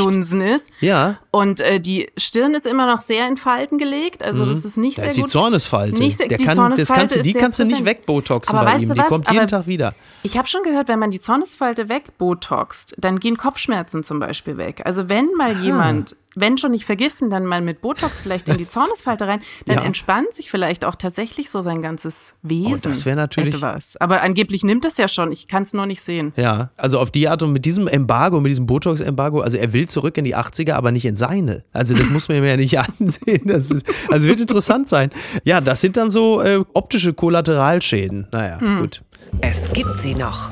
ist. 0.55 0.71
Ja, 0.79 1.17
Und 1.31 1.59
äh, 1.61 1.79
die 1.79 2.07
Stirn 2.17 2.53
ist 2.53 2.65
immer 2.65 2.85
noch 2.87 3.01
sehr 3.01 3.27
in 3.27 3.37
Falten 3.51 3.77
gelegt. 3.77 4.23
Also 4.23 4.45
das 4.45 4.63
ist 4.65 4.77
nicht 4.77 4.97
da 4.97 5.01
sehr 5.03 5.09
ist 5.11 5.17
die 5.17 5.21
gut. 5.21 5.29
Zornesfalte. 5.31 6.01
Nicht 6.01 6.17
sehr- 6.17 6.27
Der 6.27 6.37
die 6.37 6.43
kann, 6.45 6.55
das 6.55 6.63
Zornesfalte 6.65 6.99
kannst 7.01 7.15
du, 7.17 7.21
die 7.21 7.33
kannst 7.33 7.59
du 7.59 7.63
nicht 7.65 7.85
wegbotoxen 7.85 8.55
Aber 8.55 8.65
bei 8.65 8.73
weißt 8.73 8.83
ihm. 8.83 8.87
du 8.89 8.93
Die 8.95 8.99
was? 9.01 9.07
kommt 9.07 9.27
jeden 9.29 9.39
Aber- 9.39 9.47
Tag 9.47 9.67
wieder. 9.67 9.93
Ich 10.23 10.37
habe 10.37 10.47
schon 10.47 10.63
gehört, 10.63 10.87
wenn 10.87 10.99
man 10.99 11.11
die 11.11 11.19
Zornesfalte 11.19 11.89
wegbotoxt, 11.89 12.95
dann 12.97 13.19
gehen 13.19 13.37
Kopfschmerzen 13.37 14.03
zum 14.03 14.19
Beispiel 14.19 14.57
weg. 14.57 14.81
Also 14.85 15.09
wenn 15.09 15.27
mal 15.37 15.57
jemand, 15.57 16.15
wenn 16.35 16.57
schon 16.57 16.71
nicht 16.71 16.85
vergiften, 16.85 17.29
dann 17.29 17.45
mal 17.45 17.61
mit 17.61 17.81
Botox 17.81 18.21
vielleicht 18.21 18.47
in 18.49 18.57
die 18.57 18.67
Zornesfalte 18.69 19.27
rein, 19.27 19.41
dann 19.65 19.77
Ja. 19.77 19.83
entspannt 19.83 20.33
sich 20.33 20.49
vielleicht 20.49 20.85
auch 20.85 20.95
tatsächlich 20.95 21.49
so 21.49 21.61
sein 21.61 21.81
ganzes 21.81 22.35
Wesen. 22.41 22.73
Oh, 22.73 22.77
das 22.89 23.05
wär 23.05 23.15
natürlich- 23.15 23.55
etwas. 23.55 23.97
Aber 23.97 24.21
angeblich 24.21 24.63
nimmt 24.63 24.85
es 24.85 24.97
ja 24.97 25.07
schon. 25.07 25.31
Ich 25.31 25.47
kann 25.47 25.63
es 25.63 25.73
nur 25.73 25.85
nicht 25.85 26.01
sehen. 26.01 26.33
Ja, 26.37 26.71
also 26.77 26.99
auf 26.99 27.11
die 27.11 27.27
Art 27.27 27.43
und 27.43 27.51
mit 27.51 27.65
diesem 27.65 27.87
Embargo, 27.87 28.39
mit 28.39 28.49
diesem 28.49 28.65
Botox-Embargo, 28.65 29.41
also 29.41 29.57
er 29.57 29.73
will 29.73 29.87
zurück 29.89 30.17
in 30.17 30.25
die 30.25 30.35
80er, 30.35 30.73
aber 30.73 30.91
nicht 30.91 31.05
in 31.05 31.17
seine. 31.17 31.63
Also 31.73 31.93
das 31.93 32.09
muss 32.09 32.29
man 32.29 32.39
mir 32.41 32.49
ja 32.49 32.57
nicht 32.57 32.77
ansehen. 32.99 33.41
Das 33.45 33.69
ist, 33.71 33.85
also 34.09 34.27
wird 34.27 34.39
interessant 34.39 34.89
sein. 34.89 35.09
Ja, 35.43 35.61
das 35.61 35.81
sind 35.81 35.97
dann 35.97 36.11
so 36.11 36.41
äh, 36.41 36.63
optische 36.73 37.13
Kollateralschäden. 37.13 38.27
Naja, 38.31 38.57
gut. 38.79 39.01
Es 39.41 39.71
gibt 39.71 40.01
sie 40.01 40.15
noch. 40.15 40.49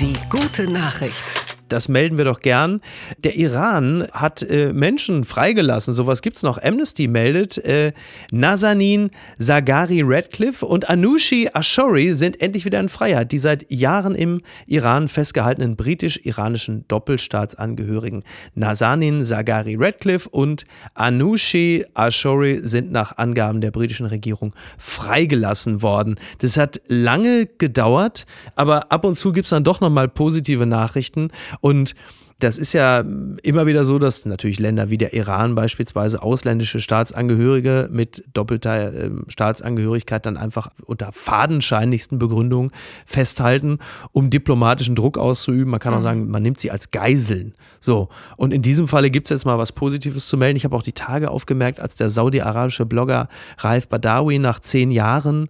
Die 0.00 0.14
gute 0.30 0.70
Nachricht. 0.70 1.49
Das 1.70 1.88
melden 1.88 2.18
wir 2.18 2.24
doch 2.24 2.40
gern. 2.40 2.80
Der 3.18 3.36
Iran 3.36 4.06
hat 4.12 4.42
äh, 4.42 4.72
Menschen 4.72 5.24
freigelassen. 5.24 5.94
Sowas 5.94 6.20
gibt's 6.20 6.42
noch. 6.42 6.60
Amnesty 6.62 7.06
meldet, 7.06 7.58
äh, 7.58 7.92
Nazanin 8.32 9.10
Zaghari 9.38 10.02
Radcliffe 10.04 10.66
und 10.66 10.90
Anushi 10.90 11.48
Ashori 11.54 12.12
sind 12.12 12.40
endlich 12.40 12.64
wieder 12.64 12.80
in 12.80 12.88
Freiheit. 12.88 13.30
Die 13.32 13.38
seit 13.38 13.70
Jahren 13.70 14.14
im 14.14 14.42
Iran 14.66 15.08
festgehaltenen 15.08 15.76
britisch-iranischen 15.76 16.86
Doppelstaatsangehörigen. 16.88 18.24
Nazanin 18.54 19.24
Zaghari 19.24 19.76
Radcliffe 19.78 20.28
und 20.28 20.64
Anushi 20.94 21.86
Ashori 21.94 22.60
sind 22.62 22.90
nach 22.90 23.16
Angaben 23.16 23.60
der 23.60 23.70
britischen 23.70 24.06
Regierung 24.06 24.54
freigelassen 24.76 25.82
worden. 25.82 26.16
Das 26.38 26.56
hat 26.56 26.80
lange 26.88 27.46
gedauert, 27.46 28.26
aber 28.56 28.90
ab 28.90 29.04
und 29.04 29.18
zu 29.18 29.32
gibt's 29.32 29.50
dann 29.50 29.62
doch 29.62 29.80
nochmal 29.80 30.08
positive 30.08 30.66
Nachrichten. 30.66 31.28
Und 31.60 31.94
das 32.40 32.56
ist 32.56 32.72
ja 32.72 33.04
immer 33.42 33.66
wieder 33.66 33.84
so, 33.84 33.98
dass 33.98 34.24
natürlich 34.24 34.58
Länder 34.58 34.88
wie 34.88 34.98
der 34.98 35.12
Iran 35.12 35.54
beispielsweise 35.54 36.22
ausländische 36.22 36.80
Staatsangehörige 36.80 37.88
mit 37.92 38.24
doppelter 38.32 38.92
äh, 38.92 39.10
Staatsangehörigkeit 39.28 40.24
dann 40.24 40.36
einfach 40.36 40.70
unter 40.86 41.12
fadenscheinlichsten 41.12 42.18
Begründungen 42.18 42.70
festhalten, 43.04 43.78
um 44.12 44.30
diplomatischen 44.30 44.96
Druck 44.96 45.18
auszuüben. 45.18 45.70
Man 45.70 45.80
kann 45.80 45.92
auch 45.92 45.98
mhm. 45.98 46.04
sagen, 46.04 46.30
man 46.30 46.42
nimmt 46.42 46.60
sie 46.60 46.70
als 46.70 46.90
Geiseln. 46.90 47.54
So. 47.78 48.08
Und 48.36 48.54
in 48.54 48.62
diesem 48.62 48.88
Falle 48.88 49.10
gibt 49.10 49.26
es 49.26 49.30
jetzt 49.30 49.44
mal 49.44 49.58
was 49.58 49.72
Positives 49.72 50.26
zu 50.28 50.36
melden. 50.38 50.56
Ich 50.56 50.64
habe 50.64 50.76
auch 50.76 50.82
die 50.82 50.92
Tage 50.92 51.30
aufgemerkt, 51.30 51.78
als 51.78 51.94
der 51.94 52.08
saudi-arabische 52.08 52.86
Blogger 52.86 53.28
Raif 53.58 53.88
Badawi 53.88 54.38
nach 54.38 54.60
zehn 54.60 54.90
Jahren 54.90 55.48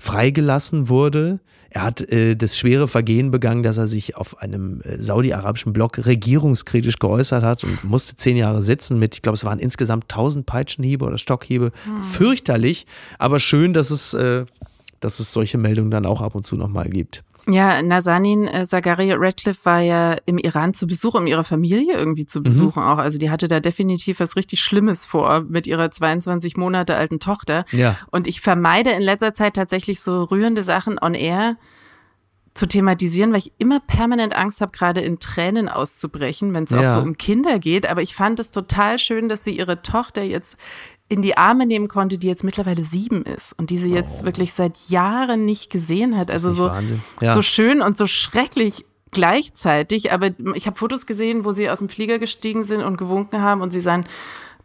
freigelassen 0.00 0.88
wurde. 0.88 1.40
Er 1.68 1.82
hat 1.82 2.00
äh, 2.00 2.34
das 2.34 2.56
schwere 2.56 2.88
Vergehen 2.88 3.30
begangen, 3.30 3.62
dass 3.62 3.76
er 3.76 3.86
sich 3.86 4.16
auf 4.16 4.38
einem 4.38 4.80
äh, 4.80 5.00
saudi-arabischen 5.00 5.74
Blog 5.74 6.04
regierungskritisch 6.06 6.98
geäußert 6.98 7.44
hat 7.44 7.62
und 7.64 7.84
musste 7.84 8.16
zehn 8.16 8.38
Jahre 8.38 8.62
sitzen 8.62 8.98
mit, 8.98 9.14
ich 9.14 9.22
glaube, 9.22 9.36
es 9.36 9.44
waren 9.44 9.58
insgesamt 9.58 10.08
tausend 10.08 10.46
Peitschenhiebe 10.46 11.04
oder 11.04 11.18
Stockhiebe. 11.18 11.70
Hm. 11.84 12.02
Fürchterlich, 12.02 12.86
aber 13.18 13.38
schön, 13.38 13.74
dass 13.74 13.90
es, 13.90 14.14
äh, 14.14 14.46
dass 15.00 15.20
es 15.20 15.32
solche 15.32 15.58
Meldungen 15.58 15.90
dann 15.90 16.06
auch 16.06 16.22
ab 16.22 16.34
und 16.34 16.46
zu 16.46 16.56
nochmal 16.56 16.88
gibt. 16.88 17.22
Ja, 17.46 17.82
Nazanin 17.82 18.46
äh, 18.46 18.66
Zagaria 18.66 19.16
Radcliffe 19.18 19.64
war 19.64 19.80
ja 19.80 20.16
im 20.26 20.38
Iran 20.38 20.74
zu 20.74 20.86
Besuch, 20.86 21.14
um 21.14 21.26
ihre 21.26 21.44
Familie 21.44 21.96
irgendwie 21.96 22.26
zu 22.26 22.40
mhm. 22.40 22.44
besuchen 22.44 22.82
mhm. 22.82 22.88
auch. 22.88 22.98
Also 22.98 23.18
die 23.18 23.30
hatte 23.30 23.48
da 23.48 23.60
definitiv 23.60 24.20
was 24.20 24.36
richtig 24.36 24.60
Schlimmes 24.60 25.06
vor 25.06 25.40
mit 25.48 25.66
ihrer 25.66 25.90
22 25.90 26.56
Monate 26.56 26.96
alten 26.96 27.20
Tochter. 27.20 27.64
Ja. 27.72 27.96
Und 28.10 28.26
ich 28.26 28.40
vermeide 28.40 28.90
in 28.90 29.02
letzter 29.02 29.34
Zeit 29.34 29.54
tatsächlich 29.54 30.00
so 30.00 30.24
rührende 30.24 30.62
Sachen 30.62 30.98
on 31.00 31.14
air 31.14 31.56
zu 32.54 32.66
thematisieren, 32.66 33.32
weil 33.32 33.38
ich 33.38 33.52
immer 33.58 33.80
permanent 33.80 34.36
Angst 34.36 34.60
habe, 34.60 34.72
gerade 34.72 35.00
in 35.00 35.18
Tränen 35.20 35.68
auszubrechen, 35.68 36.52
wenn 36.52 36.64
es 36.64 36.70
ja. 36.70 36.80
auch 36.80 36.94
so 36.96 37.00
um 37.00 37.16
Kinder 37.16 37.58
geht. 37.58 37.88
Aber 37.88 38.02
ich 38.02 38.14
fand 38.14 38.40
es 38.40 38.50
total 38.50 38.98
schön, 38.98 39.28
dass 39.28 39.44
sie 39.44 39.56
ihre 39.56 39.82
Tochter 39.82 40.22
jetzt 40.22 40.56
in 41.10 41.22
die 41.22 41.36
Arme 41.36 41.66
nehmen 41.66 41.88
konnte, 41.88 42.18
die 42.18 42.28
jetzt 42.28 42.44
mittlerweile 42.44 42.84
sieben 42.84 43.24
ist 43.24 43.52
und 43.58 43.70
die 43.70 43.78
sie 43.78 43.92
jetzt 43.92 44.22
oh. 44.22 44.26
wirklich 44.26 44.54
seit 44.54 44.76
Jahren 44.88 45.44
nicht 45.44 45.68
gesehen 45.68 46.16
hat. 46.16 46.30
Also 46.30 46.52
so, 46.52 46.70
ja. 47.20 47.34
so 47.34 47.42
schön 47.42 47.82
und 47.82 47.98
so 47.98 48.06
schrecklich 48.06 48.86
gleichzeitig. 49.10 50.12
Aber 50.12 50.30
ich 50.54 50.68
habe 50.68 50.76
Fotos 50.76 51.06
gesehen, 51.06 51.44
wo 51.44 51.50
sie 51.50 51.68
aus 51.68 51.80
dem 51.80 51.88
Flieger 51.88 52.20
gestiegen 52.20 52.62
sind 52.62 52.84
und 52.84 52.96
gewunken 52.96 53.42
haben 53.42 53.60
und 53.60 53.72
sie 53.72 53.80
sahen 53.80 54.04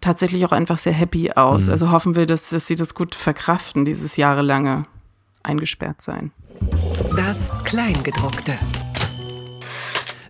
tatsächlich 0.01 0.45
auch 0.45 0.51
einfach 0.51 0.77
sehr 0.77 0.93
happy 0.93 1.31
aus. 1.31 1.65
Mhm. 1.65 1.71
Also 1.71 1.91
hoffen 1.91 2.15
wir, 2.15 2.27
dass, 2.27 2.49
dass 2.49 2.67
sie 2.67 2.75
das 2.75 2.93
gut 2.93 3.15
verkraften, 3.15 3.83
dieses 3.83 4.15
jahrelange 4.15 4.83
eingesperrt 5.41 6.03
sein. 6.03 6.31
Das 7.15 7.49
Kleingedruckte. 7.63 8.55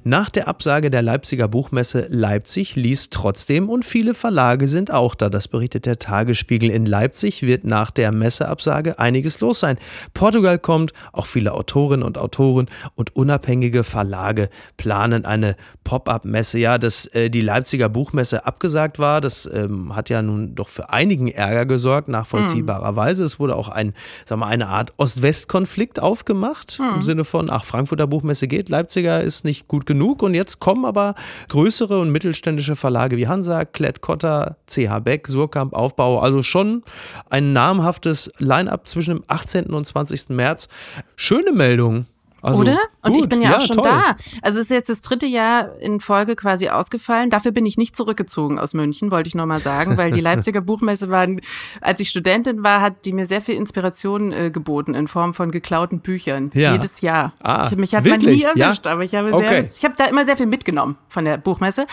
Nach 0.07 0.29
der 0.29 0.47
Absage 0.47 0.91
der 0.91 1.01
Leipziger 1.01 1.47
Buchmesse 1.47 2.05
Leipzig 2.09 2.75
liest 2.75 3.11
trotzdem 3.11 3.69
und 3.69 3.83
viele 3.83 4.13
Verlage 4.13 4.67
sind 4.67 4.91
auch 4.91 5.15
da. 5.15 5.29
Das 5.29 5.47
berichtet 5.47 5.87
der 5.87 5.97
Tagesspiegel. 5.97 6.69
In 6.69 6.85
Leipzig 6.85 7.41
wird 7.41 7.63
nach 7.63 7.89
der 7.89 8.11
Messeabsage 8.11 8.99
einiges 8.99 9.39
los 9.39 9.61
sein. 9.61 9.79
Portugal 10.13 10.59
kommt, 10.59 10.93
auch 11.11 11.25
viele 11.25 11.53
Autorinnen 11.53 12.05
und 12.05 12.19
Autoren 12.19 12.67
und 12.93 13.15
unabhängige 13.15 13.83
Verlage 13.83 14.49
planen 14.77 15.25
eine 15.25 15.55
Pop-up-Messe. 15.83 16.59
Ja, 16.59 16.77
dass 16.77 17.07
äh, 17.07 17.31
die 17.31 17.41
Leipziger 17.41 17.89
Buchmesse 17.89 18.45
abgesagt 18.45 18.99
war, 18.99 19.21
das 19.21 19.49
ähm, 19.51 19.95
hat 19.95 20.11
ja 20.11 20.21
nun 20.21 20.53
doch 20.53 20.69
für 20.69 20.91
einigen 20.91 21.29
Ärger 21.29 21.65
gesorgt, 21.65 22.09
nachvollziehbarerweise. 22.09 23.23
Mhm. 23.23 23.25
Es 23.25 23.39
wurde 23.39 23.55
auch 23.55 23.69
ein, 23.69 23.95
sagen 24.25 24.41
wir, 24.41 24.45
eine 24.45 24.67
Art 24.67 24.93
Ost-West-Konflikt 24.97 25.99
aufgemacht, 25.99 26.77
mhm. 26.77 26.97
im 26.97 27.01
Sinne 27.01 27.23
von, 27.23 27.49
ach, 27.49 27.65
Frankfurter 27.65 28.05
Buchmesse 28.05 28.47
geht, 28.47 28.69
Leipziger 28.69 29.23
ist 29.23 29.45
nicht 29.45 29.67
gut 29.67 29.87
genug 29.87 29.94
genug. 29.95 30.21
Und 30.21 30.33
jetzt 30.33 30.59
kommen 30.59 30.85
aber 30.85 31.15
größere 31.49 31.99
und 31.99 32.11
mittelständische 32.11 32.75
Verlage 32.75 33.17
wie 33.17 33.27
Hansa, 33.27 33.65
Klett 33.65 34.01
Cotta, 34.01 34.57
CH 34.67 34.99
Beck, 35.03 35.27
Surkamp, 35.27 35.73
Aufbau. 35.73 36.19
Also 36.19 36.43
schon 36.43 36.83
ein 37.29 37.53
namhaftes 37.53 38.31
Line-up 38.37 38.87
zwischen 38.87 39.15
dem 39.15 39.23
18. 39.27 39.67
und 39.67 39.87
20. 39.87 40.29
März. 40.29 40.67
Schöne 41.15 41.51
Meldung. 41.51 42.05
Also, 42.45 42.61
Oder? 42.61 42.77
Und 43.01 43.13
gut. 43.13 43.23
ich 43.23 43.29
bin 43.29 43.41
ja, 43.41 43.51
ja 43.51 43.57
auch 43.57 43.61
schon 43.61 43.77
toll. 43.77 43.85
da. 43.85 44.15
Also 44.43 44.59
es 44.59 44.67
ist 44.67 44.71
jetzt 44.71 44.89
das 44.89 45.01
dritte 45.01 45.25
Jahr 45.25 45.79
in 45.79 45.99
Folge 45.99 46.35
quasi 46.35 46.69
ausgefallen. 46.69 47.31
Dafür 47.31 47.51
bin 47.51 47.65
ich 47.65 47.75
nicht 47.75 47.95
zurückgezogen 47.95 48.59
aus 48.59 48.75
München, 48.75 49.09
wollte 49.09 49.27
ich 49.27 49.33
nochmal 49.33 49.61
sagen, 49.61 49.97
weil 49.97 50.11
die 50.11 50.21
Leipziger 50.25 50.61
Buchmesse 50.61 51.09
waren, 51.09 51.41
als 51.81 52.01
ich 52.01 52.09
Studentin 52.09 52.63
war, 52.63 52.81
hat 52.81 53.05
die 53.05 53.13
mir 53.13 53.25
sehr 53.25 53.41
viel 53.41 53.55
Inspiration 53.55 54.31
äh, 54.31 54.51
geboten 54.51 54.93
in 54.93 55.07
Form 55.07 55.33
von 55.33 55.49
geklauten 55.49 56.01
Büchern. 56.01 56.51
Ja. 56.53 56.73
Jedes 56.73 57.01
Jahr. 57.01 57.33
Ah, 57.41 57.71
mich 57.75 57.95
hat 57.95 58.03
wirklich? 58.03 58.43
man 58.43 58.53
nie 58.55 58.61
erwischt, 58.61 58.85
ja? 58.85 58.91
aber 58.91 59.03
ich 59.03 59.15
habe 59.15 59.33
okay. 59.33 59.67
ich 59.75 59.83
habe 59.83 59.95
da 59.97 60.05
immer 60.05 60.23
sehr 60.23 60.37
viel 60.37 60.45
mitgenommen 60.45 60.97
von 61.07 61.25
der 61.25 61.37
Buchmesse. 61.37 61.87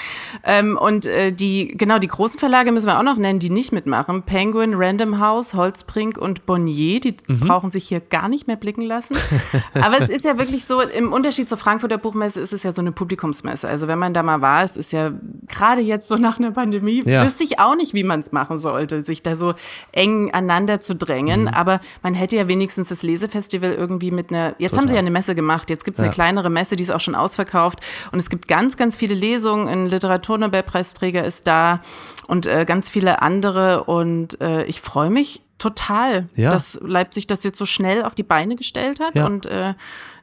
Ähm, 0.44 0.76
und 0.76 1.06
äh, 1.06 1.32
die, 1.32 1.68
genau, 1.78 1.98
die 1.98 2.08
großen 2.08 2.38
Verlage 2.38 2.72
müssen 2.72 2.88
wir 2.88 2.98
auch 2.98 3.02
noch 3.02 3.16
nennen, 3.16 3.38
die 3.38 3.48
nicht 3.48 3.72
mitmachen. 3.72 4.22
Penguin, 4.24 4.74
Random 4.74 5.18
House, 5.18 5.54
Holzbrink 5.54 6.18
und 6.18 6.44
Bonnier, 6.44 7.00
die 7.00 7.16
mhm. 7.26 7.40
brauchen 7.40 7.70
sich 7.70 7.88
hier 7.88 8.00
gar 8.00 8.28
nicht 8.28 8.46
mehr 8.46 8.56
blicken 8.56 8.82
lassen. 8.82 9.16
Aber 9.74 9.98
es 9.98 10.10
ist 10.10 10.26
ja 10.26 10.38
wirklich 10.42 10.64
so, 10.64 10.80
im 10.80 11.12
Unterschied 11.12 11.48
zur 11.48 11.58
Frankfurter 11.58 11.98
Buchmesse 11.98 12.40
ist 12.40 12.52
es 12.52 12.62
ja 12.62 12.72
so 12.72 12.80
eine 12.80 12.92
Publikumsmesse. 12.92 13.68
Also 13.68 13.88
wenn 13.88 13.98
man 13.98 14.14
da 14.14 14.22
mal 14.22 14.40
war, 14.40 14.64
es 14.64 14.76
ist 14.76 14.92
ja 14.92 15.12
gerade 15.48 15.80
jetzt 15.80 16.08
so 16.08 16.16
nach 16.16 16.38
einer 16.38 16.50
Pandemie, 16.50 17.02
ja. 17.04 17.24
wüsste 17.24 17.44
ich 17.44 17.58
auch 17.58 17.76
nicht, 17.76 17.94
wie 17.94 18.04
man 18.04 18.20
es 18.20 18.32
machen 18.32 18.58
sollte, 18.58 19.04
sich 19.04 19.22
da 19.22 19.36
so 19.36 19.54
eng 19.92 20.32
aneinander 20.32 20.80
zu 20.80 20.94
drängen. 20.94 21.42
Mhm. 21.42 21.48
Aber 21.48 21.80
man 22.02 22.14
hätte 22.14 22.36
ja 22.36 22.48
wenigstens 22.48 22.88
das 22.88 23.02
Lesefestival 23.02 23.72
irgendwie 23.72 24.10
mit 24.10 24.30
einer, 24.30 24.54
jetzt 24.58 24.72
Total. 24.72 24.78
haben 24.78 24.88
sie 24.88 24.94
ja 24.94 25.00
eine 25.00 25.10
Messe 25.10 25.34
gemacht, 25.34 25.70
jetzt 25.70 25.84
gibt 25.84 25.98
es 25.98 26.02
ja. 26.02 26.06
eine 26.06 26.14
kleinere 26.14 26.50
Messe, 26.50 26.76
die 26.76 26.82
ist 26.82 26.90
auch 26.90 27.00
schon 27.00 27.14
ausverkauft. 27.14 27.80
Und 28.10 28.18
es 28.18 28.28
gibt 28.28 28.48
ganz, 28.48 28.76
ganz 28.76 28.96
viele 28.96 29.14
Lesungen. 29.14 29.68
Ein 29.68 29.86
Literaturnobelpreisträger 29.86 31.24
ist 31.24 31.46
da 31.46 31.78
und 32.26 32.46
äh, 32.46 32.64
ganz 32.64 32.88
viele 32.88 33.22
andere. 33.22 33.84
Und 33.84 34.40
äh, 34.40 34.64
ich 34.64 34.80
freue 34.80 35.10
mich 35.10 35.42
total, 35.62 36.28
ja. 36.34 36.50
dass 36.50 36.78
Leipzig 36.82 37.28
das 37.28 37.44
jetzt 37.44 37.58
so 37.58 37.66
schnell 37.66 38.02
auf 38.02 38.14
die 38.14 38.24
Beine 38.24 38.56
gestellt 38.56 38.98
hat. 39.00 39.14
Ja. 39.14 39.26
Und 39.26 39.46
äh, 39.46 39.74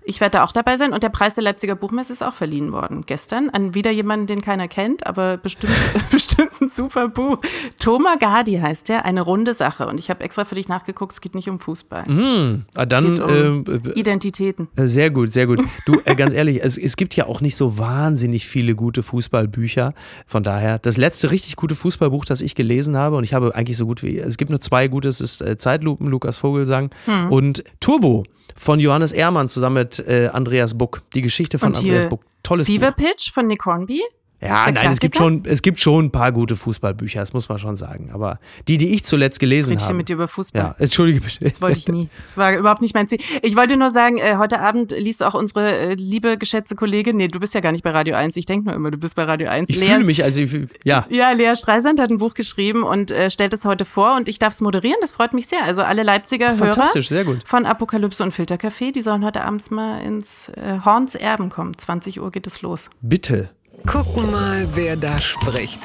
ich 0.09 0.21
werde 0.21 0.39
da 0.39 0.43
auch 0.43 0.51
dabei 0.51 0.75
sein 0.75 0.91
und 0.91 1.03
der 1.03 1.09
Preis 1.09 1.35
der 1.35 1.43
Leipziger 1.43 1.75
Buchmesse 1.75 2.11
ist 2.11 2.23
auch 2.23 2.33
verliehen 2.33 2.71
worden 2.71 3.03
gestern 3.05 3.49
an 3.49 3.75
wieder 3.75 3.91
jemanden, 3.91 4.25
den 4.25 4.41
keiner 4.41 4.67
kennt, 4.67 5.05
aber 5.05 5.37
bestimmt, 5.37 5.73
bestimmt 6.11 6.59
ein 6.59 6.67
super 6.67 7.07
Buch. 7.07 7.37
Thomas 7.77 8.17
Gardi 8.19 8.57
heißt 8.57 8.89
der, 8.89 9.05
eine 9.05 9.21
runde 9.21 9.53
Sache. 9.53 9.87
Und 9.87 9.99
ich 9.99 10.09
habe 10.09 10.23
extra 10.23 10.45
für 10.45 10.55
dich 10.55 10.67
nachgeguckt, 10.67 11.13
es 11.13 11.21
geht 11.21 11.35
nicht 11.35 11.47
um 11.47 11.59
Fußball. 11.59 12.05
Mhm. 12.07 12.65
Ah, 12.73 12.87
dann, 12.87 13.13
es 13.13 13.19
geht 13.19 13.29
um 13.29 13.63
äh, 13.67 13.99
Identitäten. 13.99 14.67
Äh, 14.75 14.87
sehr 14.87 15.11
gut, 15.11 15.31
sehr 15.31 15.45
gut. 15.45 15.61
Du, 15.85 16.01
äh, 16.05 16.15
ganz 16.15 16.33
ehrlich, 16.33 16.63
es, 16.63 16.77
es 16.77 16.97
gibt 16.97 17.15
ja 17.15 17.27
auch 17.27 17.39
nicht 17.39 17.55
so 17.55 17.77
wahnsinnig 17.77 18.47
viele 18.47 18.73
gute 18.73 19.03
Fußballbücher. 19.03 19.93
Von 20.25 20.41
daher, 20.41 20.79
das 20.79 20.97
letzte 20.97 21.29
richtig 21.29 21.55
gute 21.55 21.75
Fußballbuch, 21.75 22.25
das 22.25 22.41
ich 22.41 22.55
gelesen 22.55 22.97
habe, 22.97 23.15
und 23.15 23.23
ich 23.23 23.35
habe 23.35 23.53
eigentlich 23.53 23.77
so 23.77 23.85
gut 23.85 24.01
wie, 24.01 24.17
es 24.17 24.37
gibt 24.37 24.49
nur 24.49 24.59
zwei 24.59 24.87
gute, 24.87 25.07
es 25.07 25.21
ist 25.21 25.41
äh, 25.41 25.57
Zeitlupen, 25.57 26.07
Lukas 26.07 26.37
Vogelsang 26.37 26.89
hm. 27.05 27.31
und 27.31 27.63
Turbo 27.79 28.23
von 28.55 28.79
Johannes 28.79 29.11
Ehrmann 29.11 29.49
zusammen 29.49 29.75
mit 29.75 29.99
äh, 29.99 30.29
Andreas 30.31 30.77
Buck. 30.77 31.01
Die 31.13 31.21
Geschichte 31.21 31.59
von 31.59 31.75
Andreas 31.75 32.09
Buck. 32.09 32.23
Tolles 32.43 32.67
Fever 32.67 32.91
Buch. 32.91 33.05
Pitch 33.05 33.31
von 33.31 33.47
Nick 33.47 33.65
Hornby. 33.65 34.01
Ja, 34.41 34.71
nein, 34.71 34.91
es 34.91 34.99
gibt, 35.01 35.17
schon, 35.17 35.43
es 35.45 35.61
gibt 35.61 35.79
schon 35.79 36.05
ein 36.05 36.11
paar 36.11 36.31
gute 36.31 36.55
Fußballbücher, 36.55 37.19
das 37.19 37.33
muss 37.33 37.49
man 37.49 37.59
schon 37.59 37.75
sagen. 37.75 38.09
Aber 38.13 38.39
die, 38.69 38.77
die 38.77 38.93
ich 38.93 39.03
zuletzt 39.03 39.39
gelesen 39.39 39.77
habe. 39.77 39.91
Ich 39.91 39.97
mit 39.97 40.07
dir 40.07 40.13
über 40.13 40.29
Fußball. 40.29 40.61
Ja, 40.61 40.75
entschuldige 40.77 41.19
bitte. 41.19 41.39
Das 41.41 41.61
wollte 41.61 41.77
ich 41.77 41.87
nie. 41.89 42.07
Das 42.27 42.37
war 42.37 42.55
überhaupt 42.57 42.81
nicht 42.81 42.95
mein 42.95 43.07
Ziel. 43.07 43.19
Ich 43.41 43.57
wollte 43.57 43.75
nur 43.75 43.91
sagen, 43.91 44.17
äh, 44.17 44.37
heute 44.37 44.61
Abend 44.61 44.91
liest 44.91 45.23
auch 45.23 45.33
unsere 45.33 45.77
äh, 45.77 45.93
liebe, 45.95 46.37
geschätzte 46.37 46.75
Kollegin, 46.75 47.17
nee, 47.17 47.27
du 47.27 47.39
bist 47.39 47.53
ja 47.53 47.59
gar 47.59 47.73
nicht 47.73 47.83
bei 47.83 47.89
Radio 47.89 48.15
1, 48.15 48.37
ich 48.37 48.45
denke 48.45 48.67
nur 48.67 48.75
immer, 48.75 48.91
du 48.91 48.97
bist 48.97 49.15
bei 49.15 49.23
Radio 49.23 49.49
1. 49.49 49.69
Ich 49.69 49.77
Lea, 49.77 49.87
fühle 49.87 50.03
mich, 50.05 50.23
also, 50.23 50.41
ich, 50.41 50.51
ja. 50.85 51.05
Ja, 51.09 51.31
Lea 51.31 51.55
Streisand 51.57 51.99
hat 51.99 52.09
ein 52.09 52.17
Buch 52.17 52.33
geschrieben 52.33 52.83
und 52.83 53.11
äh, 53.11 53.29
stellt 53.29 53.53
es 53.53 53.65
heute 53.65 53.83
vor 53.83 54.15
und 54.15 54.29
ich 54.29 54.39
darf 54.39 54.53
es 54.53 54.61
moderieren, 54.61 54.97
das 55.01 55.11
freut 55.11 55.33
mich 55.33 55.47
sehr. 55.47 55.65
Also 55.65 55.81
alle 55.81 56.03
Leipziger 56.03 56.53
Fantastisch, 56.53 57.09
Hörer 57.09 57.25
sehr 57.25 57.33
gut. 57.33 57.43
von 57.45 57.65
Apokalypse 57.65 58.23
und 58.23 58.33
Filtercafé, 58.33 58.93
die 58.93 59.01
sollen 59.01 59.25
heute 59.25 59.41
abends 59.41 59.69
mal 59.69 59.99
ins 60.01 60.49
äh, 60.49 60.79
Horns 60.85 61.15
Erben 61.15 61.49
kommen. 61.49 61.77
20 61.77 62.21
Uhr 62.21 62.31
geht 62.31 62.47
es 62.47 62.61
los. 62.61 62.89
Bitte. 63.01 63.49
Gucken 63.85 64.31
mal, 64.31 64.67
wer 64.75 64.95
da 64.95 65.17
spricht. 65.17 65.81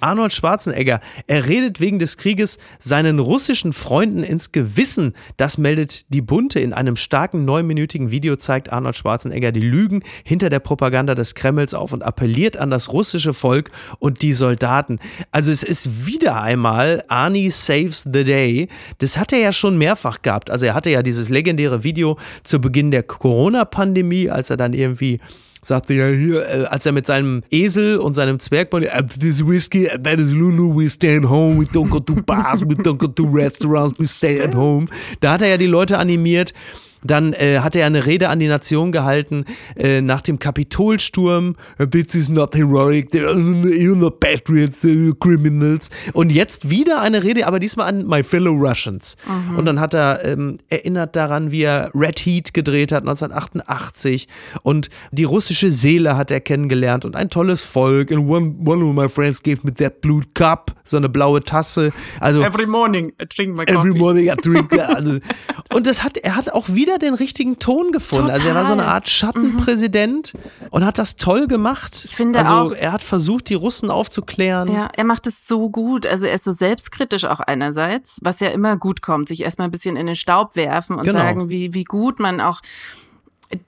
Arnold 0.00 0.32
Schwarzenegger. 0.32 1.00
Er 1.26 1.46
redet 1.46 1.80
wegen 1.80 1.98
des 1.98 2.16
Krieges 2.16 2.58
seinen 2.78 3.18
russischen 3.18 3.72
Freunden 3.72 4.22
ins 4.22 4.50
Gewissen. 4.50 5.14
Das 5.36 5.58
meldet 5.58 6.12
die 6.12 6.22
Bunte. 6.22 6.58
In 6.58 6.72
einem 6.72 6.96
starken 6.96 7.44
neunminütigen 7.44 8.10
Video 8.10 8.36
zeigt 8.36 8.72
Arnold 8.72 8.96
Schwarzenegger 8.96 9.52
die 9.52 9.60
Lügen 9.60 10.02
hinter 10.24 10.48
der 10.48 10.60
Propaganda 10.60 11.14
des 11.14 11.34
Kremls 11.34 11.74
auf 11.74 11.92
und 11.92 12.02
appelliert 12.02 12.56
an 12.56 12.70
das 12.70 12.92
russische 12.92 13.34
Volk 13.34 13.70
und 13.98 14.22
die 14.22 14.32
Soldaten. 14.32 14.98
Also 15.32 15.52
es 15.52 15.62
ist 15.62 16.06
wieder 16.06 16.40
einmal 16.40 17.04
Arnie 17.08 17.50
Saves 17.50 18.08
the 18.10 18.24
Day. 18.24 18.68
Das 18.98 19.18
hat 19.18 19.32
er 19.32 19.38
ja 19.38 19.52
schon 19.52 19.76
mehrfach 19.76 20.22
gehabt. 20.22 20.50
Also 20.50 20.66
er 20.66 20.74
hatte 20.74 20.90
ja 20.90 21.02
dieses 21.02 21.28
legendäre 21.28 21.84
Video 21.84 22.18
zu 22.42 22.60
Beginn 22.60 22.90
der 22.90 23.02
Corona-Pandemie, 23.02 24.30
als 24.30 24.50
er 24.50 24.56
dann 24.56 24.72
irgendwie 24.72 25.20
sagte 25.62 25.94
ja 25.94 26.08
hier, 26.08 26.46
äh, 26.46 26.64
als 26.64 26.86
er 26.86 26.92
mit 26.92 27.06
seinem 27.06 27.42
Esel 27.50 27.98
und 27.98 28.14
seinem 28.14 28.40
Zwergbond, 28.40 28.86
this 29.18 29.46
whiskey, 29.46 29.88
that 30.02 30.18
is 30.18 30.32
Lulu, 30.32 30.74
we 30.74 30.88
stay 30.88 31.16
at 31.16 31.24
home, 31.24 31.58
we 31.58 31.66
don't 31.66 31.90
go 31.90 32.00
to 32.00 32.14
bars, 32.22 32.62
we 32.62 32.74
don't 32.74 32.98
go 32.98 33.06
to 33.06 33.24
restaurants, 33.24 33.98
we 33.98 34.06
stay 34.06 34.40
at 34.40 34.54
home. 34.54 34.86
Da 35.20 35.32
hat 35.32 35.42
er 35.42 35.48
ja 35.48 35.56
die 35.56 35.66
Leute 35.66 35.98
animiert, 35.98 36.52
Dann 37.02 37.32
äh, 37.32 37.60
hat 37.60 37.76
er 37.76 37.86
eine 37.86 38.06
Rede 38.06 38.28
an 38.28 38.38
die 38.40 38.48
Nation 38.48 38.92
gehalten 38.92 39.44
äh, 39.76 40.00
nach 40.00 40.22
dem 40.22 40.38
Kapitolsturm. 40.38 41.56
This 41.90 42.14
is 42.14 42.28
not 42.28 42.54
heroic, 42.54 43.12
you're 43.12 43.96
not 43.96 44.20
patriots, 44.20 44.82
you're 44.82 45.14
criminals. 45.18 45.90
Und 46.12 46.30
jetzt 46.30 46.70
wieder 46.70 47.00
eine 47.00 47.22
Rede, 47.22 47.46
aber 47.46 47.58
diesmal 47.58 47.88
an 47.88 48.06
My 48.06 48.22
Fellow 48.22 48.52
Russians. 48.52 49.16
Mhm. 49.26 49.58
Und 49.58 49.64
dann 49.66 49.80
hat 49.80 49.94
er 49.94 50.24
ähm, 50.24 50.58
erinnert 50.68 51.16
daran, 51.16 51.50
wie 51.50 51.62
er 51.62 51.90
Red 51.94 52.20
Heat 52.20 52.54
gedreht 52.54 52.92
hat 52.92 53.02
1988 53.02 54.28
und 54.62 54.88
die 55.10 55.24
russische 55.24 55.70
Seele 55.70 56.16
hat 56.16 56.30
er 56.30 56.40
kennengelernt 56.40 57.04
und 57.04 57.16
ein 57.16 57.30
tolles 57.30 57.62
Volk. 57.62 58.10
And 58.12 58.28
one, 58.28 58.54
one 58.64 58.84
of 58.84 58.94
my 58.94 59.08
friends 59.08 59.42
gave 59.42 59.60
me 59.62 59.72
that 59.74 60.00
blue 60.00 60.22
cup, 60.34 60.72
so 60.84 60.96
eine 60.96 61.08
blaue 61.08 61.42
Tasse. 61.42 61.92
Also 62.20 62.42
every 62.42 62.66
morning 62.66 63.12
I 63.20 63.26
drink 63.26 63.54
my 63.54 63.64
coffee. 63.64 63.88
Every 63.88 63.98
morning 63.98 64.26
I 64.28 64.34
drink. 64.36 64.72
also, 64.78 65.18
und 65.72 65.86
das 65.86 66.02
hat 66.02 66.18
er 66.18 66.36
hat 66.36 66.52
auch 66.52 66.68
wieder 66.68 66.89
den 66.98 67.14
richtigen 67.14 67.58
Ton 67.58 67.92
gefunden. 67.92 68.26
Total. 68.26 68.36
Also 68.36 68.48
er 68.48 68.54
war 68.54 68.64
so 68.64 68.72
eine 68.72 68.86
Art 68.86 69.08
Schattenpräsident 69.08 70.34
mhm. 70.34 70.40
und 70.70 70.84
hat 70.84 70.98
das 70.98 71.16
toll 71.16 71.46
gemacht. 71.46 72.02
Ich 72.04 72.16
finde 72.16 72.40
also 72.40 72.50
auch. 72.50 72.72
Er 72.72 72.92
hat 72.92 73.02
versucht, 73.02 73.48
die 73.48 73.54
Russen 73.54 73.90
aufzuklären. 73.90 74.72
Ja, 74.72 74.88
er 74.96 75.04
macht 75.04 75.26
es 75.26 75.46
so 75.46 75.70
gut. 75.70 76.06
Also 76.06 76.26
er 76.26 76.34
ist 76.34 76.44
so 76.44 76.52
selbstkritisch 76.52 77.24
auch 77.24 77.40
einerseits, 77.40 78.18
was 78.22 78.40
ja 78.40 78.48
immer 78.48 78.76
gut 78.76 79.02
kommt, 79.02 79.28
sich 79.28 79.42
erstmal 79.42 79.68
ein 79.68 79.70
bisschen 79.70 79.96
in 79.96 80.06
den 80.06 80.16
Staub 80.16 80.56
werfen 80.56 80.96
und 80.96 81.04
genau. 81.04 81.18
sagen, 81.18 81.48
wie, 81.48 81.74
wie 81.74 81.84
gut 81.84 82.20
man 82.20 82.40
auch 82.40 82.60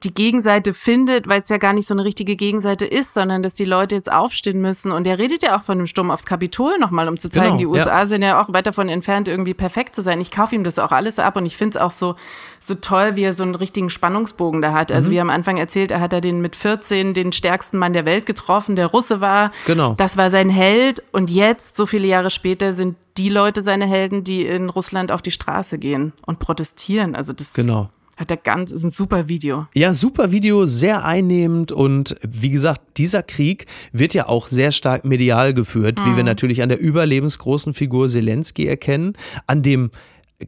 die 0.04 0.14
Gegenseite 0.14 0.74
findet, 0.74 1.28
weil 1.28 1.40
es 1.40 1.48
ja 1.48 1.58
gar 1.58 1.72
nicht 1.72 1.88
so 1.88 1.94
eine 1.94 2.04
richtige 2.04 2.36
Gegenseite 2.36 2.84
ist, 2.84 3.14
sondern 3.14 3.42
dass 3.42 3.54
die 3.54 3.64
Leute 3.64 3.96
jetzt 3.96 4.10
aufstehen 4.12 4.60
müssen. 4.60 4.92
Und 4.92 5.08
er 5.08 5.18
redet 5.18 5.42
ja 5.42 5.56
auch 5.56 5.62
von 5.62 5.76
dem 5.78 5.88
Sturm 5.88 6.12
aufs 6.12 6.24
Kapitol 6.24 6.78
nochmal, 6.78 7.08
um 7.08 7.18
zu 7.18 7.28
zeigen, 7.28 7.58
genau, 7.58 7.58
die 7.58 7.66
USA 7.66 8.00
ja. 8.00 8.06
sind 8.06 8.22
ja 8.22 8.40
auch 8.40 8.52
weit 8.52 8.68
davon 8.68 8.88
entfernt, 8.88 9.26
irgendwie 9.26 9.54
perfekt 9.54 9.96
zu 9.96 10.02
sein. 10.02 10.20
Ich 10.20 10.30
kaufe 10.30 10.54
ihm 10.54 10.62
das 10.62 10.78
auch 10.78 10.92
alles 10.92 11.18
ab 11.18 11.36
und 11.36 11.46
ich 11.46 11.56
finde 11.56 11.78
es 11.78 11.82
auch 11.82 11.90
so, 11.90 12.14
so 12.60 12.74
toll, 12.74 13.16
wie 13.16 13.24
er 13.24 13.34
so 13.34 13.42
einen 13.42 13.56
richtigen 13.56 13.90
Spannungsbogen 13.90 14.62
da 14.62 14.72
hat. 14.72 14.92
Also 14.92 15.08
mhm. 15.08 15.12
wie 15.12 15.16
er 15.16 15.22
am 15.22 15.30
Anfang 15.30 15.56
erzählt, 15.56 15.90
er 15.90 16.00
hat 16.00 16.12
da 16.12 16.20
den 16.20 16.40
mit 16.40 16.54
14 16.54 17.12
den 17.12 17.32
stärksten 17.32 17.76
Mann 17.76 17.92
der 17.92 18.04
Welt 18.04 18.24
getroffen, 18.24 18.76
der 18.76 18.86
Russe 18.86 19.20
war. 19.20 19.50
Genau. 19.66 19.94
Das 19.94 20.16
war 20.16 20.30
sein 20.30 20.48
Held. 20.48 21.02
Und 21.10 21.28
jetzt, 21.28 21.76
so 21.76 21.86
viele 21.86 22.06
Jahre 22.06 22.30
später, 22.30 22.72
sind 22.72 22.96
die 23.16 23.28
Leute 23.28 23.62
seine 23.62 23.86
Helden, 23.86 24.22
die 24.22 24.46
in 24.46 24.70
Russland 24.70 25.10
auf 25.10 25.22
die 25.22 25.32
Straße 25.32 25.78
gehen 25.78 26.12
und 26.24 26.38
protestieren. 26.38 27.16
Also 27.16 27.32
das 27.32 27.52
genau. 27.52 27.90
Hat 28.16 28.30
er 28.30 28.36
ganz, 28.36 28.70
ist 28.70 28.84
ein 28.84 28.90
super 28.90 29.28
Video. 29.28 29.66
Ja, 29.74 29.94
super 29.94 30.30
Video, 30.30 30.66
sehr 30.66 31.04
einnehmend 31.04 31.72
und 31.72 32.16
wie 32.22 32.50
gesagt, 32.50 32.98
dieser 32.98 33.22
Krieg 33.22 33.66
wird 33.92 34.12
ja 34.12 34.28
auch 34.28 34.48
sehr 34.48 34.70
stark 34.70 35.04
medial 35.04 35.54
geführt, 35.54 35.98
mhm. 35.98 36.02
wie 36.04 36.16
wir 36.16 36.22
mhm. 36.22 36.28
natürlich 36.28 36.62
an 36.62 36.68
der 36.68 36.78
überlebensgroßen 36.78 37.72
Figur 37.72 38.08
Zelensky 38.08 38.66
erkennen, 38.66 39.14
an 39.46 39.62
dem 39.62 39.90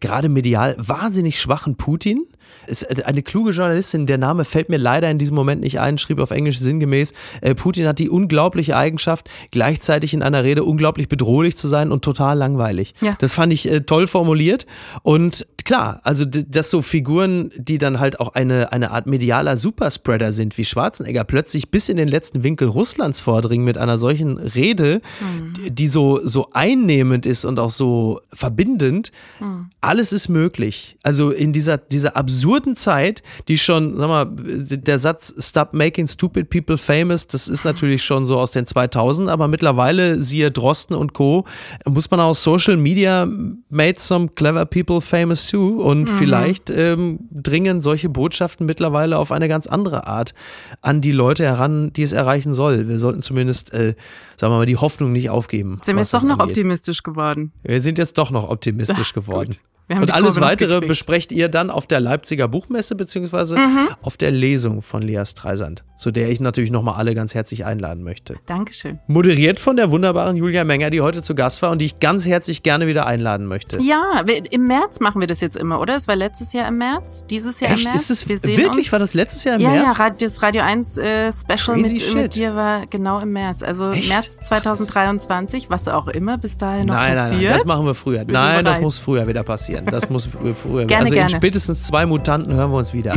gerade 0.01 0.29
medial 0.29 0.77
wahnsinnig 0.79 1.41
schwachen 1.41 1.77
Putin 1.77 2.27
ist 2.67 2.83
äh, 2.83 3.03
eine 3.05 3.23
kluge 3.23 3.51
Journalistin, 3.51 4.07
der 4.07 4.19
Name 4.19 4.45
fällt 4.45 4.69
mir 4.69 4.79
leider 4.79 5.11
in 5.11 5.19
diesem 5.19 5.35
Moment 5.35 5.61
nicht 5.61 5.81
ein, 5.81 5.99
schrieb 5.99 6.19
auf 6.19 6.31
Englisch 6.31 6.59
sinngemäß, 6.59 7.13
äh, 7.41 7.55
Putin 7.55 7.87
hat 7.87 7.99
die 7.99 8.09
unglaubliche 8.09 8.77
Eigenschaft, 8.77 9.29
gleichzeitig 9.51 10.15
in 10.15 10.23
einer 10.23 10.45
Rede 10.45 10.65
unglaublich 10.65 11.09
bedrohlich 11.09 11.57
zu 11.57 11.69
sein 11.69 11.93
und 11.93 12.03
total 12.03 12.39
langweilig. 12.39 12.95
Ja. 13.01 13.17
Das 13.19 13.35
fand 13.35 13.53
ich 13.53 13.71
äh, 13.71 13.81
toll 13.83 14.07
formuliert 14.07 14.67
und 15.03 15.47
klar, 15.65 16.01
also 16.05 16.25
dass 16.25 16.71
so 16.71 16.83
Figuren, 16.83 17.51
die 17.57 17.79
dann 17.79 18.01
halt 18.01 18.21
auch 18.21 18.35
eine, 18.35 18.73
eine 18.73 18.91
Art 18.91 19.07
medialer 19.07 19.57
Superspreader 19.57 20.33
sind, 20.33 20.57
wie 20.59 20.65
Schwarzenegger, 20.65 21.25
plötzlich 21.25 21.71
bis 21.71 21.89
in 21.89 21.97
den 21.97 22.09
letzten 22.09 22.43
Winkel 22.43 22.69
Russlands 22.69 23.21
vordringen 23.21 23.65
mit 23.65 23.79
einer 23.79 23.99
solchen 23.99 24.39
Rede, 24.39 25.01
mhm. 25.21 25.75
die 25.75 25.89
so, 25.89 26.21
so 26.27 26.49
einnehmend 26.53 27.27
ist 27.27 27.45
und 27.45 27.59
auch 27.59 27.71
so 27.71 28.21
verbindend, 28.33 29.11
mhm. 29.41 29.71
alles 29.81 30.13
ist 30.13 30.29
möglich. 30.29 30.97
Also 31.03 31.31
in 31.31 31.53
dieser, 31.53 31.79
dieser 31.79 32.17
absurden 32.17 32.34
Zeit, 32.75 33.23
die 33.49 33.59
schon, 33.59 33.99
sag 33.99 34.09
mal, 34.09 34.27
der 34.31 34.99
Satz 34.99 35.35
Stop 35.39 35.73
making 35.73 36.07
stupid 36.07 36.51
people 36.51 36.79
famous, 36.79 37.27
das 37.27 37.49
ist 37.49 37.65
natürlich 37.65 38.03
schon 38.03 38.27
so 38.27 38.39
aus 38.39 38.51
den 38.51 38.67
2000, 38.67 39.29
aber 39.29 39.49
mittlerweile, 39.49 40.21
siehe 40.23 40.51
Drosten 40.51 40.97
und 40.97 41.13
Co., 41.13 41.45
muss 41.87 42.11
man 42.11 42.21
aus 42.21 42.43
Social 42.43 42.77
Media 42.77 43.29
made 43.69 43.99
some 43.99 44.29
clever 44.29 44.65
people 44.65 45.01
famous 45.01 45.49
too 45.49 45.83
und 45.83 46.03
mhm. 46.03 46.09
vielleicht 46.09 46.71
ähm, 46.71 47.21
dringen 47.31 47.83
solche 47.83 48.09
Botschaften 48.09 48.67
mittlerweile 48.67 49.19
auf 49.19 49.33
eine 49.33 49.49
ganz 49.49 49.67
andere 49.67 50.07
Art 50.07 50.35
an 50.81 51.01
die 51.01 51.13
Leute 51.13 51.45
heran, 51.45 51.93
die 51.93 52.03
es 52.03 52.13
erreichen 52.13 52.55
soll. 52.55 52.89
Wir 52.89 52.99
sollten 52.99 53.23
zumindest, 53.23 53.73
äh, 53.73 53.95
sagen 54.37 54.53
wir 54.53 54.59
mal, 54.59 54.67
die 54.67 54.77
Hoffnung 54.77 55.13
nicht 55.13 55.31
aufgeben. 55.31 55.81
Sind 55.83 55.97
wir 55.97 56.03
jetzt 56.03 56.15
doch 56.15 56.23
noch 56.23 56.39
angeht. 56.39 56.57
optimistisch 56.57 57.03
geworden? 57.03 57.53
Wir 57.63 57.81
sind 57.81 57.99
jetzt 57.99 58.19
doch 58.19 58.31
noch 58.31 58.49
optimistisch 58.49 59.13
geworden. 59.15 59.51
Gut. 59.51 59.59
Und 59.89 60.13
alles 60.13 60.41
weitere 60.41 60.81
besprecht 60.81 61.31
ihr 61.31 61.49
dann 61.49 61.71
auf 61.71 61.87
der 61.87 62.01
Leipziger 62.01 62.49
Buchmesse 62.49 62.95
beziehungsweise 62.95 63.57
mhm. 63.57 63.89
auf 64.01 64.17
der 64.17 64.31
Lesung 64.31 64.81
von 64.81 65.03
Lea 65.03 65.23
Streisand, 65.27 65.85
zu 65.97 66.11
der 66.11 66.31
ich 66.31 66.41
natürlich 66.41 66.71
nochmal 66.71 66.95
alle 66.95 67.15
ganz 67.15 67.35
herzlich 67.35 67.67
einladen 67.67 68.03
möchte. 68.03 68.37
Dankeschön. 68.47 68.99
Moderiert 69.09 69.61
von 69.61 69.77
der 69.77 69.91
wunderbaren 69.91 70.37
Julia 70.37 70.65
Menger, 70.65 70.89
die 70.89 71.03
heute 71.03 71.23
zu 71.23 71.35
Gast 71.35 71.61
war 71.61 71.71
und 71.71 71.83
die 71.83 71.87
ich 71.87 72.01
ganz 72.01 72.25
herzlich 72.25 72.63
gerne 72.63 72.87
wieder 72.87 73.07
einladen 73.07 73.47
möchte. 73.47 73.79
Ja, 73.83 74.25
im 74.51 74.67
März 74.67 75.01
machen 75.01 75.21
wir 75.21 75.27
das 75.27 75.43
jetzt 75.43 75.57
immer, 75.57 75.81
oder? 75.81 75.97
Es 75.97 76.09
war 76.09 76.17
letztes 76.17 76.55
Jahr 76.55 76.67
im 76.69 76.79
März, 76.79 77.27
dieses 77.29 77.61
Jahr 77.61 77.73
Echt? 77.73 77.85
im 77.85 77.91
März. 77.91 78.11
Ist 78.11 78.11
es 78.11 78.29
wirklich? 78.29 78.67
Uns. 78.67 78.93
War 78.93 78.99
das 78.99 79.13
letztes 79.13 79.45
Jahr 79.45 79.57
im 79.57 79.61
ja, 79.61 79.71
März? 79.71 79.99
Ja, 79.99 80.11
das 80.11 80.43
Radio 80.43 80.63
1 80.63 80.97
äh, 80.97 81.31
Special 81.31 81.77
mit, 81.77 82.15
mit, 82.15 82.37
dir 82.37 82.55
war 82.55 82.87
genau 82.87 83.21
im 83.21 83.33
März. 83.33 83.63
Also 83.63 83.91
Echt? 83.91 84.09
März 84.09 84.41
2023, 84.41 85.69
was 85.69 85.89
auch 85.89 86.09
immer 86.09 86.39
bis 86.39 86.57
dahin 86.57 86.87
noch 86.87 86.95
nein, 86.95 87.15
passiert. 87.15 87.41
Nein, 87.41 87.51
nein, 87.51 87.59
das 87.59 87.65
machen 87.67 87.87
wir 87.87 87.95
früher. 87.95 88.27
Wir 88.27 88.33
nein, 88.33 88.65
das 88.65 88.81
muss 88.81 88.99
früher 88.99 89.27
wieder 89.27 89.43
passieren. 89.43 89.74
Das 89.83 90.09
muss 90.11 90.27
früher. 90.27 90.85
Gerne, 90.87 91.05
also 91.05 91.15
gerne. 91.15 91.31
in 91.31 91.37
spätestens 91.37 91.83
zwei 91.85 92.07
Mutanten 92.07 92.55
hören 92.55 92.71
wir 92.71 92.79
uns 92.79 92.93
wieder. 92.93 93.17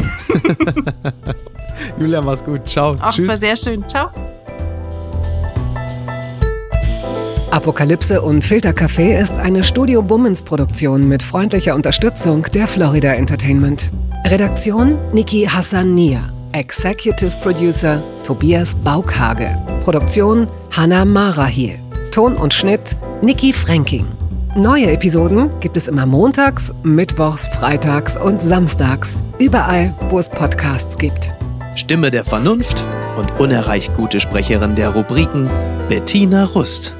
Julia, 1.99 2.22
mach's 2.22 2.43
gut. 2.43 2.68
Ciao. 2.68 2.95
Ach, 2.99 3.14
Tschüss. 3.14 3.26
es 3.26 3.30
war 3.30 3.38
sehr 3.38 3.55
schön. 3.55 3.88
Ciao. 3.88 4.10
Apokalypse 7.51 8.22
und 8.22 8.43
Filtercafé 8.43 9.18
ist 9.20 9.38
eine 9.38 9.64
Studio 9.64 10.01
Bummens 10.01 10.41
Produktion 10.41 11.08
mit 11.08 11.24
freundlicher 11.24 11.76
Unterstützung 11.76 12.43
der 12.53 12.68
Florida 12.68 13.14
Entertainment. 13.14 13.89
Redaktion 14.26 14.97
Niki 15.14 15.45
Hassania. 15.45 16.20
Executive 16.51 17.32
Producer 17.41 18.03
Tobias 18.26 18.76
Baukhage. 18.76 19.58
Produktion 19.82 20.47
Hannah 20.72 21.05
Marahiel. 21.05 21.80
Ton 22.12 22.36
und 22.36 22.53
Schnitt 22.53 22.97
Niki 23.22 23.53
Fränking. 23.53 24.05
Neue 24.58 24.91
Episoden 24.91 25.51
gibt 25.60 25.78
es 25.78 25.88
immer 25.88 26.08
montags, 26.08 26.74
mittwochs, 26.82 27.45
freitags 27.45 28.18
und 28.18 28.41
samstags. 28.41 29.16
Überall, 29.38 29.93
wo 30.10 30.18
es 30.18 30.32
Podcasts 30.32 30.97
gibt. 30.97 31.32
Stimme 31.76 32.10
der 32.10 32.24
Vernunft 32.24 32.84
und 33.20 33.39
unerreicht 33.39 33.95
gute 33.95 34.20
Sprecherin 34.20 34.74
der 34.74 34.89
Rubriken 34.89 35.47
Bettina 35.89 36.45
Rust. 36.45 36.95